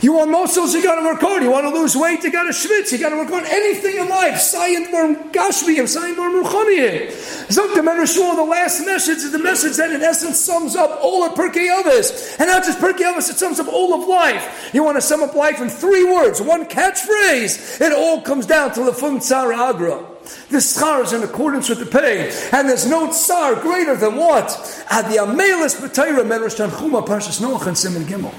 You 0.00 0.12
want 0.12 0.30
muscles, 0.30 0.74
you 0.74 0.82
gotta 0.82 1.02
work 1.02 1.20
hard. 1.20 1.42
You 1.42 1.50
want 1.50 1.66
to 1.66 1.74
lose 1.74 1.96
weight, 1.96 2.22
you 2.22 2.30
gotta 2.30 2.50
schwitz. 2.50 2.92
You 2.92 2.98
gotta 2.98 3.16
work 3.16 3.32
on 3.32 3.44
anything 3.46 3.96
in 3.96 4.08
life. 4.08 4.38
Sayin 4.38 4.92
more 4.92 5.14
gashmiyim, 5.32 5.88
sayin 5.88 6.16
more 6.16 6.30
ruchaniyim. 6.30 7.08
Zok 7.48 7.74
the 7.74 7.80
Shmuel, 7.80 8.36
the 8.36 8.44
last 8.44 8.86
message 8.86 9.18
is 9.18 9.32
the 9.32 9.40
message 9.40 9.76
that 9.76 9.90
in 9.90 10.02
essence 10.02 10.38
sums 10.38 10.76
up 10.76 11.00
all 11.02 11.24
of 11.24 11.32
Pirkei 11.32 11.68
Avos. 11.82 12.38
And 12.38 12.48
not 12.48 12.62
just 12.62 12.78
Pirkei 12.78 13.12
Avos, 13.12 13.28
it 13.28 13.38
sums 13.38 13.58
up 13.58 13.66
all 13.66 14.00
of 14.00 14.08
life. 14.08 14.70
You 14.72 14.84
want 14.84 14.98
to 14.98 15.02
sum 15.02 15.20
up 15.22 15.34
life 15.34 15.60
in 15.60 15.68
three 15.68 16.04
words, 16.04 16.40
one 16.40 16.66
catchphrase. 16.66 17.80
It 17.80 17.92
all 17.92 18.20
comes 18.20 18.46
down 18.46 18.74
to 18.74 18.84
the 18.84 18.92
Fum 18.92 19.18
Tzar 19.18 19.52
Agra. 19.52 20.04
The 20.50 20.58
schar 20.58 21.02
is 21.02 21.12
in 21.12 21.24
accordance 21.24 21.68
with 21.68 21.80
the 21.80 21.86
pay, 21.86 22.30
and 22.52 22.68
there's 22.68 22.86
no 22.86 23.10
tsar 23.10 23.56
greater 23.56 23.96
than 23.96 24.14
what? 24.14 24.50
At 24.90 25.08
the 25.10 25.16
Amelis 25.16 25.80
B'Tayra 25.80 26.22
Medrash 26.22 26.56
Tanchuma 26.56 27.04
Parshas 27.04 27.40
Noach 27.40 27.66
and 27.66 27.76
Simon 27.76 28.04
Gimel. 28.04 28.34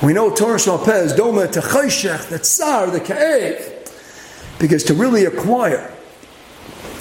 We 0.00 0.12
know 0.12 0.32
Torah 0.32 0.58
Shalpez, 0.58 1.16
Doma 1.16 1.50
to 1.50 1.60
Chayshech, 1.60 2.28
the 2.28 2.38
Tsar, 2.38 2.86
the 2.88 3.00
Ka'ev. 3.00 4.58
Because 4.60 4.84
to 4.84 4.94
really 4.94 5.24
acquire, 5.24 5.92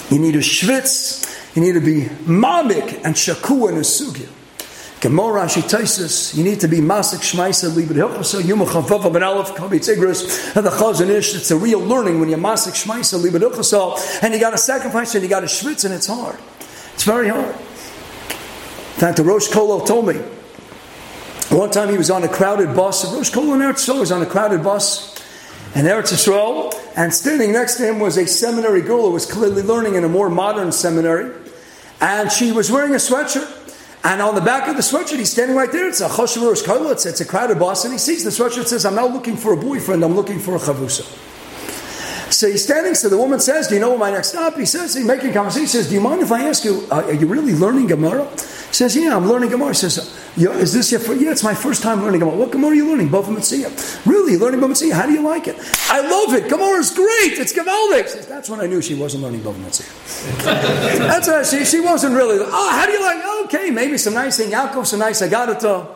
you 0.09 0.17
need 0.17 0.35
a 0.35 0.39
Schwitz, 0.39 1.55
you 1.55 1.61
need 1.61 1.73
to 1.73 1.79
be 1.79 2.05
Mamik 2.25 3.01
and 3.03 3.15
Shaku 3.15 3.67
and 3.67 3.77
a 3.77 3.81
Sugya. 3.81 4.27
Gemara 4.99 5.45
Taisis, 5.45 6.35
you 6.35 6.43
need 6.43 6.59
to 6.61 6.67
be 6.67 6.77
Masik 6.77 7.19
Shmaisa 7.19 7.69
Libid 7.69 7.97
Hilchasa, 7.97 8.43
Yuma 8.43 8.65
Chavav 8.65 9.13
Ben 9.13 9.21
Aleph, 9.21 9.49
Kabi 9.49 9.79
Tigris, 9.79 10.55
and 10.55 10.65
the 10.65 10.71
Chazon 10.71 11.09
Ish. 11.09 11.35
It's 11.35 11.51
a 11.51 11.55
real 11.55 11.79
learning 11.79 12.19
when 12.19 12.29
you're 12.29 12.39
Masik 12.39 12.73
Shmaisa 12.73 13.23
Libid 13.23 13.41
Hilchasa, 13.41 14.23
and 14.23 14.33
you 14.33 14.39
got 14.39 14.51
to 14.51 14.57
sacrifice 14.57 15.13
and 15.13 15.23
you 15.23 15.29
got 15.29 15.41
to 15.41 15.45
schwitz, 15.45 15.85
and 15.85 15.93
it's 15.93 16.07
hard. 16.07 16.39
It's 16.95 17.03
very 17.03 17.29
hard. 17.29 17.53
In 17.53 18.99
fact, 18.99 19.17
the 19.17 19.23
Rosh 19.23 19.49
Kolo 19.49 19.85
told 19.85 20.07
me, 20.07 20.19
one 21.49 21.71
time 21.71 21.89
he 21.89 21.97
was 21.97 22.09
on 22.09 22.23
a 22.23 22.27
crowded 22.27 22.75
bus. 22.75 23.05
Rosh 23.13 23.29
Kol 23.29 23.53
in 23.53 23.61
Eretz 23.61 23.87
Yisrael 23.87 23.99
was 23.99 24.11
on 24.11 24.21
a 24.21 24.25
crowded 24.25 24.63
bus 24.63 25.15
in 25.75 25.85
Eretz 25.85 26.11
Yisrael, 26.11 26.73
and 26.95 27.13
standing 27.13 27.53
next 27.53 27.75
to 27.75 27.87
him 27.87 27.99
was 27.99 28.17
a 28.17 28.27
seminary 28.27 28.81
girl 28.81 29.03
who 29.03 29.11
was 29.11 29.25
clearly 29.25 29.61
learning 29.61 29.95
in 29.95 30.03
a 30.03 30.09
more 30.09 30.29
modern 30.29 30.71
seminary, 30.71 31.33
and 32.01 32.31
she 32.31 32.51
was 32.51 32.69
wearing 32.69 32.93
a 32.93 32.97
sweatshirt. 32.97 33.53
And 34.03 34.21
on 34.21 34.35
the 34.35 34.41
back 34.41 34.67
of 34.67 34.75
the 34.75 34.81
sweatshirt, 34.81 35.17
he's 35.17 35.31
standing 35.31 35.55
right 35.55 35.71
there. 35.71 35.87
It's 35.87 36.01
a 36.01 36.07
Choshev 36.07 36.43
Rosh 36.43 36.61
Kol. 36.61 36.91
It's, 36.91 37.05
it's 37.05 37.21
a 37.21 37.25
crowded 37.25 37.59
bus, 37.59 37.83
and 37.85 37.93
he 37.93 37.99
sees 37.99 38.23
the 38.23 38.29
sweatshirt. 38.29 38.67
Says, 38.67 38.85
"I'm 38.85 38.95
not 38.95 39.11
looking 39.11 39.37
for 39.37 39.53
a 39.53 39.57
boyfriend. 39.57 40.03
I'm 40.03 40.15
looking 40.15 40.39
for 40.39 40.55
a 40.55 40.59
chavusa." 40.59 41.05
So 42.29 42.47
he's 42.49 42.63
standing. 42.63 42.95
So 42.95 43.09
the 43.09 43.17
woman 43.17 43.39
says, 43.39 43.67
"Do 43.67 43.75
you 43.75 43.81
know 43.81 43.89
what 43.91 43.99
my 43.99 44.11
next 44.11 44.29
stop?" 44.29 44.55
He 44.55 44.65
says, 44.65 44.93
"He's 44.93 45.05
making 45.05 45.33
conversation." 45.33 45.61
He 45.61 45.67
says, 45.67 45.87
"Do 45.87 45.93
you 45.95 46.01
mind 46.01 46.21
if 46.21 46.31
I 46.31 46.47
ask 46.47 46.63
you? 46.65 46.85
Uh, 46.91 47.03
are 47.03 47.13
you 47.13 47.27
really 47.27 47.53
learning 47.53 47.87
Gemara?" 47.87 48.27
He 48.35 48.73
says, 48.73 48.95
"Yeah, 48.95 49.15
I'm 49.15 49.27
learning 49.27 49.49
Gemara." 49.49 49.69
He 49.69 49.75
says, 49.75 50.13
"Is 50.35 50.73
this 50.73 50.91
your 50.91 50.99
first? 50.99 51.21
Yeah, 51.21 51.31
it's 51.31 51.43
my 51.43 51.55
first 51.55 51.81
time 51.81 52.03
learning 52.03 52.19
Gemara. 52.19 52.35
What 52.35 52.51
Gemara 52.51 52.71
are 52.71 52.75
you 52.75 52.87
learning? 52.89 53.09
Bava 53.09 53.31
Metzia. 53.35 53.69
Really, 54.05 54.37
learning 54.37 54.59
Bava? 54.59 54.91
How 54.91 55.05
do 55.05 55.13
you 55.13 55.21
like 55.21 55.47
it? 55.47 55.55
I 55.89 56.01
love 56.01 56.33
it. 56.33 56.49
Gemara 56.49 56.79
is 56.79 56.91
great. 56.91 57.39
It's 57.39 57.53
Gavaldik." 57.53 58.07
Says, 58.09 58.27
That's 58.27 58.49
when 58.49 58.59
I 58.59 58.67
knew 58.67 58.81
she 58.81 58.95
wasn't 58.95 59.23
learning 59.23 59.41
Bava. 59.41 59.57
That's 60.43 61.27
what 61.27 61.45
she, 61.45 61.65
she 61.65 61.79
wasn't 61.79 62.15
really. 62.15 62.37
Oh, 62.39 62.69
how 62.71 62.85
do 62.85 62.91
you 62.91 63.01
like? 63.01 63.45
Okay, 63.45 63.69
maybe 63.71 63.97
some 63.97 64.13
nice 64.13 64.37
thing. 64.37 64.51
Yaakov, 64.51 64.85
some 64.85 64.99
nice 64.99 65.21
I 65.21 65.29
got 65.29 65.47
Agadata. 65.47 65.87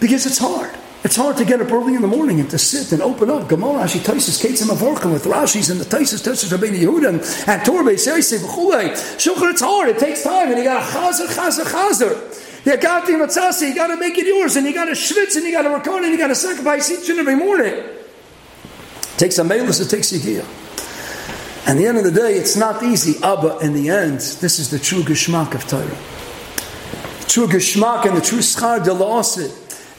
Because 0.00 0.26
it's 0.26 0.38
hard. 0.38 0.70
It's 1.02 1.16
hard 1.16 1.38
to 1.38 1.46
get 1.46 1.62
up 1.62 1.72
early 1.72 1.94
in 1.94 2.02
the 2.02 2.08
morning 2.08 2.40
and 2.40 2.50
to 2.50 2.58
sit 2.58 2.92
and 2.92 3.00
open 3.00 3.30
up 3.30 3.48
Gemara, 3.48 3.84
Rashi, 3.84 4.00
Taisus, 4.00 4.40
Kates, 4.40 4.60
and 4.60 4.70
Mavorkim 4.70 5.12
with 5.12 5.24
Rashi's 5.24 5.70
and 5.70 5.80
the 5.80 5.84
Taisus, 5.86 6.20
Taisus, 6.22 6.54
Rabbeinu 6.54 6.78
Yehuda, 6.78 7.48
and 7.48 7.64
Torah, 7.64 7.84
Beisayse, 7.84 8.38
V'chulei. 8.38 8.92
Shulchan, 9.16 9.52
it's 9.52 9.62
hard. 9.62 9.88
It 9.88 9.98
takes 9.98 10.22
time, 10.22 10.48
and 10.48 10.58
you 10.58 10.64
got 10.64 10.86
to 10.86 10.98
chazer, 10.98 11.26
chazer, 11.26 11.64
chazer. 11.64 12.66
You 12.66 12.76
got 12.76 13.06
to 13.06 13.12
matzasi, 13.12 13.68
you 13.68 13.74
got 13.74 13.86
to 13.86 13.96
make 13.96 14.18
it 14.18 14.26
yours, 14.26 14.56
and 14.56 14.66
you 14.66 14.74
got 14.74 14.84
to 14.84 14.92
schwitz, 14.92 15.36
and 15.36 15.46
you 15.46 15.52
got 15.52 15.62
to 15.62 15.70
work 15.70 15.86
on, 15.86 16.04
and 16.04 16.12
you 16.12 16.18
got 16.18 16.26
to 16.26 16.34
sacrifice 16.34 16.90
each 16.90 17.08
and 17.08 17.18
every 17.18 17.36
morning. 17.36 17.72
It 17.72 19.16
takes 19.16 19.38
a 19.38 19.42
melus, 19.42 19.80
it 19.80 19.88
takes 19.88 20.12
a 20.12 20.16
yigiyah. 20.16 21.66
And 21.66 21.78
the 21.78 21.86
end 21.86 21.96
of 21.96 22.04
the 22.04 22.10
day, 22.10 22.34
it's 22.34 22.56
not 22.56 22.82
easy. 22.82 23.22
Abba, 23.22 23.60
in 23.60 23.72
the 23.72 23.88
end, 23.88 24.18
this 24.18 24.58
is 24.58 24.68
the 24.68 24.78
true 24.78 25.02
geschmack 25.02 25.54
of 25.54 25.66
Torah. 25.66 25.96
true 27.26 27.46
geschmack 27.46 28.04
and 28.04 28.16
the 28.16 28.20
true 28.20 28.40
schar 28.40 28.84
de 28.84 28.92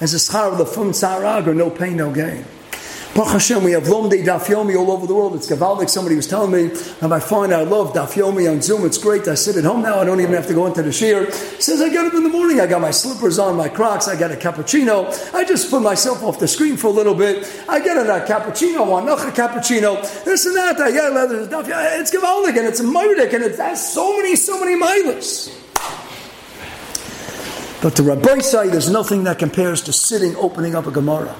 as 0.01 0.13
a 0.13 0.17
schar 0.17 0.51
of 0.51 0.57
the 0.57 0.65
fum 0.65 0.91
tzarag 0.91 1.47
or 1.47 1.53
no 1.53 1.69
pain, 1.69 1.95
no 1.95 2.11
gain. 2.11 2.43
Baruch 3.13 3.33
Hashem, 3.33 3.63
we 3.65 3.73
have 3.73 3.83
Lomdei 3.83 4.23
Daf 4.23 4.45
Yomi 4.45 4.79
all 4.79 4.89
over 4.89 5.05
the 5.05 5.13
world. 5.13 5.35
It's 5.35 5.45
Gavaldik. 5.45 5.89
Somebody 5.89 6.15
was 6.15 6.27
telling 6.27 6.51
me, 6.51 6.73
and 7.01 7.13
I 7.13 7.19
find 7.19 7.53
I 7.53 7.63
love 7.63 7.93
Daf 7.93 8.13
Yomi 8.13 8.49
on 8.49 8.61
Zoom. 8.61 8.85
It's 8.85 8.97
great. 8.97 9.27
I 9.27 9.35
sit 9.35 9.57
at 9.57 9.65
home 9.65 9.81
now. 9.81 9.99
I 9.99 10.05
don't 10.05 10.21
even 10.21 10.33
have 10.33 10.47
to 10.47 10.53
go 10.53 10.65
into 10.65 10.81
the 10.81 10.93
shear. 10.93 11.29
Says 11.31 11.81
I 11.81 11.89
get 11.89 12.05
up 12.05 12.13
in 12.13 12.23
the 12.23 12.29
morning. 12.29 12.61
I 12.61 12.67
got 12.67 12.79
my 12.79 12.91
slippers 12.91 13.37
on, 13.37 13.57
my 13.57 13.67
Crocs. 13.67 14.07
I 14.07 14.17
got 14.17 14.31
a 14.31 14.35
cappuccino. 14.35 15.11
I 15.33 15.43
just 15.43 15.69
put 15.69 15.81
myself 15.81 16.23
off 16.23 16.39
the 16.39 16.47
screen 16.47 16.77
for 16.77 16.87
a 16.87 16.91
little 16.91 17.13
bit. 17.13 17.45
I 17.67 17.79
get 17.81 17.97
a 17.97 18.25
cappuccino, 18.25 18.89
one 18.89 19.09
a 19.09 19.15
cappuccino, 19.17 20.01
this 20.23 20.45
and 20.45 20.55
that. 20.55 20.79
I 20.79 20.91
get 20.91 21.11
leather 21.11 21.47
Daf. 21.47 21.67
It's 21.99 22.15
Gavaldik 22.15 22.57
and 22.57 22.65
it's 22.65 22.79
a 22.79 22.83
Murdik 22.83 23.33
and 23.33 23.43
it 23.43 23.57
has 23.57 23.93
so 23.93 24.15
many, 24.15 24.37
so 24.37 24.57
many 24.57 24.79
milas. 24.79 25.60
But 27.81 27.95
the 27.95 28.03
Rabbi 28.03 28.39
say 28.39 28.69
there's 28.69 28.91
nothing 28.91 29.23
that 29.23 29.39
compares 29.39 29.81
to 29.83 29.93
sitting, 29.93 30.35
opening 30.35 30.75
up 30.75 30.85
a 30.85 30.91
Gemara. 30.91 31.35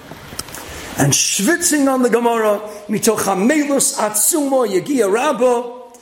And 0.97 1.13
schwitzing 1.13 1.87
on 1.87 2.01
the 2.01 2.09
Gemara, 2.09 2.59
mitoch 2.89 3.19
hamelus 3.19 3.95
atzumo 3.99 4.67
yegia 4.67 5.07
rabbo, 5.07 5.95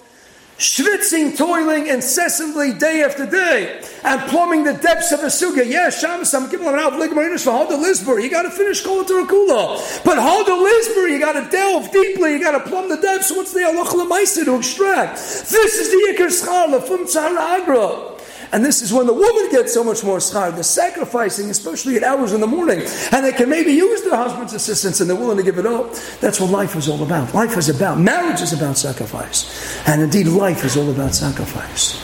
schwitzing, 0.58 1.38
toiling 1.38 1.88
incessantly 1.88 2.72
day 2.72 3.04
after 3.04 3.26
day, 3.26 3.84
and 4.06 4.22
plumbing 4.30 4.64
the 4.64 4.76
depths 4.76 5.12
of 5.12 5.20
a 5.20 5.26
suga. 5.26 5.70
Yes, 5.70 6.00
Shabbos, 6.00 6.34
I'm 6.34 6.50
giving 6.50 6.68
out 6.68 6.94
ligmarinish 6.94 7.44
for 7.44 7.52
Hoda 7.52 7.78
Lisber. 7.78 8.22
You 8.22 8.32
got 8.32 8.44
to 8.44 8.52
finish 8.52 8.82
Kol 8.82 9.04
Kula. 9.04 10.04
But 10.06 10.18
Hoda 10.20 10.58
Lisber, 10.58 11.10
you 11.10 11.20
got 11.20 11.34
to 11.34 11.50
delve 11.52 11.92
deeply. 11.92 12.32
You 12.32 12.40
got 12.40 12.52
to 12.52 12.70
plumb 12.70 12.88
the 12.88 12.96
depths. 12.96 13.30
What's 13.30 13.52
the 13.52 13.66
Allah 13.66 13.84
to 13.84 14.56
extract? 14.56 15.16
This 15.16 15.76
is 15.76 15.90
the 15.92 16.14
Yikar 16.14 16.30
Schar, 16.30 16.72
the 16.72 16.80
Fum 16.80 17.06
Agra. 17.38 18.09
And 18.52 18.66
this 18.66 18.82
is 18.82 18.92
when 18.92 19.06
the 19.06 19.14
woman 19.14 19.52
gets 19.52 19.74
so 19.74 19.84
much 19.84 20.04
more 20.04 20.18
schar, 20.18 20.56
the 20.56 20.64
sacrificing, 20.64 21.50
especially 21.50 21.98
at 21.98 22.04
hours 22.04 22.34
in 22.34 22.42
the 22.42 22.48
morning. 22.48 22.82
And 23.12 23.24
they 23.24 23.32
can 23.32 23.50
maybe 23.50 23.72
use 23.72 24.02
their 24.02 24.16
husband's 24.16 24.54
assistance 24.54 25.02
and 25.02 25.10
they're 25.10 25.18
willing 25.18 25.38
to 25.38 25.44
give 25.44 25.60
it 25.60 25.66
up. 25.66 25.94
That's 26.20 26.40
what 26.40 26.50
life 26.50 26.76
is 26.76 26.90
all 26.90 27.04
about. 27.04 27.34
Life 27.34 27.58
is 27.58 27.70
about, 27.70 28.00
marriage 28.00 28.42
is 28.42 28.54
about 28.54 28.78
sacrifice. 28.78 29.78
And 29.88 30.02
indeed, 30.02 30.28
life 30.28 30.66
is 30.66 30.78
all 30.78 30.90
about 30.90 31.14
sacrifice. 31.14 31.96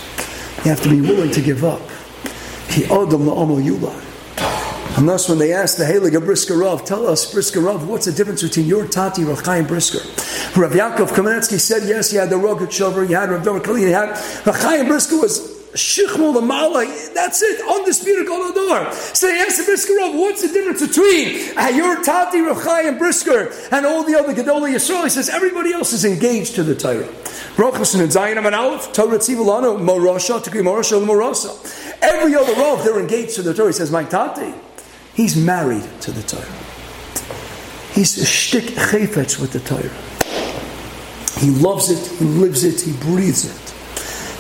You 0.64 0.72
have 0.72 0.82
to 0.84 0.90
be 0.90 1.02
willing 1.02 1.32
to 1.32 1.42
give 1.42 1.64
up. 1.64 1.82
He. 2.70 2.86
And 4.98 5.10
thus, 5.10 5.28
when 5.28 5.40
they 5.40 5.52
asked 5.52 5.78
the 5.78 5.84
Heilige 5.84 6.24
Brisker 6.24 6.58
Rav, 6.58 6.86
tell 6.86 7.06
us, 7.08 7.32
Brisker 7.32 7.60
Rav, 7.60 7.88
what's 7.88 8.06
the 8.06 8.12
difference 8.12 8.42
between 8.44 8.66
your 8.66 8.88
Tati, 8.88 9.24
Rav 9.24 9.42
Chaim 9.42 9.66
Brisker? 9.66 10.00
Rav 10.60 10.72
Yaakov 10.72 11.10
Kamenetsky 11.10 11.60
said, 11.60 11.88
yes, 11.88 12.12
he 12.12 12.18
had 12.18 12.30
the 12.30 12.38
Rogatchover, 12.38 13.06
he 13.06 13.14
had 13.14 13.30
Rav 13.30 13.44
Dor 13.44 13.60
Kali, 13.60 13.82
you 13.82 13.94
had 13.94 14.10
Rav 14.46 14.56
Chaim 14.56 14.88
Brisker 14.88 15.20
was 15.20 15.55
Shichmul 15.76 16.34
the 16.34 16.42
Mala, 16.42 16.86
that's 17.14 17.42
it, 17.42 17.62
undisputed 17.68 18.28
Golador. 18.28 18.94
So 19.16 19.32
he 19.32 19.40
asked 19.40 19.58
the 19.58 19.64
Brisker 19.66 19.96
Rav, 19.96 20.16
what's 20.16 20.42
the 20.42 20.48
difference 20.48 20.86
between 20.86 21.54
your 21.76 22.02
Tati, 22.04 22.42
Rav 22.42 22.64
Chaim 22.64 22.98
Brisker, 22.98 23.52
and 23.72 23.86
all 23.86 24.04
the 24.04 24.18
other 24.18 24.34
Gedolei 24.34 24.74
Yisrael? 24.74 25.04
He 25.04 25.10
says, 25.10 25.30
everybody 25.30 25.74
else 25.74 25.94
is 25.94 26.06
engaged 26.06 26.56
to 26.56 26.64
the 26.64 26.76
Torah. 26.76 27.08
Rochas 27.58 28.00
and 28.00 28.10
Zayin 28.10 28.44
and 28.44 28.56
Aleph, 28.56 28.92
Torah 28.94 29.18
Tzivulano, 29.18 29.78
Morosha, 29.80 30.42
Tikri 30.42 30.62
Morosha, 30.62 31.06
Morosha. 31.06 32.02
Every 32.02 32.36
other 32.36 32.54
Rav, 32.54 32.84
they're 32.84 33.00
engaged 33.00 33.36
to 33.36 33.42
the 33.42 33.54
Torah. 33.54 33.70
He 33.70 33.74
says, 33.74 33.92
my 33.92 34.04
Tati, 34.04 34.54
He's 35.16 35.38
married 35.38 35.88
to 36.02 36.12
the 36.12 36.22
Torah. 36.24 36.44
He's 37.94 38.18
a 38.22 38.26
shtick 38.26 38.66
with 38.66 39.54
the 39.54 39.62
Torah. 39.62 39.90
He 41.40 41.52
loves 41.52 41.90
it, 41.90 42.06
he 42.20 42.26
lives 42.26 42.66
it, 42.66 42.82
he 42.82 42.92
breathes 43.00 43.46
it. 43.46 43.65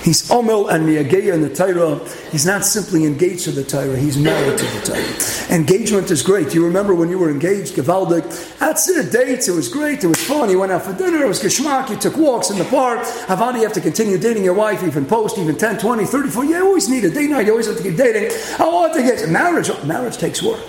He's 0.06 0.30
Omel 0.30 0.72
and 0.72 0.88
Miyageya 0.88 1.34
in 1.34 1.41
the 1.41 1.49
Torah. 1.49 1.97
He's 2.32 2.45
not 2.45 2.64
simply 2.64 3.06
engaged 3.06 3.45
to 3.45 3.51
the 3.51 3.64
Torah, 3.64 3.97
he's 3.97 4.16
married 4.16 4.60
to 4.60 4.64
the 4.64 4.82
Torah. 4.86 5.58
Engagement 5.58 6.12
is 6.12 6.22
great. 6.22 6.53
You 6.53 6.64
remember 6.64 6.93
when 6.93 7.10
you 7.10 7.18
were 7.18 7.32
engaged, 7.32 7.74
Gavaldik, 7.74 8.60
that's 8.60 8.88
it, 8.88 9.12
dates, 9.12 9.47
it 9.47 9.53
was 9.53 9.68
great, 9.68 10.03
it 10.03 10.08
was 10.08 10.24
fun. 10.24 10.51
You 10.51 10.60
went 10.60 10.72
out 10.72 10.84
for 10.84 10.93
dinner, 10.93 11.24
it 11.24 11.28
was 11.28 11.41
geschmack, 11.41 11.89
you 11.89 11.95
took 11.95 12.18
walks 12.18 12.51
in 12.51 12.60
the 12.60 12.66
park. 12.66 12.99
Havani, 12.99 13.56
you 13.56 13.64
have 13.64 13.74
to 13.74 13.82
continue 13.82 14.20
dating 14.20 14.43
your 14.43 14.53
wife, 14.53 14.84
even 14.84 15.08
post, 15.08 15.39
even 15.39 15.58
10, 15.58 15.80
20, 15.80 16.06
34. 16.06 16.45
You 16.45 16.64
always 16.64 16.88
need 16.88 17.03
a 17.03 17.10
date 17.10 17.32
night, 17.32 17.47
you 17.47 17.53
always 17.53 17.66
have 17.66 17.78
to 17.78 17.84
keep 17.84 17.97
dating. 17.97 18.30
I 18.60 18.68
want 18.68 18.93
to 18.93 19.01
get 19.01 19.28
marriage. 19.28 19.72
Marriage 19.86 20.18
takes 20.18 20.43
work. 20.43 20.62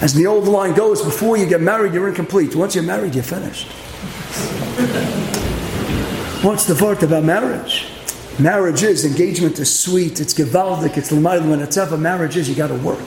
As 0.00 0.12
the 0.12 0.26
old 0.26 0.48
line 0.48 0.74
goes, 0.74 1.02
before 1.02 1.36
you 1.36 1.46
get 1.46 1.60
married, 1.60 1.94
you're 1.94 2.08
incomplete. 2.08 2.56
Once 2.56 2.74
you're 2.74 2.82
married, 2.82 3.14
you're 3.14 3.22
finished. 3.22 3.68
What's 6.42 6.64
the 6.64 6.74
part 6.74 7.04
about 7.04 7.22
marriage? 7.22 7.92
Marriage 8.38 8.82
is, 8.82 9.06
engagement 9.06 9.58
is 9.58 9.74
sweet, 9.74 10.20
it's 10.20 10.34
gewaldic, 10.34 10.98
it's 10.98 11.10
when 11.48 11.60
it's 11.60 11.78
ever 11.78 11.96
marriage 11.96 12.36
is, 12.36 12.48
you 12.50 12.54
got 12.54 12.68
to 12.68 12.74
work. 12.74 13.00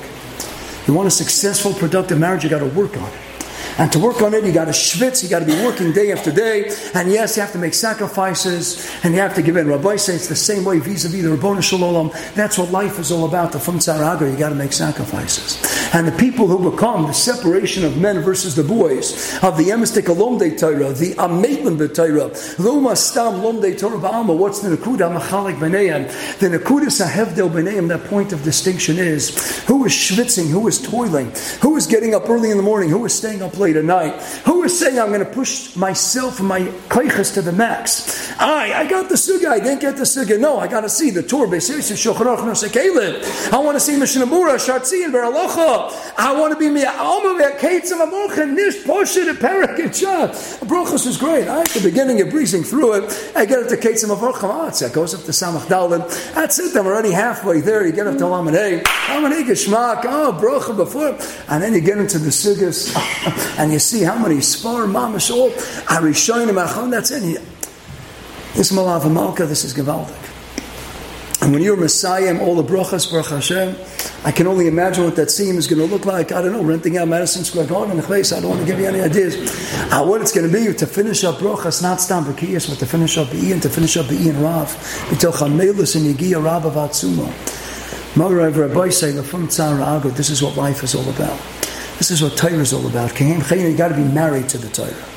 You 0.87 0.95
want 0.95 1.07
a 1.07 1.11
successful, 1.11 1.71
productive 1.73 2.19
marriage, 2.19 2.43
you 2.43 2.49
got 2.49 2.59
to 2.59 2.65
work 2.65 2.97
on 2.97 3.07
it. 3.07 3.28
And 3.79 3.91
to 3.93 3.99
work 3.99 4.21
on 4.21 4.33
it, 4.33 4.43
you 4.43 4.51
got 4.51 4.65
to 4.65 4.71
schwitz, 4.71 5.23
you 5.23 5.29
got 5.29 5.39
to 5.39 5.45
be 5.45 5.55
working 5.63 5.93
day 5.93 6.11
after 6.11 6.31
day. 6.31 6.69
And 6.93 7.09
yes, 7.09 7.37
you 7.37 7.41
have 7.41 7.53
to 7.53 7.57
make 7.57 7.73
sacrifices, 7.73 8.91
and 9.03 9.13
you 9.13 9.21
have 9.21 9.33
to 9.35 9.41
give 9.41 9.55
in. 9.55 9.67
Rabbi 9.67 9.95
says 9.95 10.15
it's 10.15 10.27
the 10.27 10.35
same 10.35 10.65
way 10.65 10.79
vis-a-vis 10.79 11.23
the 11.23 11.29
Rabboni 11.29 11.61
Shalom. 11.61 12.11
That's 12.35 12.57
what 12.57 12.71
life 12.71 12.99
is 12.99 13.11
all 13.11 13.25
about. 13.25 13.53
The 13.53 13.59
Fum 13.59 13.79
Tzaraga, 13.79 14.29
you 14.29 14.37
got 14.37 14.49
to 14.49 14.55
make 14.55 14.73
sacrifices. 14.73 15.57
And 15.93 16.05
the 16.05 16.11
people 16.17 16.45
who 16.45 16.69
become 16.69 17.07
the 17.07 17.13
separation 17.13 17.85
of 17.85 17.97
men 17.97 18.19
versus 18.19 18.55
the 18.55 18.63
boys, 18.63 19.33
of 19.43 19.57
the 19.57 19.69
Emistik 19.69 20.03
Alomde 20.03 20.59
Torah, 20.59 20.91
the 20.91 21.15
Ametlim 21.15 21.79
Torah, 21.95 22.31
Loma 22.61 22.95
Stam 22.95 23.41
Lomde 23.41 23.79
Torah 23.79 23.97
Ba'alma, 23.97 24.37
what's 24.37 24.59
the 24.59 24.75
Nakuda 24.75 25.17
Machalik 25.17 25.57
B'neim? 25.57 26.05
The 26.39 26.47
Nakuda 26.57 26.87
Sahevdel 26.87 27.49
B'neim, 27.49 27.87
that 27.87 28.03
point 28.05 28.33
of 28.33 28.43
distinction 28.43 28.97
is 28.97 29.63
who 29.65 29.85
is 29.85 29.93
schwitzing, 29.93 30.49
who 30.49 30.67
is 30.67 30.81
toiling, 30.81 31.31
who 31.61 31.77
is 31.77 31.87
getting 31.87 32.13
up 32.13 32.29
early 32.29 32.51
in 32.51 32.57
the 32.57 32.63
morning, 32.63 32.89
who 32.89 33.05
is 33.05 33.13
staying 33.13 33.41
up 33.41 33.57
late 33.57 33.68
at 33.77 33.85
night, 33.85 34.21
who 34.45 34.63
is 34.63 34.77
saying 34.77 34.99
I'm 34.99 35.09
going 35.09 35.25
to 35.25 35.31
push 35.31 35.75
myself 35.75 36.39
and 36.39 36.47
my 36.47 36.61
kaichas 36.89 37.33
to 37.35 37.41
the 37.41 37.51
max. 37.51 38.31
I, 38.39 38.81
I 38.81 38.87
got 38.87 39.09
the 39.09 39.15
suga, 39.15 39.47
I 39.47 39.59
didn't 39.59 39.81
get 39.81 39.97
the 39.97 40.03
suga. 40.03 40.39
No, 40.39 40.59
I 40.59 40.67
got 40.67 40.81
to 40.81 40.89
see 40.89 41.09
the 41.09 41.23
Torah, 41.23 41.49
I 41.49 41.53
want 43.57 43.75
to 43.75 43.79
see 43.79 43.93
Mishnabura, 43.93 44.57
Shartzi, 44.57 45.03
and 45.03 45.13
Beralacha. 45.13 46.13
I 46.17 46.39
want 46.39 46.53
to 46.53 46.59
be 46.59 46.69
me. 46.69 46.83
Brochus 50.65 51.07
is 51.07 51.17
great. 51.17 51.47
I, 51.47 51.61
at 51.61 51.69
the 51.69 51.81
beginning, 51.81 52.17
you're 52.17 52.31
breezing 52.31 52.63
through 52.63 52.93
it. 52.93 53.31
I 53.35 53.45
get 53.45 53.59
up 53.59 53.67
to 53.69 53.75
Ketzim 53.75 54.15
Avorcha. 54.15 54.43
Oh, 54.43 54.67
it 54.67 54.93
goes 54.93 55.13
up 55.13 55.21
to 55.21 55.31
Samach 55.31 55.67
Dalim. 55.67 56.33
That's 56.33 56.59
it. 56.59 56.75
I'm 56.75 56.85
already 56.85 57.11
halfway 57.11 57.61
there. 57.61 57.85
You 57.85 57.91
get 57.91 58.07
up 58.07 58.17
to 58.17 58.23
Lamanei. 58.23 58.83
Lamanei 58.83 59.43
Geshmak. 59.43 60.01
Oh, 60.05 60.37
Brocha 60.39 60.75
before. 60.75 61.17
And 61.49 61.63
then 61.63 61.73
you 61.73 61.81
get 61.81 61.97
into 61.97 62.19
the 62.19 62.29
Sugas. 62.29 62.93
and 63.57 63.71
you 63.71 63.79
see 63.79 64.03
how 64.03 64.17
many 64.17 64.41
Spar, 64.41 64.83
Mamash, 64.83 65.31
all. 65.31 65.49
Arishonim, 65.51 66.63
Achon. 66.63 66.91
That's 66.91 67.11
it. 67.11 67.41
This 68.55 68.71
Malav 68.71 69.11
Malka, 69.11 69.45
this 69.45 69.63
is 69.63 69.73
Gavaldik. 69.73 70.15
And 71.41 71.53
when 71.53 71.61
you're 71.61 71.77
Messiah, 71.77 72.37
all 72.41 72.55
the 72.55 72.63
brachas, 72.63 73.09
Baruch 73.09 73.27
Hashem, 73.27 73.75
I 74.25 74.31
can 74.31 74.45
only 74.45 74.67
imagine 74.67 75.05
what 75.05 75.15
that 75.15 75.31
scene 75.31 75.55
is 75.55 75.67
going 75.67 75.79
to 75.79 75.85
look 75.85 76.05
like. 76.05 76.33
I 76.33 76.41
don't 76.41 76.51
know, 76.51 76.63
renting 76.63 76.97
out 76.97 77.07
Madison 77.07 77.45
Square 77.45 77.67
Garden 77.67 77.91
in 77.91 77.97
the 77.97 78.03
place. 78.03 78.33
I 78.33 78.41
don't 78.41 78.49
want 78.49 78.61
to 78.61 78.67
give 78.67 78.77
you 78.77 78.85
any 78.85 78.99
ideas. 78.99 79.35
Uh, 79.91 80.03
what 80.03 80.21
it's 80.21 80.33
going 80.33 80.51
to 80.51 80.53
be 80.53 80.73
to 80.73 80.85
finish 80.85 81.23
up 81.23 81.35
brachas, 81.35 81.81
not 81.81 82.01
stam 82.01 82.25
b'kiyas, 82.25 82.69
but 82.69 82.79
to 82.79 82.85
finish 82.85 83.17
up 83.17 83.29
the 83.29 83.51
and 83.53 83.61
to 83.61 83.69
finish 83.69 83.95
up 83.95 84.07
the 84.07 84.17
and 84.29 84.41
Rav. 84.41 84.67
B'tel 85.09 85.31
chamelus 85.31 85.95
and 85.95 86.13
yigia 86.13 86.43
Rav. 86.43 86.63
Marav 88.15 88.57
Rabbi 88.57 88.89
say, 88.89 89.11
this 89.11 90.29
is 90.29 90.43
what 90.43 90.57
life 90.57 90.83
is 90.83 90.95
all 90.95 91.09
about. 91.09 91.58
This 91.99 92.11
is 92.11 92.23
what 92.23 92.37
Torah 92.37 92.53
is 92.53 92.71
all 92.71 92.87
about. 92.87 93.19
You 93.19 93.75
got 93.75 93.89
to 93.89 93.93
be 93.93 94.05
married 94.05 94.47
to 94.49 94.57
the 94.57 94.69
Torah. 94.69 95.08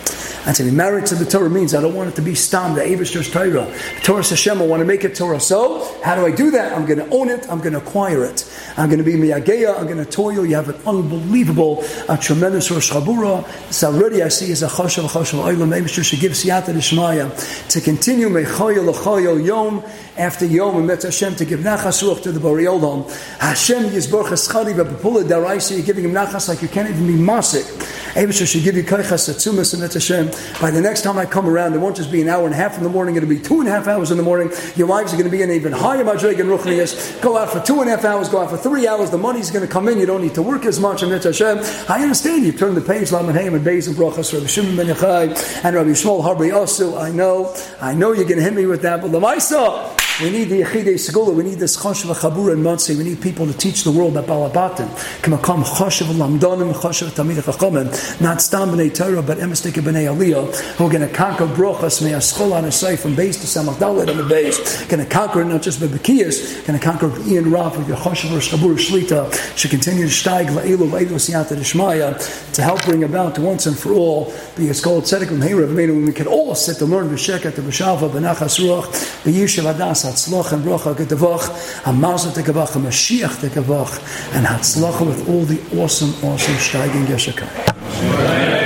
And 0.44 0.56
to 0.56 0.64
be 0.64 0.72
married 0.72 1.06
to 1.06 1.14
the 1.14 1.24
Torah 1.24 1.48
means 1.48 1.74
I 1.74 1.80
don't 1.80 1.94
want 1.94 2.08
it 2.10 2.16
to 2.16 2.22
be 2.22 2.34
stam, 2.34 2.74
the 2.74 2.80
Avishter's 2.80 3.30
Torah. 3.30 3.72
Torah 4.02 4.24
Hashem, 4.24 4.60
I 4.60 4.66
want 4.66 4.80
to 4.80 4.84
make 4.84 5.04
it 5.04 5.14
Torah. 5.14 5.38
So, 5.38 5.84
how 6.02 6.16
do 6.16 6.26
I 6.26 6.32
do 6.32 6.50
that? 6.50 6.72
I'm 6.72 6.84
going 6.84 6.98
to 6.98 7.08
own 7.10 7.28
it, 7.28 7.48
I'm 7.48 7.60
going 7.60 7.74
to 7.74 7.78
acquire 7.78 8.24
it. 8.24 8.50
I'm 8.76 8.88
going 8.88 8.98
to 8.98 9.04
be 9.04 9.14
miyageya, 9.14 9.78
I'm 9.78 9.86
going 9.86 10.04
to 10.04 10.04
toil. 10.04 10.44
You 10.44 10.56
have 10.56 10.68
an 10.68 10.80
unbelievable, 10.84 11.84
a 12.08 12.18
tremendous 12.18 12.70
Rosh 12.70 12.90
Chabura. 12.90 13.46
This 13.68 13.84
already 13.84 14.22
I 14.22 14.28
see 14.28 14.50
as 14.50 14.62
a 14.62 14.68
choshev, 14.68 15.08
choshev, 15.08 15.42
oilam, 15.42 15.78
Avishter 15.78 16.04
should 16.04 16.20
give 16.20 16.32
siyata 16.32 16.72
d'shmaya 16.72 17.68
to 17.68 17.80
continue 17.80 18.28
mechoyo 18.28 18.84
l'choyo 18.84 19.44
yom 19.44 19.84
after 20.16 20.44
yom 20.44 20.76
and 20.76 20.86
met 20.86 21.02
Hashem 21.02 21.36
to 21.36 21.44
give 21.44 21.60
nachas 21.60 22.02
ruach 22.02 22.22
to 22.24 22.32
the 22.32 22.40
Bari 22.40 22.64
Olam. 22.64 23.08
Hashem 23.38 23.84
yizborch 23.84 24.28
eschadi 24.28 24.74
v'bepula 24.74 25.22
daraisa, 25.24 25.76
you're 25.76 25.86
giving 25.86 26.04
him 26.04 26.12
nachas 26.12 26.48
like 26.48 26.62
you 26.62 26.68
can't 26.68 26.90
even 26.90 27.06
be 27.06 27.14
masik. 27.14 27.91
Avishter 28.14 28.46
should 28.46 28.62
give 28.62 28.76
you 28.76 28.84
kaichas 28.84 29.72
and 29.72 29.92
Hashem. 29.92 30.30
By 30.60 30.70
the 30.70 30.80
next 30.80 31.02
time 31.02 31.18
I 31.18 31.24
come 31.24 31.48
around, 31.48 31.72
it 31.74 31.78
won't 31.78 31.96
just 31.96 32.12
be 32.12 32.20
an 32.20 32.28
hour 32.28 32.44
and 32.44 32.52
a 32.52 32.56
half 32.56 32.76
in 32.76 32.82
the 32.82 32.90
morning, 32.90 33.16
it'll 33.16 33.28
be 33.28 33.38
two 33.38 33.60
and 33.60 33.68
a 33.68 33.72
half 33.72 33.88
hours 33.88 34.10
in 34.10 34.18
the 34.18 34.22
morning. 34.22 34.50
Your 34.76 34.86
wives 34.86 35.14
are 35.14 35.16
going 35.16 35.30
to 35.30 35.34
be 35.34 35.40
in 35.40 35.50
even 35.50 35.72
higher 35.72 36.04
madrig 36.04 36.38
and 36.38 36.50
ruchnias. 36.50 37.20
Go 37.22 37.38
out 37.38 37.50
for 37.50 37.60
two 37.60 37.80
and 37.80 37.88
a 37.88 37.96
half 37.96 38.04
hours, 38.04 38.28
go 38.28 38.42
out 38.42 38.50
for 38.50 38.58
three 38.58 38.86
hours, 38.86 39.10
the 39.10 39.18
money's 39.18 39.50
going 39.50 39.66
to 39.66 39.72
come 39.72 39.88
in, 39.88 39.98
you 39.98 40.06
don't 40.06 40.20
need 40.20 40.34
to 40.34 40.42
work 40.42 40.66
as 40.66 40.78
much. 40.78 41.02
And 41.02 41.10
Hashem, 41.10 41.58
I 41.88 42.02
understand 42.02 42.44
you 42.44 42.52
turn 42.52 42.74
the 42.74 42.82
page, 42.82 43.12
Laman 43.12 43.34
Haim 43.34 43.54
and 43.54 43.64
Beis 43.64 43.88
and 43.88 43.96
Brachas, 43.96 44.32
Rabbi 44.34 44.46
Shimon 44.46 44.76
ben 44.76 44.86
Yochai, 44.86 45.64
and 45.64 45.74
Rabbi 45.74 45.90
Shmuel 45.90 46.22
Harbri 46.22 46.52
Osu. 46.52 47.00
I 47.00 47.10
know, 47.10 47.56
I 47.80 47.94
know 47.94 48.12
you're 48.12 48.24
going 48.24 48.36
to 48.36 48.42
hit 48.42 48.54
me 48.54 48.66
with 48.66 48.82
that, 48.82 49.00
but 49.00 49.10
the 49.10 49.20
Maisa, 49.20 49.96
we 50.22 50.30
need 50.30 50.44
the 50.44 50.62
Yechidei 50.62 50.94
Segula. 50.94 51.34
We 51.34 51.42
need 51.42 51.58
this 51.58 51.76
Choshev 51.76 52.14
Chabur 52.14 52.52
and 52.52 52.62
Monsey. 52.62 52.96
We 52.96 53.02
need 53.02 53.20
people 53.20 53.44
to 53.46 53.52
teach 53.52 53.82
the 53.82 53.90
world 53.90 54.16
about 54.16 54.52
Balabatim. 54.52 54.88
Kamakam 55.20 55.64
Choshev 55.64 56.06
Lamdonim 56.14 56.72
Choshev 56.72 57.08
Tamid 57.08 57.42
Chachamim. 57.42 58.20
Not 58.20 58.40
Stam 58.40 58.70
B'nei 58.70 58.94
Torah, 58.94 59.22
but 59.22 59.38
Emistik 59.38 59.72
B'nei 59.72 60.06
Aliyah, 60.14 60.54
who 60.76 60.86
are 60.86 60.90
going 60.90 61.06
to 61.06 61.12
conquer 61.12 61.46
Brochas 61.46 62.02
Me'aschol 62.02 62.52
on 62.52 62.64
a 62.66 62.96
from 62.96 63.16
base 63.16 63.38
to 63.40 63.46
Samach 63.46 63.74
Dalet 63.74 64.08
on 64.10 64.16
the 64.16 64.24
base. 64.24 64.84
Going 64.86 65.02
to 65.02 65.10
conquer 65.10 65.44
not 65.44 65.62
just 65.62 65.80
Bebekiyas, 65.80 66.66
going 66.66 66.78
to 66.78 66.84
conquer 66.84 67.10
Ian 67.26 67.50
Rav 67.50 67.76
with 67.76 67.88
the 67.88 67.94
Choshev 67.94 68.30
Chabur 68.38 68.76
Shlita. 68.76 69.56
Should 69.56 69.72
continue 69.72 70.06
to 70.06 70.12
steig 70.12 70.46
La'ilu 70.46 70.88
La'ilu 70.88 71.18
Siyata 71.18 71.56
Dishmaya 71.56 72.52
to 72.54 72.62
help 72.62 72.84
bring 72.84 73.02
about 73.02 73.38
once 73.40 73.66
and 73.66 73.76
for 73.76 73.92
all 73.92 74.26
the 74.56 74.68
Yeskol 74.68 75.02
Tzedek 75.02 75.30
L'Meirav 75.30 75.74
when 75.74 76.04
we 76.04 76.12
can 76.12 76.28
all 76.28 76.54
sit 76.54 76.76
to 76.76 76.86
learn 76.86 77.08
V'Sheket, 77.08 77.52
V'Shalva, 77.52 78.08
B'Nachas 78.08 78.60
Ruach, 78.60 78.86
V'Yishav 79.24 79.74
Adas, 79.74 80.11
Hatzlach 80.12 80.52
and 80.52 80.62
Bracha 80.62 80.94
Gedavach, 80.94 81.48
Hamazah 81.84 82.32
Tegavach, 82.32 82.72
Mashiach 82.78 83.36
Tegavach, 83.40 83.98
and 84.34 84.46
Hatzlach 84.46 85.06
with 85.06 85.26
all 85.26 85.44
the 85.44 85.58
awesome, 85.80 86.10
awesome 86.22 86.54
steiging 86.56 87.06
Yeshakah. 87.06 88.61